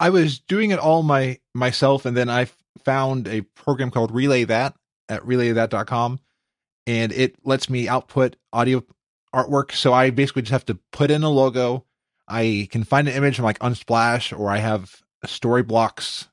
I 0.00 0.10
was 0.10 0.40
doing 0.40 0.70
it 0.72 0.78
all 0.78 1.02
my 1.02 1.38
myself, 1.54 2.04
and 2.06 2.16
then 2.16 2.28
I 2.28 2.48
found 2.84 3.28
a 3.28 3.42
program 3.42 3.90
called 3.90 4.12
Relay 4.12 4.44
That 4.44 4.74
at 5.08 5.22
relaythat.com, 5.22 6.18
and 6.86 7.12
it 7.12 7.36
lets 7.44 7.70
me 7.70 7.88
output 7.88 8.36
audio 8.52 8.84
artwork. 9.34 9.72
So 9.72 9.92
I 9.92 10.10
basically 10.10 10.42
just 10.42 10.52
have 10.52 10.66
to 10.66 10.78
put 10.90 11.10
in 11.10 11.22
a 11.22 11.30
logo. 11.30 11.84
I 12.26 12.68
can 12.70 12.84
find 12.84 13.08
an 13.08 13.14
image 13.14 13.36
from 13.36 13.44
like 13.44 13.58
Unsplash, 13.60 14.36
or 14.36 14.50
I 14.50 14.58
have 14.58 15.02
Storyblocks, 15.24 16.28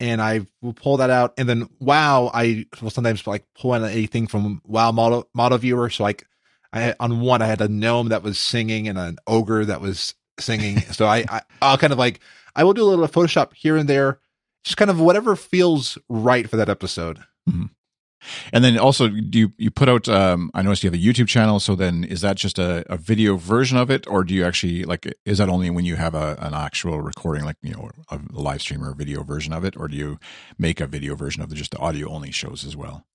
and 0.00 0.20
I 0.20 0.46
will 0.60 0.74
pull 0.74 0.98
that 0.98 1.10
out. 1.10 1.34
And 1.38 1.48
then 1.48 1.68
WoW, 1.80 2.30
I 2.32 2.66
will 2.82 2.90
sometimes 2.90 3.26
like 3.26 3.44
pull 3.54 3.74
in 3.74 3.84
anything 3.84 4.26
from 4.26 4.60
WoW 4.66 4.92
model 4.92 5.28
model 5.34 5.58
viewer. 5.58 5.88
So 5.90 6.02
like 6.02 6.26
I 6.72 6.80
had, 6.80 6.96
on 7.00 7.20
one 7.20 7.42
I 7.42 7.46
had 7.46 7.60
a 7.60 7.68
gnome 7.68 8.08
that 8.08 8.22
was 8.22 8.38
singing 8.38 8.88
and 8.88 8.98
an 8.98 9.18
ogre 9.26 9.64
that 9.64 9.80
was 9.80 10.14
singing. 10.38 10.80
so 10.92 11.06
I, 11.06 11.24
I 11.28 11.42
I'll 11.62 11.78
kind 11.78 11.92
of 11.92 11.98
like 11.98 12.20
I 12.54 12.64
will 12.64 12.74
do 12.74 12.82
a 12.82 12.88
little 12.88 13.06
Photoshop 13.06 13.52
here 13.54 13.76
and 13.76 13.88
there, 13.88 14.20
just 14.64 14.76
kind 14.76 14.90
of 14.90 15.00
whatever 15.00 15.36
feels 15.36 15.98
right 16.08 16.48
for 16.48 16.56
that 16.56 16.68
episode. 16.68 17.18
Mm-hmm. 17.48 17.66
And 18.52 18.64
then 18.64 18.78
also, 18.78 19.08
do 19.08 19.38
you 19.38 19.52
you 19.58 19.70
put 19.70 19.88
out? 19.88 20.08
Um, 20.08 20.50
I 20.52 20.62
noticed 20.62 20.82
you 20.82 20.90
have 20.90 20.98
a 20.98 21.02
YouTube 21.02 21.28
channel. 21.28 21.60
So 21.60 21.74
then, 21.74 22.04
is 22.04 22.20
that 22.22 22.36
just 22.36 22.58
a, 22.58 22.84
a 22.92 22.96
video 22.96 23.36
version 23.36 23.78
of 23.78 23.90
it, 23.90 24.06
or 24.08 24.24
do 24.24 24.34
you 24.34 24.44
actually 24.44 24.84
like? 24.84 25.06
Is 25.24 25.38
that 25.38 25.48
only 25.48 25.70
when 25.70 25.84
you 25.84 25.96
have 25.96 26.14
a 26.14 26.36
an 26.40 26.52
actual 26.52 27.00
recording, 27.00 27.44
like 27.44 27.56
you 27.62 27.72
know, 27.72 27.90
a, 28.10 28.18
a 28.34 28.40
live 28.40 28.60
stream 28.60 28.82
or 28.82 28.90
a 28.90 28.94
video 28.94 29.22
version 29.22 29.52
of 29.52 29.64
it, 29.64 29.76
or 29.76 29.88
do 29.88 29.96
you 29.96 30.18
make 30.58 30.80
a 30.80 30.86
video 30.86 31.14
version 31.14 31.42
of 31.42 31.48
the, 31.48 31.54
just 31.54 31.70
the 31.70 31.78
audio 31.78 32.08
only 32.08 32.32
shows 32.32 32.64
as 32.64 32.76
well? 32.76 33.06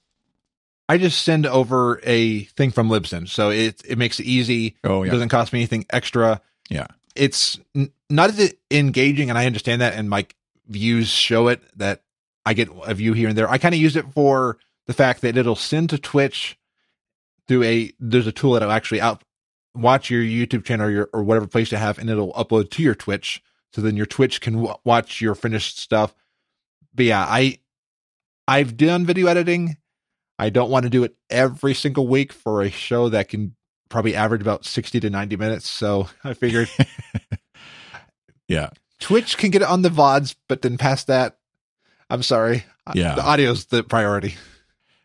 I 0.89 0.98
just 0.98 1.24
send 1.24 1.46
over 1.46 2.02
a 2.04 2.43
thing 2.43 2.72
from 2.72 2.89
Libsyn, 2.89 3.28
so 3.28 3.50
it 3.50 3.82
it 3.88 3.98
makes 3.98 4.19
it 4.19 4.26
easy. 4.26 4.76
Oh, 4.84 5.04
yeah. 5.04 5.10
It 5.10 5.13
doesn't 5.13 5.30
cost 5.30 5.54
me 5.54 5.60
anything 5.60 5.86
extra. 5.91 6.41
Yeah, 6.69 6.88
it's 7.15 7.60
n- 7.76 7.91
not 8.10 8.30
as 8.30 8.54
engaging, 8.69 9.30
and 9.30 9.38
I 9.38 9.46
understand 9.46 9.82
that, 9.82 9.93
and 9.93 10.10
my 10.10 10.26
views 10.67 11.08
show 11.10 11.48
it 11.48 11.62
that 11.78 12.04
I 12.46 12.54
get 12.54 12.69
a 12.86 12.93
view 12.93 13.13
here 13.13 13.30
and 13.30 13.38
there. 13.38 13.50
I 13.50 13.58
kind 13.58 13.74
of 13.74 13.82
use 13.82 13.96
it 13.96 14.06
for 14.13 14.58
the 14.88 14.93
fact 14.93 15.22
that 15.22 15.38
it'll 15.38 15.56
send 15.56 15.89
to 15.91 15.98
Twitch 15.98 16.58
through 17.48 17.63
a 17.63 17.91
there's 18.00 18.28
a 18.28 18.32
tool 18.32 18.54
that'll 18.54 18.72
actually 18.72 19.02
out 19.02 19.24
watch 19.76 20.10
your 20.10 20.22
YouTube 20.22 20.65
channel 20.65 20.88
or 20.88 20.91
your 20.91 21.10
or 21.13 21.24
whatever 21.24 21.48
place 21.48 21.72
you 21.72 21.78
have, 21.78 21.98
and 21.98 22.10
it'll 22.10 22.34
upload 22.34 22.69
to 22.72 22.84
your 22.84 22.96
Twitch. 22.96 23.41
So 23.74 23.82
then 23.82 23.96
your 23.98 24.06
Twitch 24.06 24.41
can 24.41 24.56
w- 24.56 24.76
watch 24.84 25.22
your 25.22 25.34
finished 25.34 25.80
stuff. 25.80 26.13
But 26.93 27.06
yeah, 27.06 27.26
I 27.28 27.60
I've 28.48 28.76
done 28.78 29.06
video 29.06 29.28
editing 29.28 29.78
I 30.39 30.50
don't 30.50 30.69
want 30.69 30.84
to 30.84 30.89
do 30.89 31.04
it 31.04 31.15
every 31.30 31.74
single 31.74 32.08
week 32.08 32.34
for 32.34 32.62
a 32.62 32.69
show 32.69 33.10
that 33.10 33.30
can 33.30 33.56
probably 33.89 34.15
average 34.15 34.41
about 34.41 34.65
60 34.65 35.00
to 35.02 35.10
90 35.10 35.36
minutes. 35.38 35.69
So 35.69 36.10
I 36.24 36.34
figured. 36.34 36.69
yeah. 38.48 38.69
Twitch 39.00 39.38
can 39.38 39.52
get 39.52 39.62
it 39.62 39.67
on 39.67 39.82
the 39.82 39.89
VODs, 39.89 40.36
but 40.48 40.62
then 40.62 40.78
past 40.78 41.08
that, 41.08 41.38
I'm 42.10 42.24
sorry. 42.24 42.65
Yeah. 42.93 43.15
The 43.15 43.26
audio's 43.26 43.65
the 43.65 43.84
priority. 43.84 44.36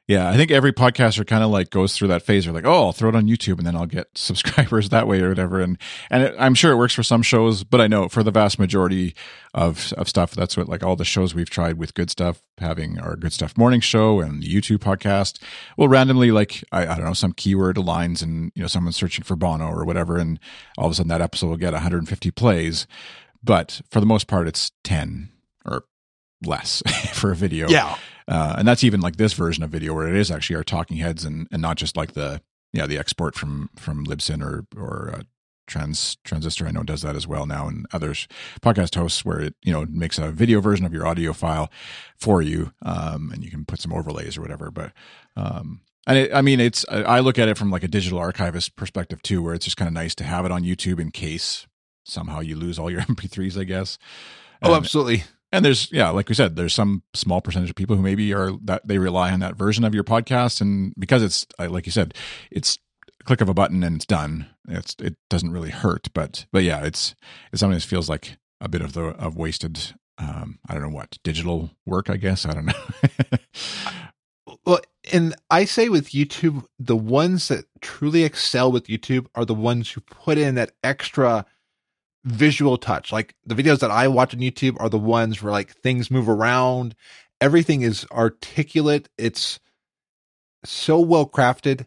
Yeah, 0.09 0.31
I 0.31 0.37
think 0.37 0.51
every 0.51 0.73
podcaster 0.73 1.27
kind 1.27 1.44
of 1.44 1.51
like 1.51 1.68
goes 1.68 1.94
through 1.94 2.09
that 2.09 2.23
phase. 2.23 2.47
They're 2.47 2.55
like, 2.55 2.64
"Oh, 2.64 2.87
I'll 2.87 2.92
throw 2.92 3.11
it 3.11 3.14
on 3.14 3.29
YouTube, 3.29 3.59
and 3.59 3.66
then 3.66 3.77
I'll 3.77 3.85
get 3.85 4.07
subscribers 4.14 4.88
that 4.88 5.07
way 5.07 5.21
or 5.21 5.29
whatever." 5.29 5.61
And 5.61 5.77
and 6.11 6.23
it, 6.23 6.35
I'm 6.38 6.55
sure 6.55 6.73
it 6.73 6.77
works 6.77 6.94
for 6.94 7.03
some 7.03 7.21
shows, 7.21 7.62
but 7.62 7.83
I 7.83 7.88
know 7.88 8.09
for 8.09 8.23
the 8.23 8.31
vast 8.31 8.59
majority 8.59 9.14
of 9.53 9.92
of 9.99 10.09
stuff, 10.09 10.31
that's 10.31 10.57
what 10.57 10.66
like 10.66 10.83
all 10.83 10.97
the 10.97 11.05
shows 11.05 11.35
we've 11.35 11.51
tried 11.51 11.77
with 11.77 11.92
Good 11.92 12.09
Stuff, 12.11 12.42
having 12.57 12.99
our 12.99 13.16
Good 13.16 13.35
Stuff 13.35 13.59
morning 13.59 13.81
show 13.81 14.21
and 14.21 14.42
the 14.42 14.49
YouTube 14.49 14.79
podcast, 14.79 15.42
will 15.77 15.88
randomly 15.88 16.31
like 16.31 16.64
I, 16.73 16.87
I 16.87 16.97
don't 16.97 17.05
know 17.05 17.12
some 17.12 17.35
keyword 17.35 17.77
aligns, 17.77 18.23
and 18.23 18.51
you 18.55 18.62
know 18.62 18.68
someone's 18.68 18.97
searching 18.97 19.25
for 19.25 19.37
Bono 19.37 19.66
or 19.66 19.85
whatever, 19.85 20.16
and 20.16 20.40
all 20.79 20.87
of 20.87 20.92
a 20.92 20.94
sudden 20.94 21.11
that 21.11 21.21
episode 21.21 21.49
will 21.49 21.59
get 21.59 21.75
150 21.75 22.31
plays. 22.31 22.87
But 23.44 23.83
for 23.90 24.01
the 24.01 24.07
most 24.07 24.27
part, 24.27 24.49
it's 24.49 24.73
10 24.85 25.29
or 25.66 25.85
less 26.42 26.83
for 27.12 27.31
a 27.31 27.37
video. 27.37 27.68
Yeah. 27.68 27.97
Uh, 28.29 28.57
and 28.59 28.69
that's 28.69 28.85
even 28.85 29.01
like 29.01 29.17
this 29.17 29.33
version 29.33 29.64
of 29.64 29.71
video 29.71 29.95
where 29.95 30.07
it 30.07 30.14
is 30.14 30.31
actually 30.31 30.57
our 30.57 30.64
talking 30.64 30.99
heads 30.99 31.25
and, 31.25 31.49
and 31.51 31.62
not 31.62 31.77
just 31.77 31.97
like 31.97 32.12
the 32.12 32.43
yeah 32.73 32.87
the 32.87 32.99
export 32.99 33.35
from 33.35 33.71
from 33.77 34.05
Libsyn 34.05 34.43
or 34.43 34.67
or 34.77 35.14
uh, 35.14 35.23
Trans 35.67 36.17
Transistor. 36.25 36.67
I 36.67 36.71
know 36.71 36.83
does 36.83 37.03
that 37.03 37.17
as 37.17 37.27
well 37.27 37.47
now 37.47 37.67
and 37.69 37.87
others 37.93 38.29
podcast 38.61 38.95
hosts 38.95 39.25
where 39.25 39.41
it 39.41 39.55
you 39.62 39.73
know 39.73 39.87
makes 39.88 40.19
a 40.19 40.31
video 40.31 40.61
version 40.61 40.85
of 40.85 40.93
your 40.93 41.07
audio 41.07 41.33
file 41.33 41.71
for 42.19 42.43
you 42.43 42.73
um, 42.83 43.31
and 43.33 43.43
you 43.43 43.51
can 43.51 43.64
put 43.64 43.81
some 43.81 43.95
overlays 43.95 44.37
or 44.37 44.43
whatever. 44.43 44.71
But 44.71 44.93
um, 45.35 45.81
and 46.07 46.19
it, 46.19 46.35
I 46.35 46.43
mean 46.43 46.61
it's 46.61 46.85
I 46.91 47.21
look 47.21 47.38
at 47.38 47.49
it 47.49 47.57
from 47.57 47.71
like 47.71 47.83
a 47.83 47.88
digital 47.88 48.19
archivist 48.19 48.77
perspective 48.77 49.23
too 49.23 49.43
where 49.43 49.55
it's 49.55 49.64
just 49.64 49.79
kind 49.79 49.88
of 49.88 49.95
nice 49.95 50.14
to 50.17 50.25
have 50.25 50.45
it 50.45 50.53
on 50.53 50.64
YouTube 50.64 51.01
in 51.01 51.11
case 51.11 51.67
somehow 52.05 52.41
you 52.41 52.57
lose 52.57 52.79
all 52.79 52.91
your 52.91 53.01
MP3s 53.03 53.59
I 53.59 53.64
guess. 53.64 53.99
Oh, 54.61 54.67
and, 54.67 54.73
oh, 54.75 54.77
absolutely 54.77 55.25
and 55.53 55.65
there's 55.65 55.91
yeah 55.93 56.11
like 56.11 56.29
we 56.29 56.35
said 56.35 56.57
there's 56.57 56.75
some 56.75 57.03
small 57.15 57.41
percentage 57.41 57.71
of 57.71 57.77
people 57.77 57.97
who 57.97 58.03
maybe 58.03 58.33
are 58.33 58.53
that 58.65 58.87
they 58.87 58.99
rely 58.99 59.33
on 59.33 59.41
that 59.41 59.57
version 59.57 59.85
of 59.85 59.95
your 59.95 60.05
podcast. 60.05 60.61
And 60.61 60.95
because 60.99 61.23
it's 61.23 61.47
like 61.59 61.87
you 61.87 61.93
said 61.93 62.15
it's 62.51 62.79
click 63.25 63.41
of 63.41 63.49
a 63.49 63.55
button 63.55 63.83
and 63.83 63.97
it's 63.97 64.07
done. 64.07 64.47
It's 64.68 64.95
it 65.01 65.16
doesn't 65.31 65.53
really 65.53 65.70
hurt 65.70 66.09
but 66.14 66.47
but 66.53 66.64
yeah 66.64 66.85
it's 66.85 67.14
it 67.53 67.59
sometimes 67.59 67.85
feels 67.85 68.09
like 68.09 68.37
a 68.61 68.68
bit 68.68 68.83
of 68.83 68.93
the 68.93 69.05
of 69.05 69.37
wasted 69.37 69.95
um 70.18 70.59
i 70.68 70.75
don't 70.75 70.83
know 70.83 70.89
what 70.89 71.18
digital 71.22 71.70
work 71.87 72.11
i 72.11 72.16
guess? 72.16 72.47
I 72.47 72.55
don't 72.55 72.66
know. 72.66 73.39
Well 74.64 74.81
and 75.12 75.35
i 75.51 75.64
say 75.64 75.89
with 75.89 76.11
youtube 76.11 76.64
the 76.79 76.97
ones 76.97 77.49
that 77.49 77.64
truly 77.81 78.25
excel 78.25 78.70
with 78.70 78.87
youtube 78.87 79.27
are 79.35 79.45
the 79.45 79.55
ones 79.55 79.91
who 79.91 80.01
put 80.03 80.37
in 80.37 80.57
that 80.57 80.72
extra 80.83 81.47
visual 82.29 82.76
touch. 82.76 83.12
Like 83.12 83.35
the 83.45 83.55
videos 83.55 83.81
that 83.81 83.91
I 83.91 84.09
watch 84.09 84.35
on 84.35 84.41
YouTube 84.41 84.76
are 84.79 84.89
the 84.89 84.99
ones 84.99 85.43
where 85.43 85.53
like 85.53 85.74
things 85.76 86.11
move 86.11 86.29
around, 86.29 86.95
everything 87.41 87.83
is 87.83 88.07
articulate, 88.12 89.09
it's 89.18 89.59
so 90.64 91.01
well 91.01 91.26
crafted. 91.26 91.87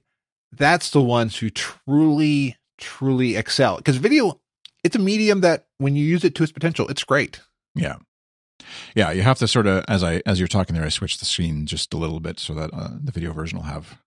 That's 0.51 0.89
the 0.89 1.01
ones 1.01 1.37
who 1.37 1.49
truly, 1.49 2.57
truly 2.77 3.35
excel. 3.37 3.77
Because 3.77 3.97
video, 3.97 4.41
it's 4.83 4.95
a 4.95 4.99
medium 4.99 5.41
that 5.41 5.67
when 5.77 5.95
you 5.95 6.03
use 6.03 6.23
it 6.23 6.35
to 6.35 6.43
its 6.43 6.51
potential, 6.51 6.87
it's 6.87 7.03
great. 7.03 7.39
Yeah. 7.75 7.97
Yeah, 8.95 9.11
you 9.11 9.21
have 9.21 9.39
to 9.39 9.47
sort 9.47 9.67
of 9.67 9.83
as 9.87 10.03
I 10.03 10.21
as 10.25 10.39
you're 10.39 10.47
talking 10.47 10.75
there, 10.75 10.85
I 10.85 10.89
switched 10.89 11.19
the 11.19 11.25
screen 11.25 11.65
just 11.65 11.93
a 11.93 11.97
little 11.97 12.19
bit 12.19 12.39
so 12.39 12.53
that 12.53 12.69
uh, 12.73 12.89
the 13.01 13.11
video 13.11 13.33
version 13.33 13.57
will 13.57 13.65
have 13.65 13.97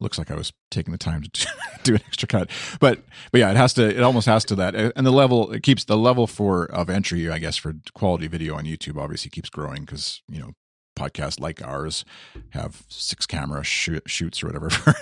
looks 0.00 0.18
like 0.18 0.30
I 0.30 0.34
was 0.34 0.52
taking 0.70 0.92
the 0.92 0.98
time 0.98 1.22
to 1.22 1.48
do 1.84 1.94
an 1.94 2.00
extra 2.06 2.26
cut. 2.28 2.50
But 2.80 3.02
but 3.32 3.38
yeah, 3.40 3.50
it 3.50 3.56
has 3.56 3.72
to. 3.74 3.88
It 3.88 4.02
almost 4.02 4.26
has 4.26 4.44
to 4.46 4.54
that. 4.56 4.74
And 4.74 5.06
the 5.06 5.10
level 5.12 5.50
it 5.52 5.62
keeps 5.62 5.84
the 5.84 5.96
level 5.96 6.26
for 6.26 6.64
of 6.66 6.90
entry, 6.90 7.30
I 7.30 7.38
guess, 7.38 7.56
for 7.56 7.74
quality 7.94 8.26
video 8.26 8.54
on 8.56 8.64
YouTube 8.64 8.96
obviously 9.00 9.30
keeps 9.30 9.48
growing 9.50 9.82
because 9.84 10.22
you 10.28 10.40
know 10.40 10.52
podcasts 10.98 11.40
like 11.40 11.60
ours 11.66 12.04
have 12.50 12.84
six 12.88 13.26
camera 13.26 13.64
sh- 13.64 13.98
shoots 14.06 14.42
or 14.44 14.46
whatever 14.46 14.70
for, 14.70 14.94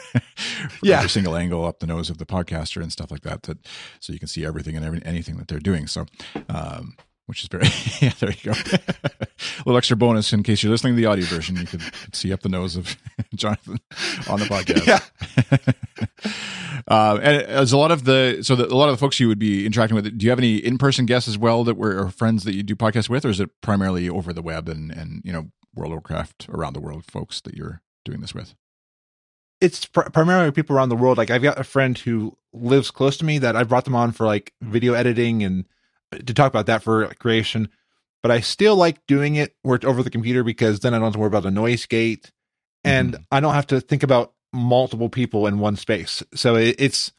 Yeah. 0.83 0.97
every 0.99 1.11
single 1.11 1.37
angle 1.37 1.67
up 1.67 1.81
the 1.81 1.87
nose 1.87 2.09
of 2.09 2.17
the 2.17 2.25
podcaster 2.25 2.81
and 2.83 2.91
stuff 2.91 3.11
like 3.11 3.21
that. 3.23 3.43
That 3.43 3.59
so 4.01 4.13
you 4.15 4.19
can 4.19 4.29
see 4.29 4.45
everything 4.45 4.75
and 4.75 4.85
every, 4.87 5.03
anything 5.05 5.37
that 5.37 5.49
they're 5.49 5.59
doing. 5.59 5.87
So, 5.87 6.07
um, 6.49 6.97
which 7.27 7.43
is 7.43 7.49
very 7.49 7.67
yeah. 8.01 8.13
There 8.19 8.31
you 8.31 8.53
go. 8.53 8.53
a 8.73 9.63
little 9.65 9.77
extra 9.77 9.97
bonus 9.97 10.33
in 10.33 10.43
case 10.43 10.63
you're 10.63 10.73
listening 10.73 10.95
to 10.95 10.97
the 10.97 11.07
audio 11.07 11.25
version. 11.27 11.57
You 11.57 11.67
could 11.67 11.83
see 12.13 12.33
up 12.33 12.41
the 12.41 12.49
nose 12.49 12.77
of 12.77 12.97
Jonathan 13.35 13.79
on 14.29 14.41
the 14.41 14.47
podcast. 14.47 14.87
Yeah. 14.87 15.73
uh, 16.89 17.19
and 17.23 17.43
as 17.43 17.73
a 17.73 17.79
lot 17.79 17.91
of 17.91 18.05
the 18.05 18.41
so 18.43 18.57
the, 18.57 18.67
a 18.67 18.75
lot 18.75 18.89
of 18.89 18.95
the 18.95 18.99
folks 18.99 19.21
you 19.21 19.29
would 19.29 19.39
be 19.39 19.67
interacting 19.67 19.95
with, 19.95 20.19
do 20.19 20.25
you 20.25 20.31
have 20.31 20.39
any 20.39 20.57
in 20.57 20.79
person 20.79 21.07
guests 21.07 21.29
as 21.29 21.39
well 21.39 21.65
that 21.65 21.77
were 21.77 21.97
or 21.99 22.11
friends 22.11 22.45
that 22.45 22.55
you 22.55 22.63
do 22.63 22.75
podcasts 22.77 23.09
with, 23.09 23.25
or 23.25 23.31
is 23.31 23.41
it 23.41 23.51
primarily 23.61 24.09
over 24.09 24.33
the 24.33 24.43
web 24.43 24.69
and 24.69 24.91
and 24.91 25.23
you 25.25 25.33
know 25.33 25.51
World 25.75 25.93
of 25.93 25.97
Warcraft 25.97 26.49
around 26.51 26.75
the 26.75 26.81
world 26.81 27.05
folks 27.05 27.41
that 27.43 27.55
you're 27.55 27.83
doing 28.05 28.21
this 28.21 28.35
with? 28.35 28.55
it's 29.63 29.87
pr- 29.87 30.11
primarily 30.11 30.51
people 30.51 30.77
around 30.77 30.89
the 30.89 30.97
world. 30.97 31.17
Like 31.17 31.31
I've 31.31 31.43
got 31.43 31.59
a 31.59 31.65
friend 31.65 31.97
who 31.97 32.37
lives 32.53 32.91
close 32.91 33.17
to 33.19 33.25
me 33.25 33.39
that 33.39 33.55
I 33.55 33.63
brought 33.63 33.85
them 33.85 33.95
on 33.95 34.11
for 34.11 34.27
like 34.27 34.53
video 34.61 34.93
editing 34.95 35.45
and 35.45 35.65
to 36.13 36.35
talk 36.35 36.51
about 36.53 36.67
that 36.67 36.83
for 36.83 37.07
creation. 37.15 37.69
But 38.23 38.31
I 38.31 38.41
still 38.41 38.77
like 38.77 39.05
doing 39.07 39.35
it 39.35 39.57
where 39.63 39.77
it's 39.77 39.85
over 39.85 40.03
the 40.03 40.11
computer 40.11 40.45
because 40.45 40.81
then 40.81 40.95
I 40.95 40.99
don't 40.99 41.07
have 41.07 41.13
to 41.15 41.19
worry 41.19 41.29
about 41.29 41.47
a 41.47 41.51
noise 41.51 41.87
gate, 41.87 42.31
and 42.85 43.15
mm-hmm. 43.15 43.23
I 43.33 43.41
don't 43.41 43.55
have 43.55 43.67
to 43.69 43.81
think 43.81 44.03
about 44.03 44.33
multiple 44.53 45.09
people 45.09 45.47
in 45.47 45.59
one 45.59 45.77
space. 45.77 46.23
So 46.35 46.55
it, 46.57 46.77
it's 46.79 47.13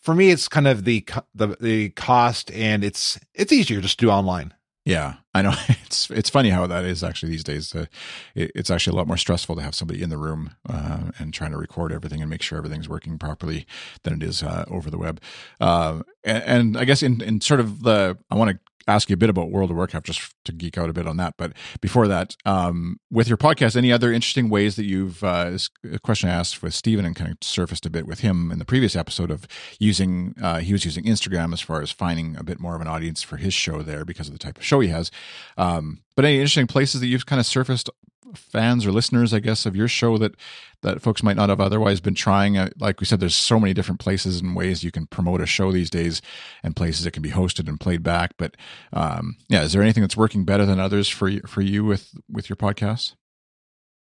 for 0.00 0.14
me, 0.14 0.30
it's 0.30 0.48
kind 0.48 0.66
of 0.66 0.84
the 0.84 1.06
the 1.34 1.56
the 1.60 1.90
cost, 1.90 2.50
and 2.50 2.82
it's 2.82 3.20
it's 3.34 3.52
easier 3.52 3.80
just 3.80 4.00
to 4.00 4.06
do 4.06 4.10
online. 4.10 4.52
Yeah, 4.84 5.14
I 5.34 5.42
know 5.42 5.54
it's 5.68 6.10
it's 6.10 6.30
funny 6.30 6.50
how 6.50 6.66
that 6.66 6.84
is 6.84 7.02
actually 7.02 7.32
these 7.32 7.44
days. 7.44 7.74
Uh, 7.74 7.86
it, 8.34 8.52
it's 8.54 8.70
actually 8.70 8.94
a 8.94 8.96
lot 8.96 9.06
more 9.06 9.16
stressful 9.16 9.56
to 9.56 9.62
have 9.62 9.74
somebody 9.74 10.02
in 10.02 10.10
the 10.10 10.18
room 10.18 10.54
uh, 10.68 11.10
and 11.18 11.32
trying 11.32 11.52
to 11.52 11.58
record 11.58 11.92
everything 11.92 12.20
and 12.20 12.30
make 12.30 12.42
sure 12.42 12.58
everything's 12.58 12.88
working 12.88 13.18
properly 13.18 13.66
than 14.02 14.14
it 14.14 14.22
is 14.22 14.42
uh, 14.42 14.64
over 14.68 14.90
the 14.90 14.98
web. 14.98 15.20
Uh, 15.60 16.02
and, 16.24 16.42
and 16.44 16.76
I 16.76 16.84
guess 16.84 17.02
in 17.02 17.20
in 17.22 17.40
sort 17.40 17.60
of 17.60 17.82
the 17.82 18.18
I 18.30 18.34
want 18.34 18.50
to 18.50 18.58
ask 18.86 19.08
you 19.08 19.14
a 19.14 19.16
bit 19.16 19.30
about 19.30 19.50
World 19.50 19.70
of 19.70 19.76
Warcraft 19.76 20.06
just 20.06 20.34
to 20.44 20.52
geek 20.52 20.76
out 20.76 20.90
a 20.90 20.92
bit 20.92 21.06
on 21.06 21.16
that. 21.16 21.34
But 21.36 21.52
before 21.80 22.08
that, 22.08 22.36
um, 22.44 22.98
with 23.10 23.28
your 23.28 23.36
podcast, 23.36 23.76
any 23.76 23.92
other 23.92 24.12
interesting 24.12 24.48
ways 24.48 24.76
that 24.76 24.84
you've 24.84 25.22
uh, 25.22 25.56
a 25.90 25.98
question 25.98 26.28
I 26.28 26.32
asked 26.32 26.62
with 26.62 26.74
Stephen 26.74 27.04
and 27.04 27.14
kind 27.14 27.30
of 27.30 27.38
surfaced 27.42 27.86
a 27.86 27.90
bit 27.90 28.06
with 28.06 28.20
him 28.20 28.50
in 28.50 28.58
the 28.58 28.64
previous 28.64 28.96
episode 28.96 29.30
of 29.30 29.46
using 29.78 30.34
uh, 30.42 30.58
he 30.58 30.72
was 30.72 30.84
using 30.84 31.04
Instagram 31.04 31.52
as 31.52 31.60
far 31.60 31.80
as 31.82 31.90
finding 31.90 32.36
a 32.36 32.42
bit 32.42 32.60
more 32.60 32.74
of 32.74 32.80
an 32.80 32.88
audience 32.88 33.22
for 33.22 33.36
his 33.36 33.54
show 33.54 33.82
there 33.82 34.04
because 34.04 34.28
of 34.28 34.32
the 34.32 34.38
type 34.38 34.58
of 34.58 34.64
show 34.64 34.80
he 34.80 34.88
has. 34.88 35.10
Um, 35.56 36.02
but 36.16 36.24
any 36.24 36.36
interesting 36.36 36.66
places 36.66 37.00
that 37.00 37.06
you've 37.06 37.26
kind 37.26 37.40
of 37.40 37.46
surfaced 37.46 37.90
fans 38.34 38.86
or 38.86 38.92
listeners, 38.92 39.34
I 39.34 39.40
guess, 39.40 39.66
of 39.66 39.76
your 39.76 39.88
show 39.88 40.18
that 40.18 40.34
that 40.82 41.00
folks 41.00 41.22
might 41.22 41.36
not 41.36 41.48
have 41.48 41.60
otherwise 41.60 42.00
been 42.00 42.14
trying. 42.14 42.58
Uh, 42.58 42.70
like 42.78 43.00
we 43.00 43.06
said, 43.06 43.20
there's 43.20 43.36
so 43.36 43.60
many 43.60 43.72
different 43.72 44.00
places 44.00 44.40
and 44.40 44.56
ways 44.56 44.82
you 44.82 44.90
can 44.90 45.06
promote 45.06 45.40
a 45.40 45.46
show 45.46 45.70
these 45.70 45.90
days, 45.90 46.22
and 46.62 46.76
places 46.76 47.06
it 47.06 47.12
can 47.12 47.22
be 47.22 47.30
hosted 47.30 47.68
and 47.68 47.80
played 47.80 48.02
back. 48.02 48.32
But 48.36 48.56
um, 48.92 49.36
yeah, 49.48 49.62
is 49.62 49.72
there 49.72 49.82
anything 49.82 50.02
that's 50.02 50.16
working 50.16 50.44
better 50.44 50.66
than 50.66 50.80
others 50.80 51.08
for 51.08 51.28
you, 51.28 51.40
for 51.46 51.60
you 51.60 51.84
with 51.84 52.12
with 52.30 52.48
your 52.48 52.56
podcast? 52.56 53.14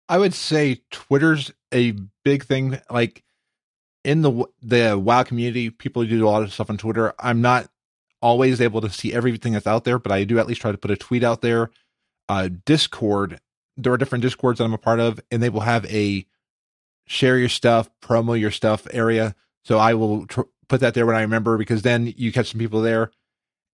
I 0.08 0.18
would 0.18 0.34
say 0.34 0.82
Twitter's 0.90 1.52
a 1.72 1.94
big 2.24 2.44
thing. 2.44 2.80
Like 2.90 3.22
in 4.04 4.22
the 4.22 4.44
the 4.62 4.98
WoW 4.98 5.22
community, 5.22 5.70
people 5.70 6.04
do 6.04 6.26
a 6.26 6.28
lot 6.28 6.42
of 6.42 6.52
stuff 6.52 6.70
on 6.70 6.78
Twitter. 6.78 7.14
I'm 7.18 7.40
not 7.40 7.68
always 8.20 8.60
able 8.60 8.80
to 8.80 8.90
see 8.90 9.12
everything 9.12 9.52
that's 9.52 9.66
out 9.66 9.84
there, 9.84 9.98
but 9.98 10.12
I 10.12 10.24
do 10.24 10.38
at 10.38 10.46
least 10.46 10.60
try 10.60 10.72
to 10.72 10.78
put 10.78 10.90
a 10.90 10.96
tweet 10.96 11.24
out 11.24 11.40
there. 11.40 11.70
Uh, 12.28 12.48
Discord, 12.64 13.40
there 13.76 13.92
are 13.92 13.96
different 13.96 14.22
Discords 14.22 14.58
that 14.58 14.64
I'm 14.64 14.74
a 14.74 14.78
part 14.78 15.00
of, 15.00 15.20
and 15.30 15.42
they 15.42 15.48
will 15.48 15.60
have 15.60 15.84
a 15.86 16.26
share 17.06 17.38
your 17.38 17.48
stuff, 17.48 17.88
promo 18.02 18.38
your 18.38 18.50
stuff 18.50 18.86
area. 18.92 19.34
So 19.64 19.78
I 19.78 19.94
will 19.94 20.26
tr- 20.26 20.42
put 20.68 20.80
that 20.80 20.94
there 20.94 21.06
when 21.06 21.16
I 21.16 21.22
remember 21.22 21.56
because 21.56 21.82
then 21.82 22.12
you 22.16 22.32
catch 22.32 22.50
some 22.50 22.60
people 22.60 22.82
there. 22.82 23.10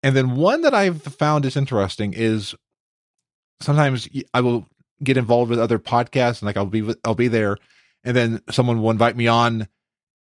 And 0.03 0.15
then 0.17 0.37
one 0.37 0.63
that 0.63 0.75
I've 0.75 1.03
found 1.03 1.45
is 1.45 1.57
interesting 1.57 2.13
is 2.13 2.55
sometimes 3.61 4.09
I 4.35 4.41
will 4.41 4.67
get 5.03 5.17
involved 5.17 5.51
with 5.51 5.61
other 5.61 5.79
podcasts 5.79 6.41
and 6.41 6.43
like 6.43 6.57
I'll 6.57 6.67
be 6.67 6.83
with, 6.83 6.99
I'll 7.05 7.15
be 7.15 7.29
there 7.29 7.57
and 8.05 8.17
then 8.17 8.43
someone 8.51 8.83
will 8.83 8.91
invite 8.91 9.17
me 9.17 9.27
on 9.27 9.69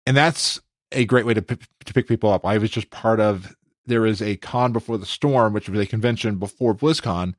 and 0.06 0.16
that's 0.16 0.60
a 0.92 1.04
great 1.04 1.26
way 1.26 1.34
to 1.34 1.42
p- 1.42 1.58
to 1.84 1.92
pick 1.92 2.08
people 2.08 2.32
up. 2.32 2.46
I 2.46 2.58
was 2.58 2.70
just 2.70 2.90
part 2.90 3.20
of 3.20 3.54
there 3.88 4.06
is 4.06 4.22
a 4.22 4.36
con 4.36 4.72
before 4.72 4.98
the 4.98 5.06
storm 5.06 5.52
which 5.52 5.68
was 5.68 5.80
a 5.80 5.86
convention 5.86 6.36
before 6.36 6.74
BlizzCon 6.74 7.34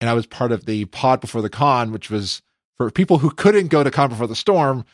and 0.00 0.08
I 0.08 0.14
was 0.14 0.26
part 0.26 0.52
of 0.52 0.64
the 0.66 0.86
pod 0.86 1.20
before 1.20 1.42
the 1.42 1.50
con 1.50 1.92
which 1.92 2.10
was 2.10 2.42
for 2.76 2.90
people 2.90 3.18
who 3.18 3.30
couldn't 3.30 3.68
go 3.68 3.84
to 3.84 3.90
con 3.90 4.10
before 4.10 4.26
the 4.26 4.36
storm 4.36 4.84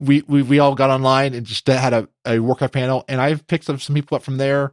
we 0.00 0.22
we, 0.26 0.42
we 0.42 0.58
all 0.58 0.74
got 0.74 0.90
online 0.90 1.34
and 1.34 1.46
just 1.46 1.66
had 1.66 1.92
a, 1.92 2.08
a 2.26 2.38
workout 2.40 2.72
panel 2.72 3.04
and 3.08 3.20
I've 3.20 3.46
picked 3.46 3.70
up 3.70 3.80
some 3.80 3.94
people 3.94 4.16
up 4.16 4.22
from 4.22 4.38
there 4.38 4.72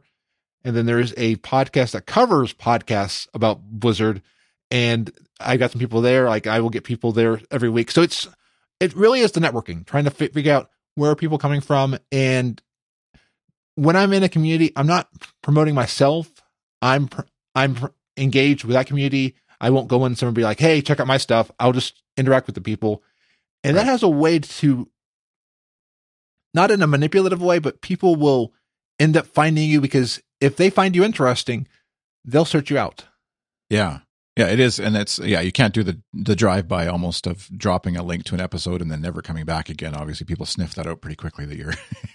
and 0.64 0.76
then 0.76 0.86
there's 0.86 1.12
a 1.16 1.36
podcast 1.36 1.92
that 1.92 2.06
covers 2.06 2.52
podcasts 2.52 3.28
about 3.34 3.62
Blizzard 3.62 4.22
and 4.70 5.12
I 5.38 5.56
got 5.56 5.72
some 5.72 5.80
people 5.80 6.00
there. 6.00 6.28
Like 6.28 6.46
I 6.46 6.60
will 6.60 6.70
get 6.70 6.84
people 6.84 7.12
there 7.12 7.40
every 7.50 7.68
week. 7.68 7.90
So 7.90 8.02
it's 8.02 8.28
it 8.80 8.94
really 8.96 9.20
is 9.20 9.32
the 9.32 9.40
networking, 9.40 9.86
trying 9.86 10.04
to 10.04 10.10
figure 10.10 10.52
out 10.52 10.70
where 10.94 11.10
are 11.10 11.16
people 11.16 11.38
coming 11.38 11.60
from. 11.60 11.98
And 12.10 12.60
when 13.74 13.96
I'm 13.96 14.12
in 14.12 14.22
a 14.22 14.28
community, 14.28 14.72
I'm 14.76 14.86
not 14.86 15.08
promoting 15.42 15.74
myself. 15.74 16.28
I'm 16.80 17.08
pr- 17.08 17.22
I'm 17.54 17.74
pr- 17.74 17.86
engaged 18.16 18.64
with 18.64 18.74
that 18.74 18.86
community. 18.86 19.36
I 19.60 19.70
won't 19.70 19.88
go 19.88 20.04
in 20.04 20.16
somewhere 20.16 20.30
and 20.30 20.36
be 20.36 20.42
like, 20.42 20.60
"Hey, 20.60 20.82
check 20.82 21.00
out 21.00 21.06
my 21.06 21.18
stuff." 21.18 21.50
I'll 21.58 21.72
just 21.72 22.02
interact 22.16 22.46
with 22.46 22.54
the 22.54 22.60
people, 22.60 23.02
and 23.62 23.76
that 23.76 23.86
has 23.86 24.02
a 24.02 24.08
way 24.08 24.38
to 24.38 24.88
not 26.54 26.70
in 26.70 26.82
a 26.82 26.86
manipulative 26.86 27.40
way, 27.40 27.58
but 27.58 27.80
people 27.80 28.16
will 28.16 28.52
end 28.98 29.16
up 29.16 29.26
finding 29.26 29.68
you 29.68 29.80
because 29.80 30.20
if 30.40 30.56
they 30.56 30.70
find 30.70 30.94
you 30.94 31.04
interesting, 31.04 31.66
they'll 32.24 32.44
search 32.44 32.70
you 32.70 32.78
out. 32.78 33.04
Yeah. 33.70 34.00
Yeah, 34.36 34.46
it 34.48 34.60
is, 34.60 34.80
and 34.80 34.96
it's 34.96 35.18
yeah. 35.18 35.42
You 35.42 35.52
can't 35.52 35.74
do 35.74 35.82
the 35.82 36.00
the 36.14 36.34
drive 36.34 36.66
by 36.66 36.86
almost 36.86 37.26
of 37.26 37.50
dropping 37.54 37.98
a 37.98 38.02
link 38.02 38.24
to 38.24 38.34
an 38.34 38.40
episode 38.40 38.80
and 38.80 38.90
then 38.90 39.02
never 39.02 39.20
coming 39.20 39.44
back 39.44 39.68
again. 39.68 39.94
Obviously, 39.94 40.24
people 40.24 40.46
sniff 40.46 40.74
that 40.74 40.86
out 40.86 41.02
pretty 41.02 41.16
quickly 41.16 41.44
that 41.44 41.58
you're 41.58 41.74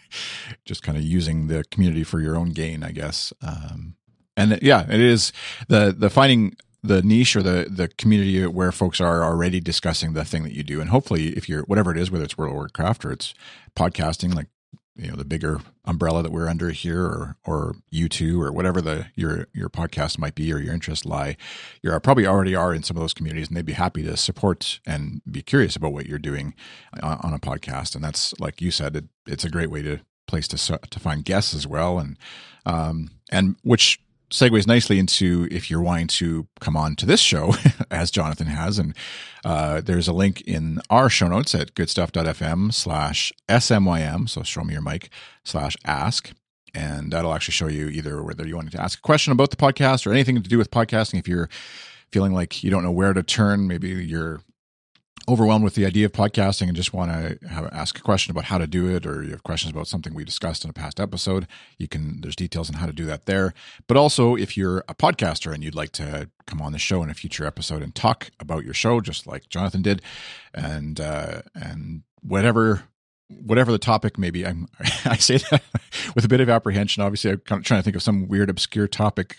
just 0.66 0.84
kind 0.84 0.98
of 0.98 1.04
using 1.04 1.48
the 1.48 1.64
community 1.72 2.04
for 2.04 2.20
your 2.20 2.36
own 2.36 2.50
gain, 2.50 2.84
I 2.84 2.92
guess. 2.92 3.34
Um, 3.42 3.96
and 4.36 4.60
yeah, 4.62 4.86
it 4.90 5.00
is 5.00 5.32
the 5.68 5.96
the 5.98 6.10
finding 6.10 6.56
the 6.84 7.02
niche 7.02 7.36
or 7.36 7.42
the 7.42 7.68
the 7.70 7.88
community 7.88 8.46
where 8.46 8.72
folks 8.72 9.02
are 9.02 9.24
already 9.24 9.60
discussing 9.60 10.14
the 10.14 10.26
thing 10.26 10.44
that 10.44 10.54
you 10.54 10.64
do, 10.64 10.80
and 10.80 10.90
hopefully, 10.90 11.30
if 11.30 11.50
you're 11.50 11.64
whatever 11.64 11.92
it 11.92 11.98
is, 11.98 12.12
whether 12.12 12.24
it's 12.24 12.38
World 12.38 12.52
of 12.52 12.56
Warcraft 12.56 13.06
or 13.06 13.12
it's 13.12 13.34
podcasting, 13.76 14.34
like 14.36 14.48
you 14.98 15.10
know 15.10 15.16
the 15.16 15.26
bigger 15.26 15.60
umbrella 15.86 16.24
that 16.24 16.32
we're 16.32 16.50
under 16.50 16.72
here 16.72 17.04
or 17.04 17.38
or 17.46 17.76
you 17.92 18.10
two 18.10 18.42
or 18.42 18.52
whatever 18.52 18.82
the 18.82 19.06
your 19.16 19.48
your 19.54 19.70
podcast 19.70 20.18
might 20.18 20.36
be 20.36 20.52
or 20.52 20.58
your 20.58 20.74
interests 20.74 21.06
lie 21.06 21.38
you're 21.84 22.00
probably 22.00 22.26
already 22.26 22.56
are 22.56 22.74
in 22.74 22.84
some 22.84 22.98
of 22.98 23.02
those 23.02 23.14
communities 23.14 23.48
and 23.48 23.56
they'd 23.56 23.66
be 23.66 23.74
happy 23.74 24.02
to 24.04 24.18
support 24.18 24.80
and 24.86 25.22
be 25.32 25.42
curious 25.42 25.76
about 25.76 25.94
what 25.94 26.08
you're 26.08 26.18
doing 26.18 26.54
on, 27.02 27.20
on 27.22 27.34
a 27.34 27.40
podcast 27.40 27.96
and 27.96 28.04
that's 28.04 28.38
like 28.40 28.60
you 28.60 28.72
said 28.72 28.96
it, 28.96 29.06
it's 29.28 29.46
a 29.46 29.50
great 29.50 29.70
way 29.70 29.82
to 29.82 30.00
place 30.28 30.48
to 30.48 30.80
to 30.90 31.00
find 31.00 31.26
guests 31.26 31.54
as 31.54 31.66
well 31.66 32.00
and 32.00 32.18
um 32.66 33.10
and 33.32 33.56
which 33.64 34.00
segues 34.30 34.68
nicely 34.68 35.00
into 35.00 35.48
if 35.50 35.72
you're 35.72 35.82
wanting 35.82 36.08
to 36.08 36.48
come 36.60 36.76
on 36.76 36.96
to 36.96 37.06
this 37.06 37.22
show 37.22 37.54
as 37.92 38.12
jonathan 38.12 38.48
has 38.48 38.78
and 38.78 38.96
uh, 39.46 39.80
there's 39.80 40.10
a 40.10 40.14
link 40.14 40.42
in 40.42 40.82
our 40.90 41.10
show 41.10 41.28
notes 41.30 41.56
at 41.56 41.74
goodstuff.fm 41.76 42.74
slash 42.74 43.32
smym 43.48 44.28
so 44.28 44.44
show 44.44 44.64
me 44.64 44.74
your 44.74 44.82
mic 44.82 45.10
slash 45.46 45.78
ask 45.86 46.34
and 46.74 47.12
that'll 47.12 47.34
actually 47.34 47.54
show 47.54 47.68
you 47.68 47.88
either 47.88 48.22
whether 48.22 48.46
you 48.46 48.56
wanted 48.56 48.72
to 48.72 48.82
ask 48.82 49.00
a 49.00 49.02
question 49.02 49.32
about 49.32 49.50
the 49.50 49.56
podcast 49.56 50.06
or 50.06 50.12
anything 50.12 50.36
to 50.42 50.50
do 50.50 50.58
with 50.60 50.70
podcasting. 50.70 51.18
If 51.18 51.28
you're 51.28 51.50
feeling 52.12 52.34
like 52.34 52.64
you 52.64 52.70
don't 52.70 52.84
know 52.84 52.92
where 52.92 53.14
to 53.14 53.24
turn 53.24 53.68
maybe 53.68 53.90
you're 53.90 54.42
overwhelmed 55.30 55.64
with 55.64 55.76
the 55.76 55.86
idea 55.86 56.06
of 56.06 56.12
podcasting 56.14 56.68
and 56.68 56.76
just 56.76 56.94
want 56.94 57.12
to 57.12 57.48
have, 57.48 57.66
ask 57.74 57.98
a 58.00 58.02
question 58.02 58.32
about 58.32 58.46
how 58.46 58.58
to 58.58 58.66
do 58.66 58.88
it 58.88 59.06
or 59.06 59.24
you 59.24 59.32
have 59.32 59.44
questions 59.44 59.72
about 59.72 59.88
something 59.88 60.14
we 60.14 60.24
discussed 60.24 60.64
in 60.64 60.70
a 60.70 60.74
past 60.74 61.00
episode 61.00 61.48
you 61.78 61.88
can 61.88 62.22
there's 62.22 62.36
details 62.36 62.70
on 62.70 62.78
how 62.78 62.86
to 62.86 62.94
do 62.94 63.06
that 63.06 63.26
there. 63.26 63.54
But 63.88 63.98
also 63.98 64.36
if 64.36 64.56
you're 64.56 64.84
a 64.88 64.96
podcaster 64.96 65.54
and 65.54 65.64
you'd 65.64 65.76
like 65.76 65.92
to 65.94 66.30
come 66.46 66.62
on 66.62 66.72
the 66.72 66.80
show 66.80 67.04
in 67.04 67.10
a 67.10 67.14
future 67.14 67.46
episode 67.46 67.84
and 67.84 67.94
talk 67.94 68.32
about 68.40 68.64
your 68.64 68.74
show 68.74 69.02
just 69.02 69.28
like 69.28 69.50
jonathan 69.50 69.82
did 69.82 70.02
and 70.54 71.00
uh 71.02 71.42
and 71.54 72.04
whatever 72.22 72.84
whatever 73.30 73.72
the 73.72 73.78
topic 73.78 74.18
may 74.18 74.32
be 74.32 74.46
i'm 74.46 74.68
i 75.06 75.18
say 75.18 75.38
that 75.38 75.62
with 76.16 76.24
a 76.24 76.30
bit 76.30 76.40
of 76.40 76.50
apprehension. 76.50 77.04
Obviously 77.04 77.32
i'm 77.32 77.40
kind 77.40 77.60
of 77.60 77.66
trying 77.66 77.80
to 77.80 77.84
think 77.84 77.98
of 77.98 78.04
some 78.04 78.28
weird 78.30 78.50
obscure 78.50 78.88
topic 78.88 79.38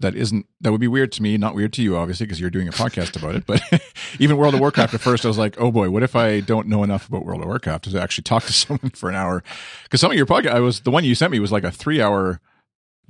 that 0.00 0.14
isn't 0.16 0.46
that 0.60 0.72
would 0.72 0.80
be 0.80 0.88
weird 0.88 1.12
to 1.12 1.22
me 1.22 1.36
not 1.36 1.54
weird 1.54 1.72
to 1.72 1.82
you 1.82 1.96
obviously 1.96 2.26
because 2.26 2.40
you're 2.40 2.50
doing 2.50 2.66
a 2.66 2.72
podcast 2.72 3.16
about 3.16 3.36
it 3.36 3.46
but 3.46 3.62
even 4.18 4.36
world 4.36 4.54
of 4.54 4.58
warcraft 4.60 4.94
at 4.94 5.00
first 5.00 5.24
i 5.24 5.28
was 5.28 5.38
like 5.38 5.54
oh 5.60 5.70
boy 5.70 5.88
what 5.90 6.02
if 6.02 6.16
i 6.16 6.40
don't 6.40 6.66
know 6.66 6.82
enough 6.82 7.06
about 7.08 7.24
world 7.24 7.40
of 7.40 7.46
warcraft 7.46 7.84
to 7.90 8.00
actually 8.00 8.22
talk 8.22 8.42
to 8.44 8.52
someone 8.52 8.90
for 8.90 9.08
an 9.08 9.14
hour 9.14 9.44
because 9.84 10.00
some 10.00 10.10
of 10.10 10.16
your 10.16 10.26
podcast 10.26 10.52
i 10.52 10.60
was 10.60 10.80
the 10.80 10.90
one 10.90 11.04
you 11.04 11.14
sent 11.14 11.30
me 11.30 11.38
was 11.38 11.52
like 11.52 11.62
a 11.64 11.70
three 11.70 12.00
hour 12.00 12.40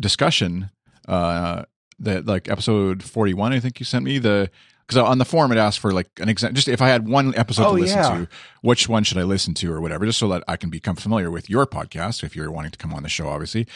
discussion 0.00 0.70
uh 1.08 1.64
that 1.98 2.26
like 2.26 2.48
episode 2.48 3.02
41 3.02 3.52
i 3.52 3.60
think 3.60 3.78
you 3.80 3.84
sent 3.86 4.04
me 4.04 4.18
the 4.18 4.50
because 4.86 4.98
on 4.98 5.18
the 5.18 5.24
forum 5.24 5.52
it 5.52 5.58
asked 5.58 5.78
for 5.78 5.92
like 5.92 6.08
an 6.18 6.28
example. 6.28 6.56
Just 6.56 6.66
if 6.66 6.82
I 6.82 6.88
had 6.88 7.08
one 7.08 7.34
episode 7.36 7.66
Oh, 7.66 7.76
to 7.76 7.80
listen 7.80 7.98
yeah. 7.98 8.18
to, 8.18 8.28
which 8.62 8.88
one 8.88 9.04
should 9.04 9.16
I 9.16 9.22
listen 9.22 9.54
to 9.54 9.72
or 9.72 9.80
whatever, 9.80 10.04
just 10.04 10.18
so 10.18 10.28
that 10.30 10.42
I 10.48 10.56
can 10.56 10.70
become 10.70 10.96
familiar 10.96 11.30
with 11.30 11.48
your 11.48 11.66
podcast 11.66 12.24
if 12.24 12.34
you're 12.34 12.50
wanting 12.50 12.72
to 12.72 12.78
come 12.78 12.92
on 12.92 13.04
the 13.04 13.08
show, 13.08 13.28
obviously. 13.28 13.68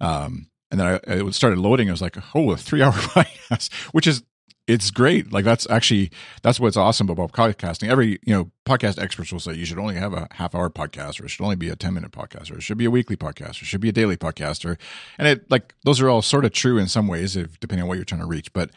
Um, 0.00 0.48
and 0.74 0.80
then 0.80 1.00
I, 1.06 1.26
it 1.26 1.34
started 1.34 1.60
loading. 1.60 1.88
I 1.88 1.92
was 1.92 2.02
like, 2.02 2.16
oh, 2.34 2.50
a 2.50 2.56
three 2.56 2.82
hour 2.82 2.92
podcast, 2.92 3.72
which 3.92 4.08
is 4.08 4.24
it's 4.66 4.90
great. 4.90 5.32
Like 5.32 5.44
that's 5.44 5.70
actually 5.70 6.10
that's 6.42 6.58
what's 6.58 6.76
awesome 6.76 7.08
about 7.08 7.30
podcasting. 7.30 7.88
Every 7.88 8.18
you 8.24 8.34
know 8.34 8.50
podcast 8.66 9.00
experts 9.00 9.30
will 9.30 9.38
say 9.38 9.54
you 9.54 9.64
should 9.64 9.78
only 9.78 9.94
have 9.94 10.12
a 10.12 10.26
half 10.32 10.52
hour 10.52 10.68
podcast, 10.70 11.20
or 11.20 11.26
it 11.26 11.28
should 11.28 11.44
only 11.44 11.54
be 11.54 11.68
a 11.68 11.76
ten 11.76 11.94
minute 11.94 12.10
podcast, 12.10 12.50
or 12.50 12.56
it 12.56 12.62
should 12.62 12.78
be 12.78 12.86
a 12.86 12.90
weekly 12.90 13.16
podcast, 13.16 13.60
or 13.60 13.62
it 13.62 13.66
should 13.66 13.80
be 13.80 13.88
a 13.88 13.92
daily 13.92 14.16
podcast, 14.16 14.68
or 14.68 14.76
and 15.16 15.28
it 15.28 15.48
like 15.48 15.74
those 15.84 16.00
are 16.00 16.08
all 16.08 16.22
sort 16.22 16.44
of 16.44 16.50
true 16.50 16.76
in 16.76 16.88
some 16.88 17.06
ways, 17.06 17.36
if 17.36 17.60
depending 17.60 17.82
on 17.84 17.88
what 17.88 17.96
you're 17.96 18.04
trying 18.04 18.22
to 18.22 18.26
reach. 18.26 18.52
But 18.52 18.70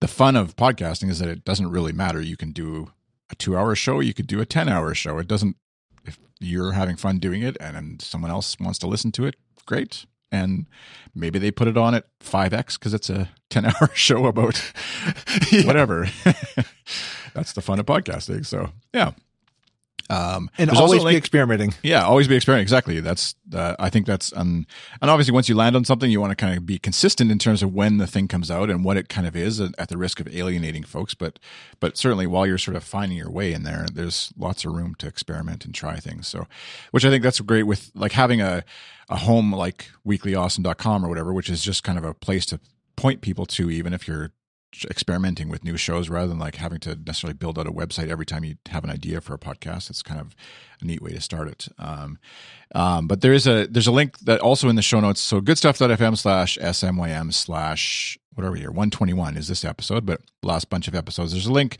the 0.00 0.08
fun 0.08 0.36
of 0.36 0.54
podcasting 0.54 1.08
is 1.08 1.18
that 1.20 1.30
it 1.30 1.46
doesn't 1.46 1.70
really 1.70 1.92
matter. 1.92 2.20
You 2.20 2.36
can 2.36 2.52
do 2.52 2.92
a 3.30 3.34
two 3.34 3.56
hour 3.56 3.74
show, 3.74 4.00
you 4.00 4.12
could 4.12 4.26
do 4.26 4.40
a 4.40 4.46
ten 4.46 4.68
hour 4.68 4.92
show. 4.92 5.16
It 5.16 5.28
doesn't 5.28 5.56
if 6.04 6.18
you're 6.40 6.72
having 6.72 6.96
fun 6.96 7.20
doing 7.20 7.40
it 7.40 7.56
and, 7.58 7.74
and 7.74 8.02
someone 8.02 8.30
else 8.30 8.54
wants 8.60 8.78
to 8.80 8.86
listen 8.86 9.12
to 9.12 9.24
it, 9.24 9.36
great. 9.64 10.04
And 10.30 10.66
maybe 11.14 11.38
they 11.38 11.50
put 11.50 11.68
it 11.68 11.76
on 11.76 11.94
at 11.94 12.04
5x 12.20 12.78
because 12.78 12.92
it's 12.94 13.08
a 13.08 13.30
10 13.50 13.64
hour 13.66 13.90
show 13.94 14.26
about 14.26 14.58
whatever. 15.64 16.08
That's 17.34 17.52
the 17.52 17.62
fun 17.62 17.78
of 17.78 17.86
podcasting. 17.86 18.44
So, 18.44 18.70
yeah. 18.92 19.12
Um, 20.10 20.50
and 20.56 20.70
always 20.70 21.02
a 21.02 21.06
be 21.06 21.16
experimenting. 21.16 21.74
yeah, 21.82 22.02
always 22.02 22.28
be 22.28 22.36
experimenting. 22.36 22.62
Exactly. 22.62 23.00
That's 23.00 23.34
uh, 23.54 23.76
I 23.78 23.90
think 23.90 24.06
that's 24.06 24.32
um, 24.34 24.66
and 25.02 25.10
obviously 25.10 25.34
once 25.34 25.48
you 25.48 25.54
land 25.54 25.76
on 25.76 25.84
something, 25.84 26.10
you 26.10 26.20
want 26.20 26.30
to 26.30 26.36
kind 26.36 26.56
of 26.56 26.64
be 26.64 26.78
consistent 26.78 27.30
in 27.30 27.38
terms 27.38 27.62
of 27.62 27.74
when 27.74 27.98
the 27.98 28.06
thing 28.06 28.26
comes 28.26 28.50
out 28.50 28.70
and 28.70 28.84
what 28.84 28.96
it 28.96 29.08
kind 29.08 29.26
of 29.26 29.36
is, 29.36 29.60
at 29.60 29.88
the 29.88 29.98
risk 29.98 30.18
of 30.20 30.28
alienating 30.34 30.84
folks. 30.84 31.14
But 31.14 31.38
but 31.78 31.98
certainly 31.98 32.26
while 32.26 32.46
you're 32.46 32.58
sort 32.58 32.76
of 32.76 32.84
finding 32.84 33.18
your 33.18 33.30
way 33.30 33.52
in 33.52 33.64
there, 33.64 33.86
there's 33.92 34.32
lots 34.38 34.64
of 34.64 34.72
room 34.72 34.94
to 34.96 35.06
experiment 35.06 35.64
and 35.64 35.74
try 35.74 35.96
things. 35.96 36.26
So, 36.26 36.46
which 36.90 37.04
I 37.04 37.10
think 37.10 37.22
that's 37.22 37.40
great 37.40 37.64
with 37.64 37.90
like 37.94 38.12
having 38.12 38.40
a 38.40 38.64
a 39.10 39.16
home 39.16 39.52
like 39.52 39.90
weeklyawesome.com 40.06 41.04
or 41.04 41.08
whatever, 41.08 41.32
which 41.32 41.50
is 41.50 41.62
just 41.62 41.84
kind 41.84 41.98
of 41.98 42.04
a 42.04 42.14
place 42.14 42.46
to 42.46 42.60
point 42.96 43.20
people 43.20 43.46
to, 43.46 43.70
even 43.70 43.92
if 43.92 44.08
you're 44.08 44.32
experimenting 44.90 45.48
with 45.48 45.64
new 45.64 45.76
shows 45.76 46.08
rather 46.08 46.28
than 46.28 46.38
like 46.38 46.56
having 46.56 46.78
to 46.80 46.94
necessarily 46.94 47.34
build 47.34 47.58
out 47.58 47.66
a 47.66 47.72
website 47.72 48.08
every 48.08 48.26
time 48.26 48.44
you 48.44 48.56
have 48.68 48.84
an 48.84 48.90
idea 48.90 49.20
for 49.20 49.34
a 49.34 49.38
podcast. 49.38 49.90
It's 49.90 50.02
kind 50.02 50.20
of 50.20 50.34
a 50.80 50.84
neat 50.84 51.02
way 51.02 51.12
to 51.12 51.20
start 51.20 51.48
it. 51.48 51.68
Um, 51.78 52.18
um, 52.74 53.06
but 53.06 53.20
there 53.20 53.32
is 53.32 53.46
a 53.46 53.66
there's 53.66 53.86
a 53.86 53.92
link 53.92 54.18
that 54.20 54.40
also 54.40 54.68
in 54.68 54.76
the 54.76 54.82
show 54.82 55.00
notes. 55.00 55.20
So 55.20 55.40
goodstuff.fm 55.40 56.18
slash 56.18 56.58
smym 56.58 57.32
slash 57.32 58.18
what 58.34 58.46
are 58.46 58.52
we 58.52 58.60
here? 58.60 58.70
121 58.70 59.36
is 59.36 59.48
this 59.48 59.64
episode, 59.64 60.06
but 60.06 60.20
last 60.42 60.70
bunch 60.70 60.86
of 60.86 60.94
episodes. 60.94 61.32
There's 61.32 61.46
a 61.46 61.52
link 61.52 61.78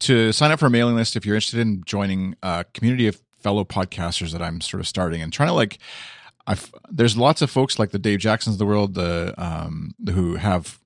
to 0.00 0.32
sign 0.32 0.50
up 0.50 0.58
for 0.58 0.66
a 0.66 0.70
mailing 0.70 0.96
list 0.96 1.14
if 1.14 1.24
you're 1.24 1.36
interested 1.36 1.60
in 1.60 1.84
joining 1.84 2.34
a 2.42 2.64
community 2.74 3.06
of 3.06 3.20
fellow 3.38 3.64
podcasters 3.64 4.32
that 4.32 4.42
I'm 4.42 4.60
sort 4.60 4.80
of 4.80 4.88
starting 4.88 5.22
and 5.22 5.32
trying 5.32 5.48
to 5.50 5.54
like 5.54 5.78
I've, 6.46 6.74
there's 6.90 7.16
lots 7.16 7.42
of 7.42 7.50
folks 7.50 7.78
like 7.78 7.90
the 7.90 7.98
Dave 7.98 8.18
Jacksons 8.18 8.54
of 8.54 8.58
the 8.58 8.66
world, 8.66 8.94
the 8.94 9.34
um, 9.38 9.94
who 10.12 10.34
have 10.34 10.79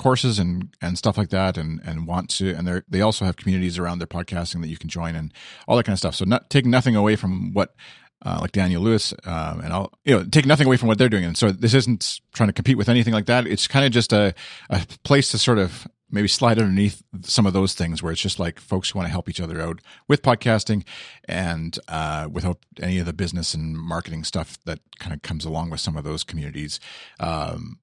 courses 0.00 0.38
and 0.38 0.74
and 0.80 0.98
stuff 0.98 1.16
like 1.16 1.30
that, 1.30 1.56
and 1.56 1.80
and 1.84 2.06
want 2.06 2.30
to, 2.30 2.54
and 2.54 2.66
they 2.66 2.80
they 2.88 3.00
also 3.00 3.24
have 3.24 3.36
communities 3.36 3.78
around 3.78 3.98
their 3.98 4.06
podcasting 4.06 4.60
that 4.62 4.68
you 4.68 4.78
can 4.78 4.88
join 4.88 5.14
and 5.14 5.32
all 5.68 5.76
that 5.76 5.84
kind 5.84 5.94
of 5.94 5.98
stuff. 5.98 6.14
So 6.14 6.24
not 6.24 6.50
taking 6.50 6.70
nothing 6.70 6.96
away 6.96 7.16
from 7.16 7.52
what. 7.52 7.74
Uh, 8.22 8.36
like 8.42 8.52
Daniel 8.52 8.82
Lewis, 8.82 9.14
um, 9.24 9.60
and 9.60 9.72
I'll 9.72 9.90
you 10.04 10.14
know 10.14 10.24
take 10.26 10.44
nothing 10.44 10.66
away 10.66 10.76
from 10.76 10.88
what 10.88 10.98
they're 10.98 11.08
doing, 11.08 11.24
and 11.24 11.38
so 11.38 11.52
this 11.52 11.72
isn't 11.72 12.20
trying 12.34 12.50
to 12.50 12.52
compete 12.52 12.76
with 12.76 12.90
anything 12.90 13.14
like 13.14 13.24
that. 13.24 13.46
It's 13.46 13.66
kind 13.66 13.82
of 13.86 13.92
just 13.92 14.12
a 14.12 14.34
a 14.68 14.86
place 15.04 15.30
to 15.30 15.38
sort 15.38 15.56
of 15.56 15.88
maybe 16.10 16.28
slide 16.28 16.58
underneath 16.58 17.02
some 17.22 17.46
of 17.46 17.52
those 17.52 17.74
things 17.74 18.02
where 18.02 18.12
it's 18.12 18.20
just 18.20 18.38
like 18.38 18.60
folks 18.60 18.90
who 18.90 18.98
want 18.98 19.06
to 19.06 19.10
help 19.10 19.28
each 19.28 19.40
other 19.40 19.60
out 19.60 19.80
with 20.08 20.22
podcasting 20.22 20.84
and 21.26 21.78
uh, 21.88 22.28
without 22.30 22.58
any 22.82 22.98
of 22.98 23.06
the 23.06 23.12
business 23.12 23.54
and 23.54 23.78
marketing 23.78 24.24
stuff 24.24 24.58
that 24.64 24.80
kind 24.98 25.14
of 25.14 25.22
comes 25.22 25.44
along 25.44 25.70
with 25.70 25.80
some 25.80 25.96
of 25.96 26.04
those 26.04 26.24
communities, 26.24 26.80
um, 27.20 27.78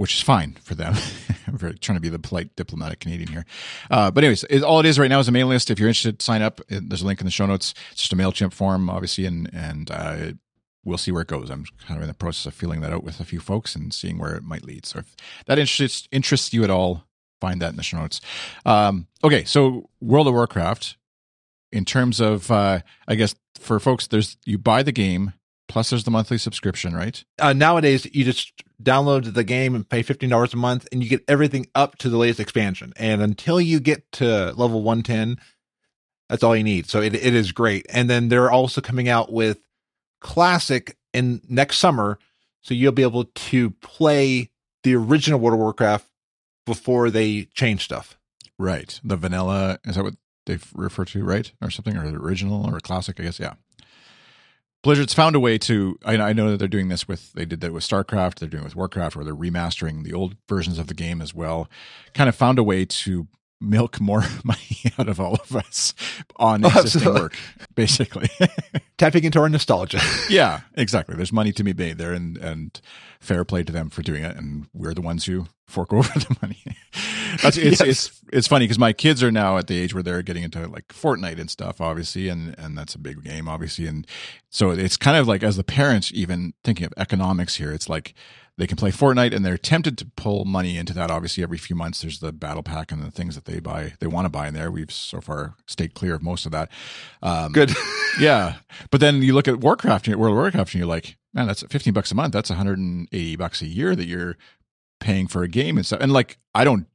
which 0.00 0.14
is 0.14 0.22
fine 0.22 0.56
for 0.62 0.74
them. 0.74 0.94
I'm 1.46 1.58
trying 1.58 1.96
to 1.96 2.00
be 2.00 2.08
the 2.08 2.18
polite 2.18 2.56
diplomatic 2.56 3.00
Canadian 3.00 3.28
here. 3.28 3.44
Uh, 3.90 4.10
but 4.10 4.24
anyways, 4.24 4.44
it, 4.44 4.62
all 4.62 4.80
it 4.80 4.86
is 4.86 4.98
right 4.98 5.10
now 5.10 5.18
is 5.18 5.28
a 5.28 5.32
mailing 5.32 5.50
list. 5.50 5.70
If 5.70 5.78
you're 5.78 5.90
interested, 5.90 6.22
sign 6.22 6.40
up. 6.40 6.62
There's 6.70 7.02
a 7.02 7.06
link 7.06 7.20
in 7.20 7.26
the 7.26 7.30
show 7.30 7.44
notes. 7.44 7.74
It's 7.92 8.00
just 8.00 8.12
a 8.14 8.16
MailChimp 8.16 8.54
form, 8.54 8.88
obviously, 8.88 9.26
and, 9.26 9.50
and 9.52 9.90
uh, 9.90 10.32
we'll 10.86 10.96
see 10.96 11.12
where 11.12 11.20
it 11.20 11.28
goes. 11.28 11.50
I'm 11.50 11.66
kind 11.86 11.98
of 11.98 12.02
in 12.02 12.08
the 12.08 12.14
process 12.14 12.46
of 12.46 12.54
filling 12.54 12.80
that 12.80 12.94
out 12.94 13.04
with 13.04 13.20
a 13.20 13.26
few 13.26 13.40
folks 13.40 13.74
and 13.74 13.92
seeing 13.92 14.16
where 14.16 14.34
it 14.34 14.42
might 14.42 14.64
lead. 14.64 14.86
So 14.86 15.00
if 15.00 15.14
that 15.44 15.58
interests 15.58 16.08
interests 16.10 16.54
you 16.54 16.64
at 16.64 16.70
all, 16.70 17.04
find 17.38 17.60
that 17.60 17.68
in 17.68 17.76
the 17.76 17.82
show 17.82 17.98
notes. 17.98 18.22
Um, 18.64 19.06
okay, 19.22 19.44
so 19.44 19.90
World 20.00 20.28
of 20.28 20.32
Warcraft. 20.32 20.96
In 21.72 21.84
terms 21.84 22.20
of, 22.20 22.50
uh, 22.50 22.80
I 23.06 23.16
guess 23.16 23.34
for 23.58 23.78
folks, 23.78 24.06
there's 24.06 24.38
you 24.46 24.56
buy 24.56 24.82
the 24.82 24.92
game 24.92 25.34
plus 25.70 25.90
there's 25.90 26.04
the 26.04 26.10
monthly 26.10 26.36
subscription, 26.36 26.94
right? 26.94 27.24
Uh, 27.38 27.52
nowadays, 27.52 28.06
you 28.12 28.24
just 28.24 28.52
download 28.82 29.32
the 29.32 29.44
game 29.44 29.74
and 29.74 29.88
pay 29.88 30.02
fifteen 30.02 30.28
dollars 30.28 30.52
a 30.52 30.56
month, 30.56 30.86
and 30.90 31.02
you 31.02 31.08
get 31.08 31.24
everything 31.28 31.66
up 31.74 31.96
to 31.98 32.08
the 32.08 32.16
latest 32.16 32.40
expansion. 32.40 32.92
And 32.96 33.22
until 33.22 33.60
you 33.60 33.80
get 33.80 34.10
to 34.12 34.52
level 34.56 34.82
one 34.82 35.02
ten, 35.02 35.38
that's 36.28 36.42
all 36.42 36.56
you 36.56 36.64
need. 36.64 36.88
So 36.88 37.00
it 37.00 37.14
it 37.14 37.34
is 37.34 37.52
great. 37.52 37.86
And 37.88 38.10
then 38.10 38.28
they're 38.28 38.50
also 38.50 38.80
coming 38.80 39.08
out 39.08 39.32
with 39.32 39.58
classic 40.20 40.96
in 41.12 41.40
next 41.48 41.78
summer, 41.78 42.18
so 42.62 42.74
you'll 42.74 42.92
be 42.92 43.02
able 43.02 43.24
to 43.24 43.70
play 43.70 44.50
the 44.82 44.94
original 44.94 45.40
World 45.40 45.54
of 45.54 45.60
Warcraft 45.60 46.06
before 46.66 47.10
they 47.10 47.44
change 47.54 47.84
stuff. 47.84 48.18
Right. 48.58 49.00
The 49.02 49.16
vanilla 49.16 49.78
is 49.84 49.94
that 49.94 50.04
what 50.04 50.14
they 50.46 50.58
refer 50.74 51.04
to, 51.06 51.24
right, 51.24 51.50
or 51.62 51.70
something, 51.70 51.96
or 51.96 52.10
the 52.10 52.16
original 52.16 52.68
or 52.68 52.80
classic? 52.80 53.20
I 53.20 53.24
guess. 53.24 53.40
Yeah. 53.40 53.54
Blizzard's 54.82 55.12
found 55.14 55.36
a 55.36 55.40
way 55.40 55.58
to. 55.58 55.98
I, 56.04 56.16
I 56.16 56.32
know 56.32 56.50
that 56.50 56.56
they're 56.56 56.68
doing 56.68 56.88
this 56.88 57.06
with. 57.06 57.32
They 57.34 57.44
did 57.44 57.60
that 57.60 57.72
with 57.72 57.84
StarCraft. 57.84 58.36
They're 58.36 58.48
doing 58.48 58.62
it 58.62 58.66
with 58.66 58.76
Warcraft, 58.76 59.14
where 59.16 59.24
they're 59.24 59.34
remastering 59.34 60.04
the 60.04 60.14
old 60.14 60.36
versions 60.48 60.78
of 60.78 60.86
the 60.86 60.94
game 60.94 61.20
as 61.20 61.34
well. 61.34 61.68
Kind 62.14 62.28
of 62.28 62.34
found 62.34 62.58
a 62.58 62.62
way 62.64 62.84
to 62.86 63.28
milk 63.60 64.00
more 64.00 64.24
money 64.44 64.82
out 64.98 65.06
of 65.08 65.20
all 65.20 65.34
of 65.34 65.54
us 65.54 65.92
on 66.36 66.64
Oh, 66.64 66.68
existing 66.68 67.12
work, 67.12 67.36
basically. 67.74 68.30
Tapping 68.96 69.24
into 69.24 69.38
our 69.38 69.50
nostalgia. 69.50 70.00
yeah, 70.30 70.60
exactly. 70.74 71.14
There's 71.14 71.32
money 71.32 71.52
to 71.52 71.62
be 71.62 71.74
made 71.74 71.98
there, 71.98 72.12
and 72.14 72.38
and 72.38 72.80
fair 73.20 73.44
play 73.44 73.62
to 73.62 73.72
them 73.72 73.90
for 73.90 74.02
doing 74.02 74.24
it, 74.24 74.34
and 74.36 74.66
we're 74.72 74.94
the 74.94 75.02
ones 75.02 75.26
who 75.26 75.46
fork 75.66 75.92
over 75.92 76.08
the 76.18 76.36
money. 76.40 76.62
That's 77.42 77.56
it's 77.56 77.80
Yes. 77.80 77.88
it's 77.88 78.20
it's 78.32 78.48
funny 78.48 78.64
because 78.64 78.78
my 78.78 78.92
kids 78.92 79.22
are 79.22 79.32
now 79.32 79.58
at 79.58 79.66
the 79.66 79.78
age 79.78 79.92
where 79.94 80.02
they're 80.02 80.22
getting 80.22 80.42
into 80.42 80.66
like 80.66 80.88
Fortnite 80.88 81.38
and 81.40 81.50
stuff, 81.50 81.80
obviously, 81.80 82.28
and 82.28 82.54
and 82.58 82.76
that's 82.76 82.94
a 82.94 82.98
big 82.98 83.22
game, 83.24 83.48
obviously, 83.48 83.86
and 83.86 84.06
so 84.50 84.70
it's 84.70 84.96
kind 84.96 85.16
of 85.16 85.26
like 85.28 85.42
as 85.42 85.56
the 85.56 85.64
parents, 85.64 86.10
even 86.14 86.54
thinking 86.64 86.86
of 86.86 86.92
economics 86.96 87.56
here, 87.56 87.72
it's 87.72 87.88
like 87.88 88.14
they 88.58 88.66
can 88.66 88.76
play 88.76 88.90
Fortnite 88.90 89.34
and 89.34 89.42
they're 89.44 89.56
tempted 89.56 89.96
to 89.98 90.04
pull 90.16 90.44
money 90.44 90.76
into 90.76 90.92
that. 90.92 91.10
Obviously, 91.10 91.42
every 91.42 91.56
few 91.56 91.74
months 91.74 92.02
there's 92.02 92.18
the 92.20 92.30
battle 92.32 92.62
pack 92.62 92.92
and 92.92 93.02
the 93.02 93.10
things 93.10 93.34
that 93.34 93.46
they 93.46 93.58
buy, 93.58 93.94
they 94.00 94.06
want 94.06 94.26
to 94.26 94.28
buy 94.30 94.48
in 94.48 94.54
there. 94.54 94.70
We've 94.70 94.92
so 94.92 95.20
far 95.22 95.54
stayed 95.66 95.94
clear 95.94 96.14
of 96.14 96.22
most 96.22 96.44
of 96.44 96.52
that. 96.52 96.68
Um, 97.22 97.52
Good. 97.52 97.72
yeah. 98.20 98.56
But 98.90 99.00
then 99.00 99.22
you 99.22 99.32
look 99.32 99.48
at 99.48 99.60
Warcraft, 99.60 100.08
World 100.08 100.32
of 100.32 100.36
Warcraft, 100.36 100.74
and 100.74 100.78
you're 100.78 100.86
like, 100.88 101.16
man, 101.32 101.46
that's 101.46 101.62
15 101.62 101.94
bucks 101.94 102.10
a 102.10 102.14
month. 102.14 102.32
That's 102.34 102.50
180 102.50 103.36
bucks 103.36 103.62
a 103.62 103.66
year 103.66 103.96
that 103.96 104.06
you're 104.06 104.36
paying 104.98 105.26
for 105.26 105.42
a 105.42 105.48
game 105.48 105.78
and 105.78 105.86
stuff. 105.86 106.00
And 106.02 106.12
like, 106.12 106.36
I 106.54 106.64
don't, 106.64 106.86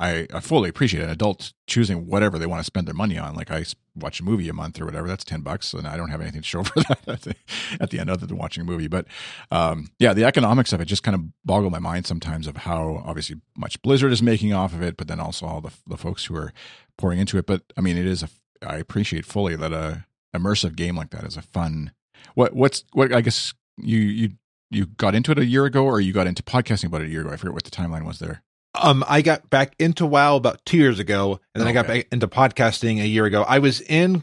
I, 0.00 0.28
I 0.32 0.40
fully 0.40 0.68
appreciate 0.68 1.02
an 1.02 1.10
adult 1.10 1.52
choosing 1.66 2.06
whatever 2.06 2.38
they 2.38 2.46
want 2.46 2.60
to 2.60 2.64
spend 2.64 2.86
their 2.86 2.94
money 2.94 3.18
on. 3.18 3.34
Like 3.34 3.50
I 3.50 3.64
watch 3.96 4.20
a 4.20 4.24
movie 4.24 4.48
a 4.48 4.52
month 4.52 4.80
or 4.80 4.84
whatever, 4.84 5.08
that's 5.08 5.24
10 5.24 5.40
bucks. 5.40 5.74
And 5.74 5.88
I 5.88 5.96
don't 5.96 6.10
have 6.10 6.20
anything 6.20 6.42
to 6.42 6.46
show 6.46 6.62
for 6.64 6.80
that 6.80 7.36
at 7.80 7.90
the, 7.90 7.98
end 7.98 8.08
other 8.08 8.26
than 8.26 8.36
watching 8.36 8.60
a 8.60 8.64
movie. 8.64 8.86
But 8.86 9.06
um, 9.50 9.90
yeah, 9.98 10.12
the 10.12 10.24
economics 10.24 10.72
of 10.72 10.80
it 10.80 10.84
just 10.84 11.02
kind 11.02 11.16
of 11.16 11.22
boggle 11.44 11.70
my 11.70 11.80
mind 11.80 12.06
sometimes 12.06 12.46
of 12.46 12.58
how 12.58 13.02
obviously 13.04 13.40
much 13.56 13.82
Blizzard 13.82 14.12
is 14.12 14.22
making 14.22 14.52
off 14.52 14.72
of 14.72 14.82
it, 14.82 14.96
but 14.96 15.08
then 15.08 15.18
also 15.18 15.46
all 15.46 15.60
the, 15.60 15.72
the 15.86 15.96
folks 15.96 16.26
who 16.26 16.36
are 16.36 16.52
pouring 16.96 17.18
into 17.18 17.36
it. 17.36 17.46
But 17.46 17.62
I 17.76 17.80
mean, 17.80 17.96
it 17.96 18.06
is 18.06 18.22
a, 18.22 18.28
I 18.64 18.76
appreciate 18.76 19.26
fully 19.26 19.56
that 19.56 19.72
a 19.72 20.04
immersive 20.34 20.76
game 20.76 20.96
like 20.96 21.10
that 21.10 21.24
is 21.24 21.36
a 21.36 21.42
fun, 21.42 21.90
what, 22.34 22.54
what's, 22.54 22.84
what, 22.92 23.12
I 23.12 23.20
guess 23.20 23.52
you, 23.78 23.98
you, 23.98 24.30
you 24.70 24.86
got 24.86 25.16
into 25.16 25.32
it 25.32 25.38
a 25.38 25.46
year 25.46 25.64
ago 25.64 25.84
or 25.84 26.00
you 26.00 26.12
got 26.12 26.26
into 26.28 26.42
podcasting 26.42 26.86
about 26.86 27.02
it 27.02 27.08
a 27.08 27.10
year 27.10 27.22
ago. 27.22 27.30
I 27.30 27.36
forget 27.36 27.54
what 27.54 27.64
the 27.64 27.70
timeline 27.70 28.04
was 28.04 28.20
there. 28.20 28.42
Um, 28.80 29.04
I 29.08 29.22
got 29.22 29.48
back 29.50 29.74
into 29.78 30.06
WoW 30.06 30.36
about 30.36 30.64
two 30.64 30.76
years 30.76 30.98
ago, 30.98 31.40
and 31.54 31.60
then 31.60 31.68
I 31.68 31.72
got 31.72 31.86
back 31.86 32.08
into 32.12 32.28
podcasting 32.28 33.00
a 33.00 33.06
year 33.06 33.24
ago. 33.24 33.42
I 33.46 33.58
was 33.58 33.80
in 33.80 34.22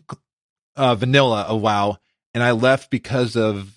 uh, 0.76 0.95
vanilla 0.95 1.41
of 1.43 1.62
WoW, 1.62 1.97
and 2.34 2.43
I 2.43 2.51
left 2.51 2.89
because 2.89 3.36
of 3.36 3.72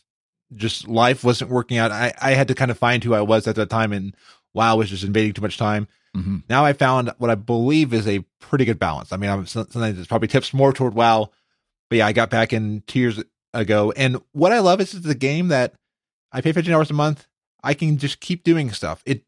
just 0.54 0.88
life 0.88 1.24
wasn't 1.24 1.50
working 1.50 1.76
out. 1.78 1.90
I, 1.92 2.12
I 2.20 2.30
had 2.32 2.48
to 2.48 2.54
kind 2.54 2.70
of 2.70 2.78
find 2.78 3.02
who 3.04 3.14
I 3.14 3.20
was 3.20 3.46
at 3.46 3.56
that 3.56 3.70
time, 3.70 3.92
and 3.92 4.14
WoW 4.54 4.76
was 4.76 4.90
just 4.90 5.04
invading 5.04 5.34
too 5.34 5.42
much 5.42 5.58
time. 5.58 5.88
hmm 6.14 6.38
Now 6.48 6.64
I 6.64 6.72
found 6.72 7.12
what 7.18 7.30
I 7.30 7.34
believe 7.34 7.92
is 7.92 8.08
a 8.08 8.24
pretty 8.40 8.64
good 8.64 8.78
balance. 8.78 9.12
I 9.12 9.16
mean, 9.16 9.30
I'm 9.30 9.46
sometimes 9.46 9.98
it's 9.98 10.08
probably 10.08 10.28
tips 10.28 10.54
more 10.54 10.72
toward 10.72 10.94
WoW, 10.94 11.30
but 11.90 11.96
yeah, 11.96 12.06
I 12.06 12.12
got 12.12 12.30
back 12.30 12.52
in 12.52 12.82
two 12.86 12.98
years 13.00 13.22
ago, 13.52 13.92
and 13.96 14.20
what 14.32 14.52
I 14.52 14.60
love 14.60 14.80
is 14.80 14.94
it's 14.94 15.06
a 15.06 15.14
game 15.14 15.48
that 15.48 15.74
I 16.32 16.40
pay 16.40 16.52
fifteen 16.52 16.72
dollars 16.72 16.90
a 16.90 16.94
month. 16.94 17.26
I 17.62 17.74
can 17.74 17.98
just 17.98 18.20
keep 18.20 18.44
doing 18.44 18.70
stuff. 18.70 19.02
It 19.04 19.24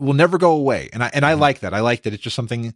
will 0.00 0.14
never 0.14 0.38
go 0.38 0.52
away, 0.52 0.88
and 0.92 1.02
I 1.04 1.10
and 1.14 1.24
I 1.24 1.34
Mhm. 1.34 1.40
like 1.40 1.60
that. 1.60 1.72
I 1.74 1.80
like 1.80 2.02
that 2.02 2.12
it's 2.14 2.22
just 2.22 2.36
something 2.36 2.74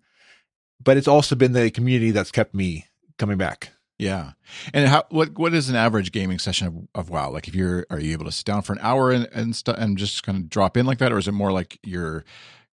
but 0.82 0.96
it's 0.96 1.08
also 1.08 1.34
been 1.36 1.52
the 1.52 1.70
community 1.70 2.10
that's 2.10 2.32
kept 2.32 2.52
me 2.54 2.86
coming 3.16 3.38
back. 3.38 3.70
Yeah. 3.96 4.32
And 4.74 4.88
how 4.88 5.04
what 5.10 5.38
what 5.38 5.54
is 5.54 5.68
an 5.70 5.76
average 5.76 6.10
gaming 6.12 6.38
session 6.40 6.66
of, 6.66 6.74
of 6.94 7.10
WoW? 7.10 7.30
Like 7.30 7.46
if 7.48 7.54
you're 7.54 7.86
are 7.90 8.00
you 8.00 8.12
able 8.12 8.24
to 8.24 8.32
sit 8.32 8.44
down 8.44 8.62
for 8.62 8.72
an 8.72 8.80
hour 8.82 9.10
and 9.12 9.28
and 9.32 9.54
stu- 9.56 9.70
and 9.72 9.96
just 9.96 10.22
kind 10.24 10.36
of 10.36 10.50
drop 10.50 10.76
in 10.76 10.84
like 10.84 10.98
that 10.98 11.12
or 11.12 11.18
is 11.18 11.28
it 11.28 11.32
more 11.32 11.52
like 11.52 11.78
you're 11.84 12.24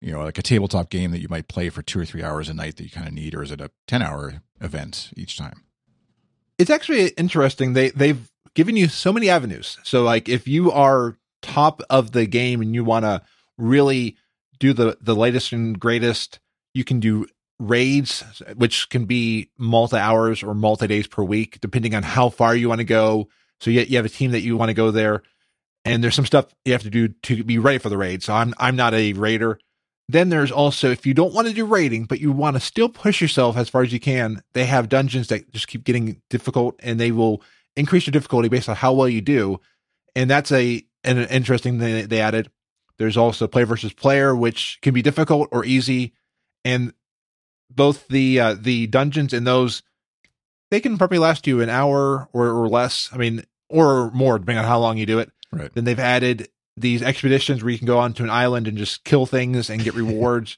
you 0.02 0.14
know 0.14 0.24
like 0.24 0.38
a 0.38 0.42
tabletop 0.42 0.90
game 0.90 1.12
that 1.12 1.20
you 1.22 1.28
might 1.30 1.50
play 1.50 1.70
for 1.70 1.82
2 1.82 2.00
or 2.00 2.06
3 2.06 2.24
hours 2.24 2.48
a 2.48 2.54
night 2.54 2.78
that 2.78 2.84
you 2.86 2.90
kind 2.90 3.08
of 3.08 3.14
need 3.14 3.36
or 3.36 3.44
is 3.44 3.52
it 3.52 3.60
a 3.62 3.70
10 3.88 4.02
hour 4.02 4.42
event 4.62 5.12
each 5.18 5.38
time? 5.38 5.66
It's 6.58 6.70
actually 6.70 7.10
interesting. 7.10 7.74
They 7.74 7.90
they've 7.90 8.32
given 8.56 8.76
you 8.78 8.88
so 8.88 9.12
many 9.14 9.30
avenues. 9.30 9.78
So 9.84 10.04
like 10.04 10.30
if 10.30 10.48
you 10.48 10.72
are 10.72 11.18
top 11.42 11.82
of 11.90 12.14
the 12.14 12.26
game 12.26 12.62
and 12.62 12.74
you 12.74 12.84
want 12.86 13.04
to 13.06 13.22
really 13.58 14.16
do 14.60 14.74
the 14.74 14.98
the 15.02 15.16
latest 15.16 15.52
and 15.52 15.80
greatest, 15.80 16.40
you 16.74 16.84
can 16.84 17.00
do 17.00 17.26
raids, 17.60 18.24
which 18.56 18.90
can 18.90 19.06
be 19.06 19.50
multi 19.58 19.98
hours 19.98 20.44
or 20.44 20.54
multi 20.54 20.88
days 20.88 21.08
per 21.08 21.24
week, 21.24 21.60
depending 21.62 21.94
on 21.96 22.04
how 22.04 22.30
far 22.30 22.56
you 22.56 22.70
want 22.70 22.80
to 22.80 22.86
go. 22.86 23.28
So 23.60 23.70
you, 23.70 23.82
you 23.82 23.98
have 23.98 24.06
a 24.06 24.10
team 24.10 24.32
that 24.32 24.42
you 24.42 24.56
want 24.56 24.70
to 24.70 24.74
go 24.74 24.92
there, 24.92 25.22
and 25.84 26.04
there's 26.04 26.16
some 26.16 26.26
stuff 26.26 26.48
you 26.66 26.72
have 26.72 26.84
to 26.84 26.90
do 26.90 27.10
to 27.10 27.44
be 27.44 27.58
ready 27.58 27.78
for 27.78 27.90
the 27.90 27.98
raid. 27.98 28.24
So 28.24 28.34
I'm 28.34 28.54
I'm 28.58 28.76
not 28.76 28.94
a 28.94 29.14
raider. 29.14 29.60
Then 30.08 30.30
there's 30.30 30.52
also 30.52 30.90
if 30.90 31.06
you 31.06 31.14
don't 31.14 31.34
want 31.34 31.48
to 31.48 31.54
do 31.54 31.66
raiding, 31.66 32.06
but 32.06 32.20
you 32.20 32.32
want 32.32 32.56
to 32.56 32.60
still 32.60 32.90
push 32.90 33.22
yourself 33.22 33.58
as 33.58 33.70
far 33.70 33.84
as 33.84 33.94
you 33.94 34.00
can, 34.00 34.42
they 34.54 34.66
have 34.66 34.90
dungeons 34.90 35.28
that 35.28 35.52
just 35.52 35.68
keep 35.68 35.84
getting 35.84 36.22
difficult, 36.30 36.76
and 36.80 37.00
they 37.00 37.12
will 37.12 37.44
increase 37.76 38.08
your 38.08 38.12
difficulty 38.12 38.50
based 38.50 38.70
on 38.70 38.76
how 38.76 38.94
well 38.94 39.10
you 39.10 39.22
do. 39.22 39.60
And 40.16 40.30
that's 40.30 40.52
a 40.52 40.84
an 41.04 41.18
interesting 41.18 41.80
thing 41.80 42.08
they 42.08 42.22
added. 42.22 42.50
There's 43.00 43.18
also 43.18 43.48
play 43.48 43.64
versus 43.64 43.94
player, 43.94 44.36
which 44.36 44.78
can 44.82 44.94
be 44.94 45.02
difficult 45.02 45.50
or 45.52 45.66
easy, 45.66 46.14
and 46.64 46.94
both 47.70 48.08
the 48.10 48.40
uh, 48.40 48.56
the 48.60 48.88
dungeons 48.88 49.34
and 49.34 49.48
those 49.48 49.82
they 50.70 50.80
can 50.80 50.98
probably 50.98 51.18
last 51.18 51.48
you 51.48 51.62
an 51.62 51.70
hour 51.70 52.30
or, 52.34 52.48
or 52.48 52.68
less. 52.68 53.10
I 53.12 53.18
mean, 53.18 53.44
or 53.70 54.12
more 54.12 54.38
depending 54.38 54.64
on 54.64 54.70
how 54.70 54.80
long 54.80 54.98
you 54.98 55.06
do 55.06 55.20
it. 55.20 55.32
Right. 55.52 55.74
Then 55.74 55.86
they've 55.86 56.00
added 56.00 56.50
these 56.78 57.02
expeditions 57.02 57.64
where 57.64 57.72
you 57.72 57.78
can 57.78 57.88
go 57.88 58.00
onto 58.00 58.24
an 58.24 58.30
island 58.30 58.68
and 58.68 58.78
just 58.78 59.04
kill 59.04 59.26
things 59.26 59.70
and 59.70 59.84
get 59.84 59.94
rewards. 59.96 60.58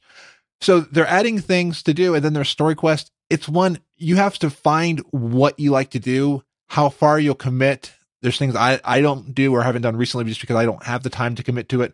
so 0.59 0.81
they're 0.81 1.07
adding 1.07 1.39
things 1.39 1.83
to 1.83 1.93
do, 1.93 2.15
and 2.15 2.23
then 2.23 2.33
there's 2.33 2.49
story 2.49 2.75
quest. 2.75 3.11
It's 3.29 3.47
one 3.47 3.79
you 3.97 4.17
have 4.17 4.37
to 4.39 4.49
find 4.49 4.99
what 5.11 5.59
you 5.59 5.71
like 5.71 5.91
to 5.91 5.99
do, 5.99 6.43
how 6.67 6.89
far 6.89 7.19
you'll 7.19 7.35
commit. 7.35 7.93
There's 8.21 8.37
things 8.37 8.55
I 8.55 8.79
I 8.83 9.01
don't 9.01 9.33
do 9.33 9.53
or 9.53 9.63
haven't 9.63 9.83
done 9.83 9.95
recently 9.95 10.25
just 10.25 10.41
because 10.41 10.57
I 10.57 10.65
don't 10.65 10.83
have 10.83 11.03
the 11.03 11.09
time 11.09 11.35
to 11.35 11.43
commit 11.43 11.69
to 11.69 11.81
it. 11.81 11.93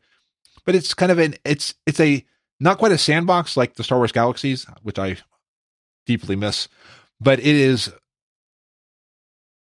But 0.67 0.75
it's 0.75 0.93
kind 0.93 1.11
of 1.11 1.17
an 1.17 1.33
it's 1.45 1.73
it's 1.87 1.99
a 1.99 2.23
not 2.59 2.77
quite 2.77 2.91
a 2.91 2.97
sandbox 2.97 3.55
like 3.55 3.75
the 3.75 3.83
Star 3.83 3.97
Wars 3.97 4.11
Galaxies, 4.11 4.67
which 4.83 4.99
I 4.99 5.17
deeply 6.05 6.35
miss, 6.35 6.67
but 7.19 7.39
it 7.39 7.45
is 7.45 7.91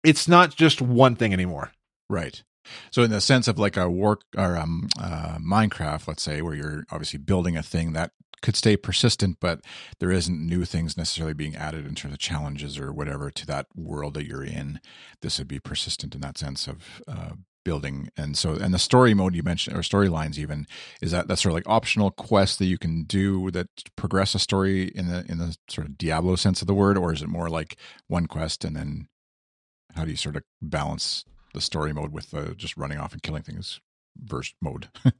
it's 0.03 0.27
not 0.27 0.57
just 0.57 0.81
one 0.81 1.15
thing 1.15 1.35
anymore. 1.35 1.71
Right. 2.09 2.43
So 2.91 3.03
in 3.03 3.11
the 3.11 3.21
sense 3.21 3.47
of 3.47 3.59
like 3.59 3.77
a 3.77 3.91
work 3.91 4.23
or 4.37 4.57
um 4.57 4.89
uh 4.99 5.37
Minecraft, 5.39 6.09
let's 6.09 6.23
say, 6.23 6.41
where 6.41 6.55
you're 6.55 6.85
obviously 6.91 7.19
building 7.19 7.59
a 7.59 7.63
thing 7.63 7.93
that 7.93 8.13
could 8.41 8.57
stay 8.57 8.77
persistent, 8.77 9.37
but 9.39 9.61
there 10.01 10.11
isn't 10.11 10.47
new 10.47 10.65
things 10.65 10.97
necessarily 10.97 11.35
being 11.35 11.57
added 11.57 11.87
in 11.87 11.95
terms 11.95 12.15
of 12.15 12.21
challenges 12.21 12.79
or 12.79 12.91
whatever 12.91 13.31
to 13.31 13.47
that 13.47 13.67
world 13.75 14.15
that 14.15 14.27
you're 14.27 14.45
in. 14.45 14.81
This 15.21 15.39
would 15.39 15.49
be 15.49 15.61
persistent 15.61 16.15
in 16.15 16.23
that 16.23 16.39
sense 16.39 16.67
of 16.67 17.03
uh, 17.07 17.33
building. 17.67 18.09
And 18.17 18.39
so 18.39 18.55
and 18.55 18.73
the 18.73 18.79
story 18.79 19.13
mode 19.13 19.35
you 19.35 19.43
mentioned 19.43 19.77
or 19.77 19.81
storylines 19.81 20.39
even 20.39 20.69
is 21.03 21.11
that 21.11 21.27
that 21.27 21.37
sort 21.37 21.51
of 21.51 21.55
like 21.55 21.69
optional 21.69 22.13
quest 22.13 22.61
that 22.61 22.67
you 22.67 22.79
can 22.79 23.03
do 23.03 23.51
that 23.51 23.67
progress 23.97 24.37
a 24.37 24.39
story 24.39 24.85
in 24.95 25.09
the 25.09 25.27
in 25.29 25.39
the 25.39 25.57
sort 25.69 25.89
of 25.89 25.99
diablo 25.99 26.37
sense 26.37 26.61
of 26.61 26.69
the 26.69 26.75
word 26.75 26.97
or 26.97 27.13
is 27.13 27.23
it 27.23 27.29
more 27.29 27.51
like 27.51 27.77
one 28.07 28.27
quest 28.27 28.65
and 28.65 28.77
then 28.77 29.09
how 29.97 30.05
do 30.05 30.13
you 30.13 30.17
sort 30.17 30.37
of 30.37 30.45
balance 30.63 31.25
the 31.55 31.61
story 31.61 31.93
mode 31.93 32.13
with 32.13 32.31
the 32.31 32.55
just 32.55 32.77
running 32.77 32.99
off 32.99 33.13
and 33.13 33.23
killing 33.25 33.43
things 33.43 33.81
verse 34.17 34.55
mode? 34.63 34.89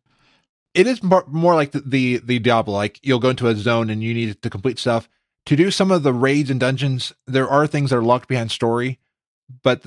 It 0.75 0.87
is 0.87 1.03
more, 1.03 1.25
more 1.27 1.55
like 1.55 1.71
the, 1.71 1.81
the 1.81 2.19
the 2.19 2.39
diablo 2.39 2.75
like 2.75 3.01
you'll 3.03 3.19
go 3.19 3.31
into 3.31 3.49
a 3.49 3.57
zone 3.57 3.89
and 3.89 4.03
you 4.03 4.13
need 4.13 4.43
to 4.43 4.51
complete 4.51 4.79
stuff. 4.79 5.09
To 5.47 5.57
do 5.57 5.71
some 5.71 5.91
of 5.91 6.03
the 6.03 6.13
raids 6.13 6.51
and 6.51 6.61
dungeons 6.61 7.15
there 7.27 7.49
are 7.49 7.67
things 7.67 7.89
that 7.89 7.97
are 7.97 8.03
locked 8.03 8.29
behind 8.29 8.51
story 8.51 8.99
but 9.63 9.83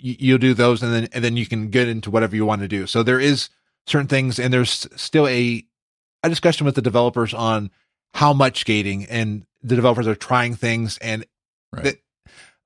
you'll 0.00 0.38
do 0.38 0.54
those 0.54 0.82
and 0.82 0.92
then 0.92 1.08
and 1.12 1.22
then 1.22 1.36
you 1.36 1.46
can 1.46 1.68
get 1.68 1.88
into 1.88 2.10
whatever 2.10 2.34
you 2.34 2.46
want 2.46 2.62
to 2.62 2.68
do. 2.68 2.86
So 2.86 3.02
there 3.02 3.20
is 3.20 3.48
certain 3.86 4.08
things 4.08 4.38
and 4.38 4.52
there's 4.52 4.86
still 4.96 5.26
a 5.26 5.64
a 6.22 6.28
discussion 6.28 6.64
with 6.64 6.74
the 6.74 6.82
developers 6.82 7.32
on 7.34 7.70
how 8.14 8.32
much 8.32 8.64
gating 8.64 9.04
and 9.06 9.44
the 9.62 9.76
developers 9.76 10.06
are 10.06 10.14
trying 10.14 10.54
things 10.54 10.98
and 10.98 11.24
right. 11.72 11.84
that 11.84 11.96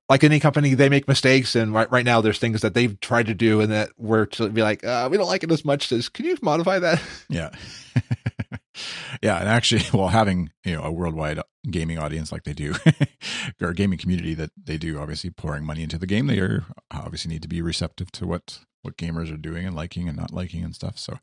like 0.09 0.23
any 0.23 0.39
company 0.39 0.73
they 0.73 0.89
make 0.89 1.07
mistakes 1.07 1.55
and 1.55 1.73
right, 1.73 1.91
right 1.91 2.05
now 2.05 2.21
there's 2.21 2.39
things 2.39 2.61
that 2.61 2.73
they've 2.73 2.99
tried 2.99 3.27
to 3.27 3.33
do 3.33 3.61
and 3.61 3.71
that 3.71 3.89
we're 3.97 4.25
to 4.25 4.49
be 4.49 4.61
like 4.61 4.83
uh, 4.83 5.07
we 5.09 5.17
don't 5.17 5.27
like 5.27 5.43
it 5.43 5.51
as 5.51 5.65
much 5.65 5.91
as 5.91 6.09
can 6.09 6.25
you 6.25 6.37
modify 6.41 6.79
that? 6.79 7.01
Yeah 7.29 7.51
yeah 9.21 9.37
and 9.37 9.49
actually 9.49 9.83
well 9.97 10.09
having 10.09 10.49
you 10.63 10.73
know 10.73 10.83
a 10.83 10.91
worldwide 10.91 11.39
gaming 11.69 11.97
audience 11.97 12.31
like 12.31 12.43
they 12.43 12.53
do 12.53 12.73
or 13.61 13.73
gaming 13.73 13.97
community 13.97 14.33
that 14.33 14.51
they 14.61 14.77
do 14.77 14.99
obviously 14.99 15.29
pouring 15.29 15.65
money 15.65 15.83
into 15.83 15.97
the 15.97 16.07
game 16.07 16.27
they 16.27 16.39
are 16.39 16.65
obviously 16.91 17.29
need 17.29 17.41
to 17.41 17.47
be 17.47 17.61
receptive 17.61 18.11
to 18.11 18.27
what 18.27 18.59
what 18.81 18.97
gamers 18.97 19.33
are 19.33 19.37
doing 19.37 19.65
and 19.65 19.75
liking 19.75 20.07
and 20.07 20.15
not 20.15 20.31
liking 20.31 20.63
and 20.63 20.75
stuff 20.75 20.97
so 20.97 21.17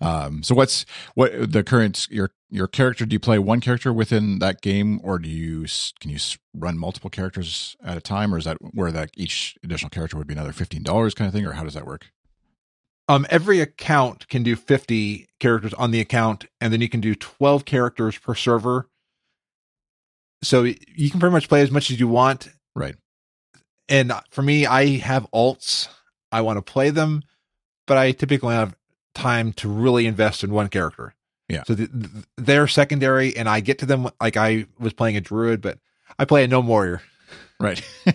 um 0.00 0.42
so 0.42 0.54
what's 0.54 0.86
what 1.14 1.52
the 1.52 1.62
current 1.62 2.08
your 2.10 2.30
your 2.48 2.66
character 2.66 3.04
do 3.04 3.14
you 3.14 3.20
play 3.20 3.38
one 3.38 3.60
character 3.60 3.92
within 3.92 4.38
that 4.38 4.62
game 4.62 5.00
or 5.04 5.18
do 5.18 5.28
you 5.28 5.66
can 6.00 6.10
you 6.10 6.18
run 6.54 6.78
multiple 6.78 7.10
characters 7.10 7.76
at 7.84 7.98
a 7.98 8.00
time 8.00 8.34
or 8.34 8.38
is 8.38 8.44
that 8.46 8.56
where 8.72 8.90
that 8.90 9.10
each 9.16 9.56
additional 9.62 9.90
character 9.90 10.16
would 10.16 10.26
be 10.26 10.34
another 10.34 10.52
$15 10.52 11.14
kind 11.14 11.28
of 11.28 11.34
thing 11.34 11.44
or 11.44 11.52
how 11.52 11.64
does 11.64 11.74
that 11.74 11.86
work 11.86 12.06
um, 13.08 13.26
every 13.28 13.60
account 13.60 14.28
can 14.28 14.42
do 14.42 14.56
50 14.56 15.28
characters 15.40 15.74
on 15.74 15.90
the 15.90 16.00
account, 16.00 16.46
and 16.60 16.72
then 16.72 16.80
you 16.80 16.88
can 16.88 17.00
do 17.00 17.14
12 17.14 17.64
characters 17.64 18.18
per 18.18 18.34
server. 18.34 18.88
So 20.42 20.62
you 20.62 21.10
can 21.10 21.20
pretty 21.20 21.32
much 21.32 21.48
play 21.48 21.62
as 21.62 21.70
much 21.70 21.90
as 21.90 21.98
you 22.00 22.08
want. 22.08 22.48
Right. 22.74 22.96
And 23.88 24.12
for 24.30 24.42
me, 24.42 24.66
I 24.66 24.98
have 24.98 25.26
alts. 25.32 25.88
I 26.32 26.40
want 26.40 26.56
to 26.56 26.62
play 26.62 26.90
them, 26.90 27.22
but 27.86 27.96
I 27.96 28.12
typically 28.12 28.54
have 28.54 28.74
time 29.14 29.52
to 29.54 29.68
really 29.68 30.06
invest 30.06 30.42
in 30.42 30.52
one 30.52 30.68
character. 30.68 31.14
Yeah. 31.48 31.62
So 31.66 31.74
the, 31.74 31.86
the, 31.86 32.24
they're 32.36 32.66
secondary, 32.66 33.36
and 33.36 33.48
I 33.48 33.60
get 33.60 33.78
to 33.80 33.86
them 33.86 34.08
like 34.20 34.36
I 34.36 34.66
was 34.78 34.92
playing 34.92 35.16
a 35.16 35.20
druid, 35.20 35.60
but 35.60 35.78
I 36.18 36.24
play 36.24 36.44
a 36.44 36.48
gnome 36.48 36.66
warrior. 36.66 37.02
Right. 37.60 37.82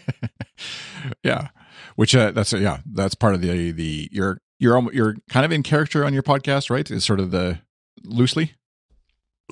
yeah. 1.24 1.50
Which 1.96 2.16
uh, 2.16 2.32
that's 2.32 2.54
uh, 2.54 2.58
yeah 2.58 2.80
that's 2.86 3.16
part 3.16 3.36
of 3.36 3.42
the 3.42 3.72
the 3.72 4.10
you're 4.12 4.42
you're 4.60 4.94
you're 4.94 5.16
kind 5.30 5.46
of 5.46 5.52
in 5.52 5.64
character 5.64 6.06
on 6.06 6.14
your 6.14 6.24
podcast, 6.24 6.70
right? 6.70 6.90
Is 6.90 7.06
sort 7.06 7.20
of 7.20 7.32
the 7.32 7.60
loosely 8.04 8.54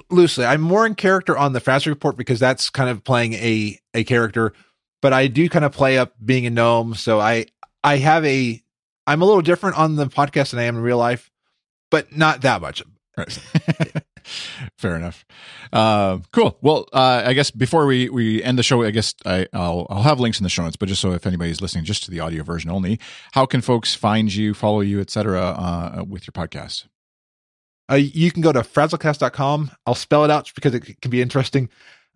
loosely. 0.09 0.45
I'm 0.45 0.61
more 0.61 0.85
in 0.85 0.95
character 0.95 1.37
on 1.37 1.53
the 1.53 1.59
Fast 1.59 1.85
Report 1.85 2.17
because 2.17 2.39
that's 2.39 2.69
kind 2.69 2.89
of 2.89 3.03
playing 3.03 3.33
a 3.33 3.79
a 3.93 4.03
character, 4.03 4.53
but 5.01 5.13
I 5.13 5.27
do 5.27 5.49
kind 5.49 5.65
of 5.65 5.71
play 5.71 5.97
up 5.97 6.13
being 6.23 6.45
a 6.45 6.49
gnome. 6.49 6.93
So 6.95 7.19
I 7.19 7.47
I 7.83 7.97
have 7.97 8.25
a 8.25 8.61
I'm 9.05 9.21
a 9.21 9.25
little 9.25 9.41
different 9.41 9.77
on 9.77 9.95
the 9.95 10.07
podcast 10.07 10.51
than 10.51 10.59
I 10.59 10.63
am 10.63 10.77
in 10.77 10.81
real 10.81 10.97
life, 10.97 11.31
but 11.89 12.15
not 12.15 12.41
that 12.41 12.61
much. 12.61 12.83
Right. 13.17 13.39
Fair 14.77 14.95
enough. 14.95 15.25
Uh, 15.71 16.19
cool. 16.31 16.57
Well, 16.61 16.87
uh, 16.93 17.23
I 17.25 17.33
guess 17.33 17.51
before 17.51 17.85
we, 17.85 18.09
we 18.09 18.43
end 18.43 18.57
the 18.57 18.63
show, 18.63 18.83
I 18.83 18.91
guess 18.91 19.13
I, 19.25 19.47
will 19.53 19.87
I'll 19.89 20.03
have 20.03 20.19
links 20.19 20.39
in 20.39 20.43
the 20.43 20.49
show 20.49 20.63
notes, 20.63 20.75
but 20.75 20.89
just 20.89 21.01
so 21.01 21.11
if 21.11 21.25
anybody's 21.25 21.61
listening 21.61 21.85
just 21.85 22.03
to 22.03 22.11
the 22.11 22.19
audio 22.19 22.43
version 22.43 22.69
only, 22.69 22.99
how 23.33 23.45
can 23.45 23.61
folks 23.61 23.93
find 23.93 24.33
you, 24.33 24.53
follow 24.53 24.81
you, 24.81 24.99
etc. 24.99 25.41
Uh, 25.41 26.03
with 26.07 26.27
your 26.27 26.33
podcast? 26.33 26.85
Uh, 27.89 27.95
you 27.95 28.31
can 28.31 28.41
go 28.41 28.51
to 28.51 28.61
frazzlecast.com. 28.61 29.71
I'll 29.85 29.95
spell 29.95 30.25
it 30.25 30.31
out 30.31 30.51
because 30.53 30.73
it 30.73 31.01
can 31.01 31.11
be 31.11 31.21
interesting. 31.21 31.69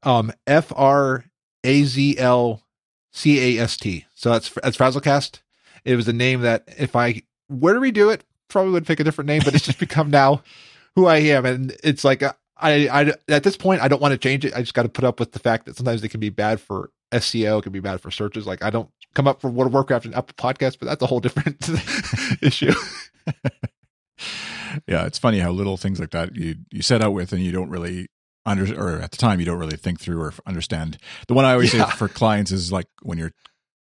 Um, 0.04 0.32
F 0.46 0.74
R 0.76 1.26
A 1.64 1.84
Z 1.84 2.18
L 2.18 2.62
C 3.12 3.58
A 3.58 3.64
S 3.64 3.78
T. 3.78 4.06
So 4.16 4.32
that's 4.32 4.50
that's 4.64 4.78
Frazzlecast. 4.78 5.42
It 5.86 5.96
was 5.96 6.08
a 6.08 6.14
name 6.14 6.42
that 6.42 6.64
if 6.78 6.96
I 6.96 7.22
were 7.50 7.74
to 7.74 7.80
redo 7.80 8.14
it, 8.14 8.24
probably 8.50 8.74
would 8.74 8.86
pick 8.86 9.00
a 9.00 9.04
different 9.04 9.28
name, 9.28 9.42
but 9.46 9.56
it's 9.56 9.66
just 9.66 9.80
become 9.80 10.10
now 10.10 10.44
who 10.96 11.06
I 11.06 11.18
am, 11.18 11.46
and 11.46 11.76
it's 11.84 12.04
like 12.04 12.24
I, 12.24 12.88
I 12.88 13.14
at 13.28 13.44
this 13.44 13.58
point 13.58 13.82
I 13.82 13.88
don't 13.88 14.02
want 14.02 14.14
to 14.14 14.18
change 14.18 14.46
it. 14.46 14.54
I 14.56 14.62
just 14.62 14.74
got 14.74 14.84
to 14.84 14.90
put 14.90 15.04
up 15.04 15.20
with 15.20 15.32
the 15.32 15.40
fact 15.40 15.66
that 15.66 15.76
sometimes 15.76 16.04
it 16.04 16.10
can 16.10 16.20
be 16.20 16.30
bad 16.30 16.62
for 16.62 16.92
SEO, 17.12 17.60
it 17.60 17.64
can 17.64 17.72
be 17.72 17.80
bad 17.80 18.02
for 18.02 18.12
searches. 18.12 18.46
Like 18.46 18.64
I 18.64 18.70
don't 18.70 18.90
come 19.14 19.28
up 19.28 19.42
for 19.42 19.50
World 19.50 19.68
of 19.68 19.74
Warcraft 19.74 20.06
and 20.06 20.16
Apple 20.16 20.36
Podcast, 20.36 20.78
but 20.80 20.88
that's 20.88 21.02
a 21.02 21.08
whole 21.08 21.20
different 21.20 21.70
issue. 22.42 22.74
yeah, 24.88 25.06
it's 25.06 25.20
funny 25.20 25.40
how 25.40 25.52
little 25.52 25.78
things 25.78 26.00
like 26.00 26.12
that 26.12 26.36
you 26.36 26.56
you 26.72 26.82
set 26.82 27.02
out 27.02 27.14
with 27.14 27.34
and 27.34 27.42
you 27.42 27.52
don't 27.52 27.70
really 27.70 28.08
under 28.46 28.80
or 28.80 29.02
at 29.02 29.12
the 29.12 29.18
time 29.18 29.40
you 29.40 29.46
don't 29.46 29.60
really 29.60 29.78
think 29.78 30.00
through 30.00 30.22
or 30.22 30.34
understand. 30.46 30.98
The 31.28 31.34
one 31.34 31.46
I 31.46 31.54
always 31.54 31.74
yeah. 31.74 31.90
say 31.90 31.98
for 31.98 32.08
clients 32.08 32.52
is 32.52 32.72
like 32.72 32.88
when 33.02 33.18
you're 33.18 33.34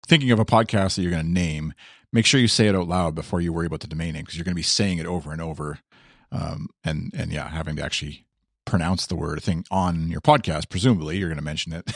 thinking 0.06 0.30
of 0.30 0.38
a 0.38 0.44
podcast 0.44 0.96
that 0.96 1.02
you're 1.02 1.12
going 1.12 1.24
to 1.24 1.30
name, 1.30 1.74
make 2.12 2.26
sure 2.26 2.40
you 2.40 2.48
say 2.48 2.68
it 2.68 2.74
out 2.74 2.88
loud 2.88 3.14
before 3.14 3.40
you 3.40 3.52
worry 3.52 3.66
about 3.66 3.80
the 3.80 3.86
domain 3.86 4.14
name 4.14 4.22
because 4.22 4.36
you're 4.36 4.44
going 4.44 4.54
to 4.54 4.56
be 4.56 4.62
saying 4.62 4.98
it 4.98 5.06
over 5.06 5.32
and 5.32 5.40
over 5.40 5.80
um, 6.32 6.68
and 6.84 7.12
and 7.14 7.32
yeah, 7.32 7.48
having 7.48 7.76
to 7.76 7.84
actually 7.84 8.26
pronounce 8.68 9.06
the 9.06 9.16
word 9.16 9.42
thing 9.42 9.64
on 9.70 10.10
your 10.10 10.20
podcast. 10.20 10.68
Presumably, 10.68 11.16
you're 11.16 11.28
going 11.28 11.38
to 11.38 11.44
mention 11.44 11.72
it. 11.72 11.90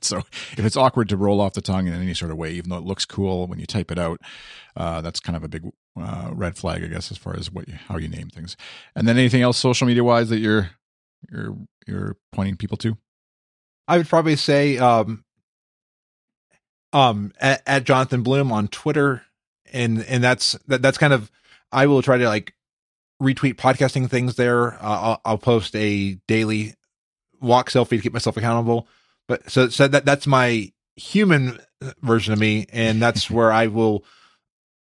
so 0.04 0.18
if 0.52 0.60
it's 0.60 0.76
awkward 0.76 1.08
to 1.08 1.16
roll 1.16 1.40
off 1.40 1.54
the 1.54 1.62
tongue 1.62 1.86
in 1.86 1.94
any 1.94 2.12
sort 2.12 2.30
of 2.30 2.36
way, 2.36 2.52
even 2.52 2.68
though 2.68 2.76
it 2.76 2.84
looks 2.84 3.06
cool 3.06 3.46
when 3.46 3.58
you 3.58 3.66
type 3.66 3.90
it 3.90 3.98
out, 3.98 4.20
uh, 4.76 5.00
that's 5.00 5.20
kind 5.20 5.36
of 5.36 5.42
a 5.42 5.48
big 5.48 5.70
uh, 5.98 6.30
red 6.32 6.56
flag, 6.56 6.84
I 6.84 6.88
guess, 6.88 7.10
as 7.10 7.16
far 7.16 7.34
as 7.34 7.50
what 7.50 7.66
you, 7.66 7.74
how 7.88 7.96
you 7.96 8.08
name 8.08 8.28
things. 8.28 8.56
And 8.94 9.08
then 9.08 9.16
anything 9.16 9.40
else 9.40 9.56
social 9.56 9.86
media 9.86 10.04
wise 10.04 10.28
that 10.28 10.38
you're 10.38 10.70
you're 11.30 11.56
you're 11.86 12.16
pointing 12.32 12.56
people 12.56 12.76
to? 12.78 12.96
I 13.88 13.96
would 13.96 14.08
probably 14.08 14.36
say 14.36 14.76
um, 14.76 15.24
um, 16.92 17.32
at, 17.40 17.62
at 17.66 17.84
Jonathan 17.84 18.22
Bloom 18.22 18.52
on 18.52 18.68
Twitter, 18.68 19.22
and 19.72 20.04
and 20.04 20.22
that's 20.22 20.52
that, 20.66 20.82
that's 20.82 20.98
kind 20.98 21.14
of 21.14 21.30
I 21.72 21.86
will 21.86 22.02
try 22.02 22.18
to 22.18 22.28
like 22.28 22.54
retweet 23.22 23.54
podcasting 23.54 24.08
things 24.08 24.36
there. 24.36 24.74
Uh, 24.74 25.00
I'll, 25.00 25.20
I'll 25.24 25.38
post 25.38 25.74
a 25.76 26.14
daily 26.26 26.74
walk 27.40 27.70
selfie 27.70 27.90
to 27.90 28.00
keep 28.00 28.12
myself 28.12 28.36
accountable. 28.36 28.88
But 29.26 29.50
so 29.50 29.68
so 29.68 29.88
that 29.88 30.04
that's 30.04 30.26
my 30.26 30.72
human 30.96 31.58
version 32.02 32.32
of 32.32 32.38
me, 32.38 32.66
and 32.72 33.00
that's 33.00 33.30
where 33.30 33.52
I 33.52 33.66
will 33.66 34.04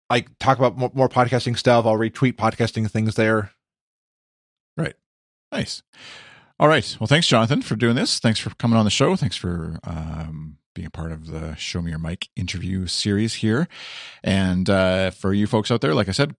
like 0.08 0.28
talk 0.38 0.58
about 0.58 0.76
more, 0.76 0.90
more 0.94 1.08
podcasting 1.08 1.58
stuff. 1.58 1.86
I'll 1.86 1.96
retweet 1.96 2.34
podcasting 2.34 2.90
things 2.90 3.14
there. 3.16 3.52
Right. 4.76 4.94
Nice. 5.52 5.82
All 6.58 6.68
right. 6.68 6.96
Well, 7.00 7.06
thanks, 7.06 7.26
Jonathan, 7.26 7.62
for 7.62 7.76
doing 7.76 7.96
this. 7.96 8.18
Thanks 8.18 8.40
for 8.40 8.50
coming 8.50 8.78
on 8.78 8.84
the 8.84 8.90
show. 8.90 9.14
Thanks 9.16 9.36
for 9.36 9.78
um, 9.84 10.58
being 10.74 10.86
a 10.86 10.90
part 10.90 11.12
of 11.12 11.26
the 11.26 11.54
Show 11.56 11.82
Me 11.82 11.90
Your 11.90 11.98
Mic 11.98 12.28
interview 12.36 12.86
series 12.86 13.34
here. 13.34 13.68
And 14.22 14.70
uh, 14.70 15.10
for 15.10 15.32
you 15.34 15.46
folks 15.46 15.70
out 15.70 15.80
there, 15.80 15.94
like 15.94 16.08
I 16.08 16.12
said, 16.12 16.34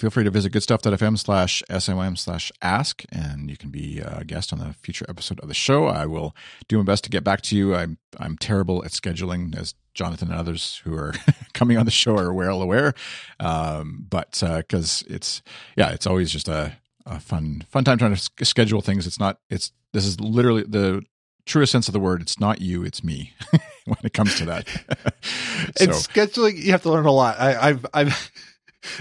feel 0.00 0.10
free 0.10 0.24
to 0.24 0.30
visit 0.30 0.50
goodstuff.fm 0.50 1.18
slash 1.18 1.62
SMM 1.68 2.16
slash 2.16 2.50
ask, 2.62 3.04
and 3.12 3.50
you 3.50 3.56
can 3.56 3.68
be 3.68 4.00
a 4.00 4.24
guest 4.24 4.50
on 4.50 4.60
a 4.60 4.72
future 4.72 5.04
episode 5.08 5.38
of 5.40 5.48
the 5.48 5.54
show. 5.54 5.86
I 5.86 6.06
will 6.06 6.34
do 6.68 6.78
my 6.78 6.84
best 6.84 7.04
to 7.04 7.10
get 7.10 7.22
back 7.22 7.42
to 7.42 7.56
you. 7.56 7.74
I'm, 7.74 7.98
I'm 8.18 8.38
terrible 8.38 8.82
at 8.84 8.92
scheduling, 8.92 9.54
as 9.54 9.74
Jonathan 9.92 10.30
and 10.30 10.38
others 10.38 10.80
who 10.84 10.94
are 10.96 11.12
coming 11.52 11.76
on 11.76 11.84
the 11.84 11.90
show 11.90 12.16
are 12.16 12.32
well 12.32 12.62
aware. 12.62 12.94
Um, 13.38 14.06
but 14.08 14.40
because 14.40 15.02
uh, 15.02 15.14
it's, 15.14 15.42
yeah, 15.76 15.90
it's 15.90 16.06
always 16.06 16.30
just 16.30 16.48
a, 16.48 16.78
a 17.04 17.20
fun 17.20 17.64
fun 17.68 17.84
time 17.84 17.98
trying 17.98 18.14
to 18.14 18.44
schedule 18.44 18.80
things. 18.80 19.06
It's 19.06 19.20
not. 19.20 19.38
It's 19.50 19.72
this 19.92 20.06
is 20.06 20.18
literally 20.20 20.62
the 20.62 21.02
truest 21.44 21.72
sense 21.72 21.88
of 21.88 21.92
the 21.92 22.00
word. 22.00 22.22
It's 22.22 22.40
not 22.40 22.60
you. 22.60 22.84
It's 22.84 23.02
me 23.02 23.34
when 23.84 23.98
it 24.02 24.12
comes 24.12 24.36
to 24.36 24.44
that. 24.46 24.68
so. 25.76 25.84
It's 25.84 26.06
scheduling. 26.06 26.56
You 26.56 26.72
have 26.72 26.82
to 26.82 26.90
learn 26.90 27.06
a 27.06 27.12
lot. 27.12 27.38
I, 27.38 27.68
I've 27.68 27.86
I've. 27.92 28.30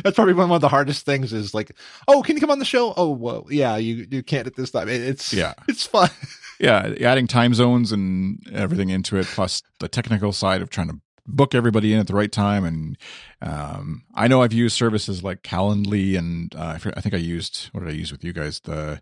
That's 0.03 0.15
probably 0.15 0.33
one 0.33 0.51
of 0.51 0.61
the 0.61 0.67
hardest 0.67 1.05
things. 1.05 1.33
Is 1.33 1.53
like, 1.53 1.71
oh, 2.07 2.21
can 2.21 2.35
you 2.35 2.41
come 2.41 2.51
on 2.51 2.59
the 2.59 2.65
show? 2.65 2.93
Oh, 2.97 3.11
well, 3.11 3.47
yeah, 3.49 3.77
you 3.77 4.07
you 4.09 4.23
can't 4.23 4.47
at 4.47 4.55
this 4.55 4.71
time. 4.71 4.89
It's 4.89 5.33
yeah, 5.33 5.53
it's 5.67 5.85
fun. 5.85 6.09
yeah, 6.59 6.93
adding 7.01 7.27
time 7.27 7.53
zones 7.53 7.91
and 7.91 8.41
everything 8.51 8.89
into 8.89 9.17
it, 9.17 9.25
plus 9.27 9.61
the 9.79 9.87
technical 9.87 10.33
side 10.33 10.61
of 10.61 10.69
trying 10.69 10.89
to 10.89 10.99
book 11.25 11.53
everybody 11.53 11.93
in 11.93 11.99
at 11.99 12.07
the 12.07 12.15
right 12.15 12.31
time. 12.31 12.65
And 12.65 12.97
um, 13.41 14.03
I 14.15 14.27
know 14.27 14.41
I've 14.41 14.53
used 14.53 14.75
services 14.75 15.23
like 15.23 15.43
Calendly, 15.43 16.17
and 16.17 16.53
uh, 16.55 16.77
I 16.95 17.01
think 17.01 17.13
I 17.13 17.17
used 17.17 17.69
what 17.71 17.81
did 17.81 17.89
I 17.89 17.97
use 17.97 18.11
with 18.11 18.23
you 18.23 18.33
guys? 18.33 18.59
The 18.59 19.01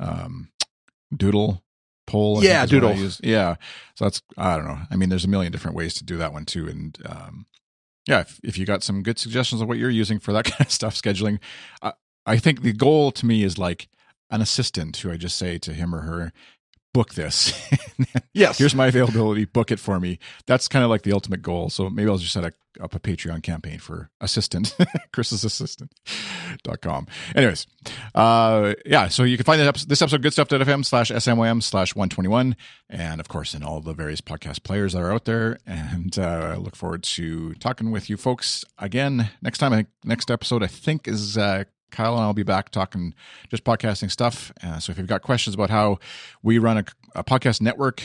um, 0.00 0.48
Doodle 1.16 1.62
poll. 2.06 2.38
I 2.38 2.42
yeah, 2.42 2.66
Doodle. 2.66 2.96
Yeah. 3.22 3.56
So 3.94 4.04
that's 4.04 4.22
I 4.36 4.56
don't 4.56 4.66
know. 4.66 4.78
I 4.90 4.96
mean, 4.96 5.08
there's 5.08 5.24
a 5.24 5.28
million 5.28 5.52
different 5.52 5.76
ways 5.76 5.94
to 5.94 6.04
do 6.04 6.16
that 6.16 6.32
one 6.32 6.44
too, 6.44 6.68
and 6.68 6.98
um, 7.06 7.46
yeah, 8.08 8.20
if, 8.20 8.40
if 8.42 8.58
you 8.58 8.64
got 8.64 8.82
some 8.82 9.02
good 9.02 9.18
suggestions 9.18 9.60
of 9.60 9.68
what 9.68 9.76
you're 9.76 9.90
using 9.90 10.18
for 10.18 10.32
that 10.32 10.44
kind 10.50 10.62
of 10.62 10.72
stuff, 10.72 10.94
scheduling, 10.94 11.38
uh, 11.82 11.92
I 12.24 12.38
think 12.38 12.62
the 12.62 12.72
goal 12.72 13.12
to 13.12 13.26
me 13.26 13.44
is 13.44 13.58
like 13.58 13.88
an 14.30 14.40
assistant 14.40 14.96
who 14.96 15.12
I 15.12 15.16
just 15.16 15.36
say 15.36 15.58
to 15.58 15.74
him 15.74 15.94
or 15.94 16.00
her, 16.00 16.32
book 16.98 17.14
this. 17.14 17.52
yes. 18.32 18.58
Here's 18.58 18.74
my 18.74 18.88
availability. 18.88 19.44
Book 19.44 19.70
it 19.70 19.78
for 19.78 20.00
me. 20.00 20.18
That's 20.48 20.66
kind 20.66 20.84
of 20.84 20.90
like 20.90 21.02
the 21.02 21.12
ultimate 21.12 21.42
goal. 21.42 21.70
So 21.70 21.88
maybe 21.88 22.10
I'll 22.10 22.18
just 22.18 22.32
set 22.32 22.42
a, 22.42 22.52
up 22.82 22.92
a 22.92 22.98
Patreon 22.98 23.40
campaign 23.44 23.78
for 23.78 24.10
assistant, 24.20 24.76
Chris's 25.12 25.44
assistant.com. 25.44 27.06
Anyways, 27.36 27.68
uh, 28.16 28.74
yeah. 28.84 29.06
So 29.06 29.22
you 29.22 29.36
can 29.36 29.44
find 29.44 29.60
episode, 29.60 29.88
this 29.88 30.02
episode, 30.02 30.22
goodstuff.fm 30.22 30.84
slash 30.84 31.12
SMYM 31.12 31.62
slash 31.62 31.94
121. 31.94 32.56
And 32.90 33.20
of 33.20 33.28
course, 33.28 33.54
in 33.54 33.62
all 33.62 33.80
the 33.80 33.94
various 33.94 34.20
podcast 34.20 34.64
players 34.64 34.94
that 34.94 34.98
are 34.98 35.12
out 35.12 35.24
there. 35.24 35.60
And 35.64 36.18
uh, 36.18 36.54
I 36.54 36.56
look 36.56 36.74
forward 36.74 37.04
to 37.04 37.54
talking 37.54 37.92
with 37.92 38.10
you 38.10 38.16
folks 38.16 38.64
again 38.76 39.30
next 39.40 39.58
time. 39.58 39.72
I 39.72 39.76
think 39.76 39.88
next 40.02 40.32
episode, 40.32 40.64
I 40.64 40.66
think, 40.66 41.06
is 41.06 41.38
uh, 41.38 41.62
Kyle 41.90 42.14
and 42.14 42.22
I'll 42.22 42.34
be 42.34 42.42
back 42.42 42.70
talking 42.70 43.14
just 43.50 43.64
podcasting 43.64 44.10
stuff. 44.10 44.52
Uh, 44.62 44.78
so 44.78 44.90
if 44.90 44.98
you've 44.98 45.06
got 45.06 45.22
questions 45.22 45.54
about 45.54 45.70
how 45.70 45.98
we 46.42 46.58
run 46.58 46.78
a, 46.78 46.84
a, 47.14 47.24
podcast 47.24 47.60
network, 47.60 48.02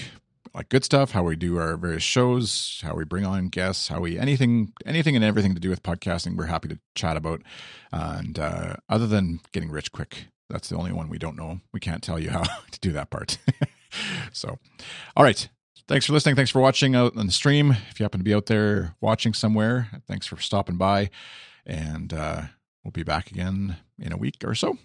like 0.53 0.69
good 0.69 0.83
stuff, 0.83 1.11
how 1.11 1.23
we 1.23 1.35
do 1.35 1.57
our 1.57 1.77
various 1.77 2.03
shows, 2.03 2.81
how 2.83 2.95
we 2.95 3.03
bring 3.03 3.25
on 3.25 3.49
guests, 3.49 3.87
how 3.87 3.99
we 3.99 4.17
anything, 4.17 4.73
anything 4.85 5.15
and 5.15 5.25
everything 5.25 5.53
to 5.53 5.59
do 5.59 5.69
with 5.69 5.83
podcasting, 5.83 6.35
we're 6.37 6.45
happy 6.45 6.67
to 6.69 6.79
chat 6.95 7.17
about. 7.17 7.41
and 7.91 8.39
uh, 8.39 8.75
other 8.89 9.07
than 9.07 9.39
getting 9.51 9.71
rich 9.71 9.91
quick, 9.91 10.27
that's 10.49 10.69
the 10.69 10.75
only 10.75 10.91
one 10.91 11.09
we 11.09 11.17
don't 11.17 11.35
know. 11.35 11.59
We 11.73 11.79
can't 11.79 12.03
tell 12.03 12.19
you 12.19 12.29
how 12.29 12.43
to 12.71 12.79
do 12.79 12.91
that 12.93 13.09
part. 13.09 13.37
so, 14.31 14.59
all 15.15 15.23
right. 15.23 15.49
Thanks 15.87 16.05
for 16.05 16.13
listening. 16.13 16.35
Thanks 16.35 16.51
for 16.51 16.61
watching 16.61 16.95
out 16.95 17.17
on 17.17 17.25
the 17.25 17.31
stream. 17.33 17.75
If 17.89 17.99
you 17.99 18.05
happen 18.05 18.21
to 18.21 18.23
be 18.23 18.33
out 18.33 18.45
there 18.45 18.95
watching 19.01 19.33
somewhere, 19.33 19.89
thanks 20.07 20.25
for 20.25 20.37
stopping 20.39 20.77
by. 20.77 21.09
And 21.65 22.13
uh, 22.13 22.43
We'll 22.83 22.91
be 22.91 23.03
back 23.03 23.31
again 23.31 23.77
in 23.97 24.11
a 24.11 24.17
week 24.17 24.43
or 24.43 24.55
so. 24.55 24.77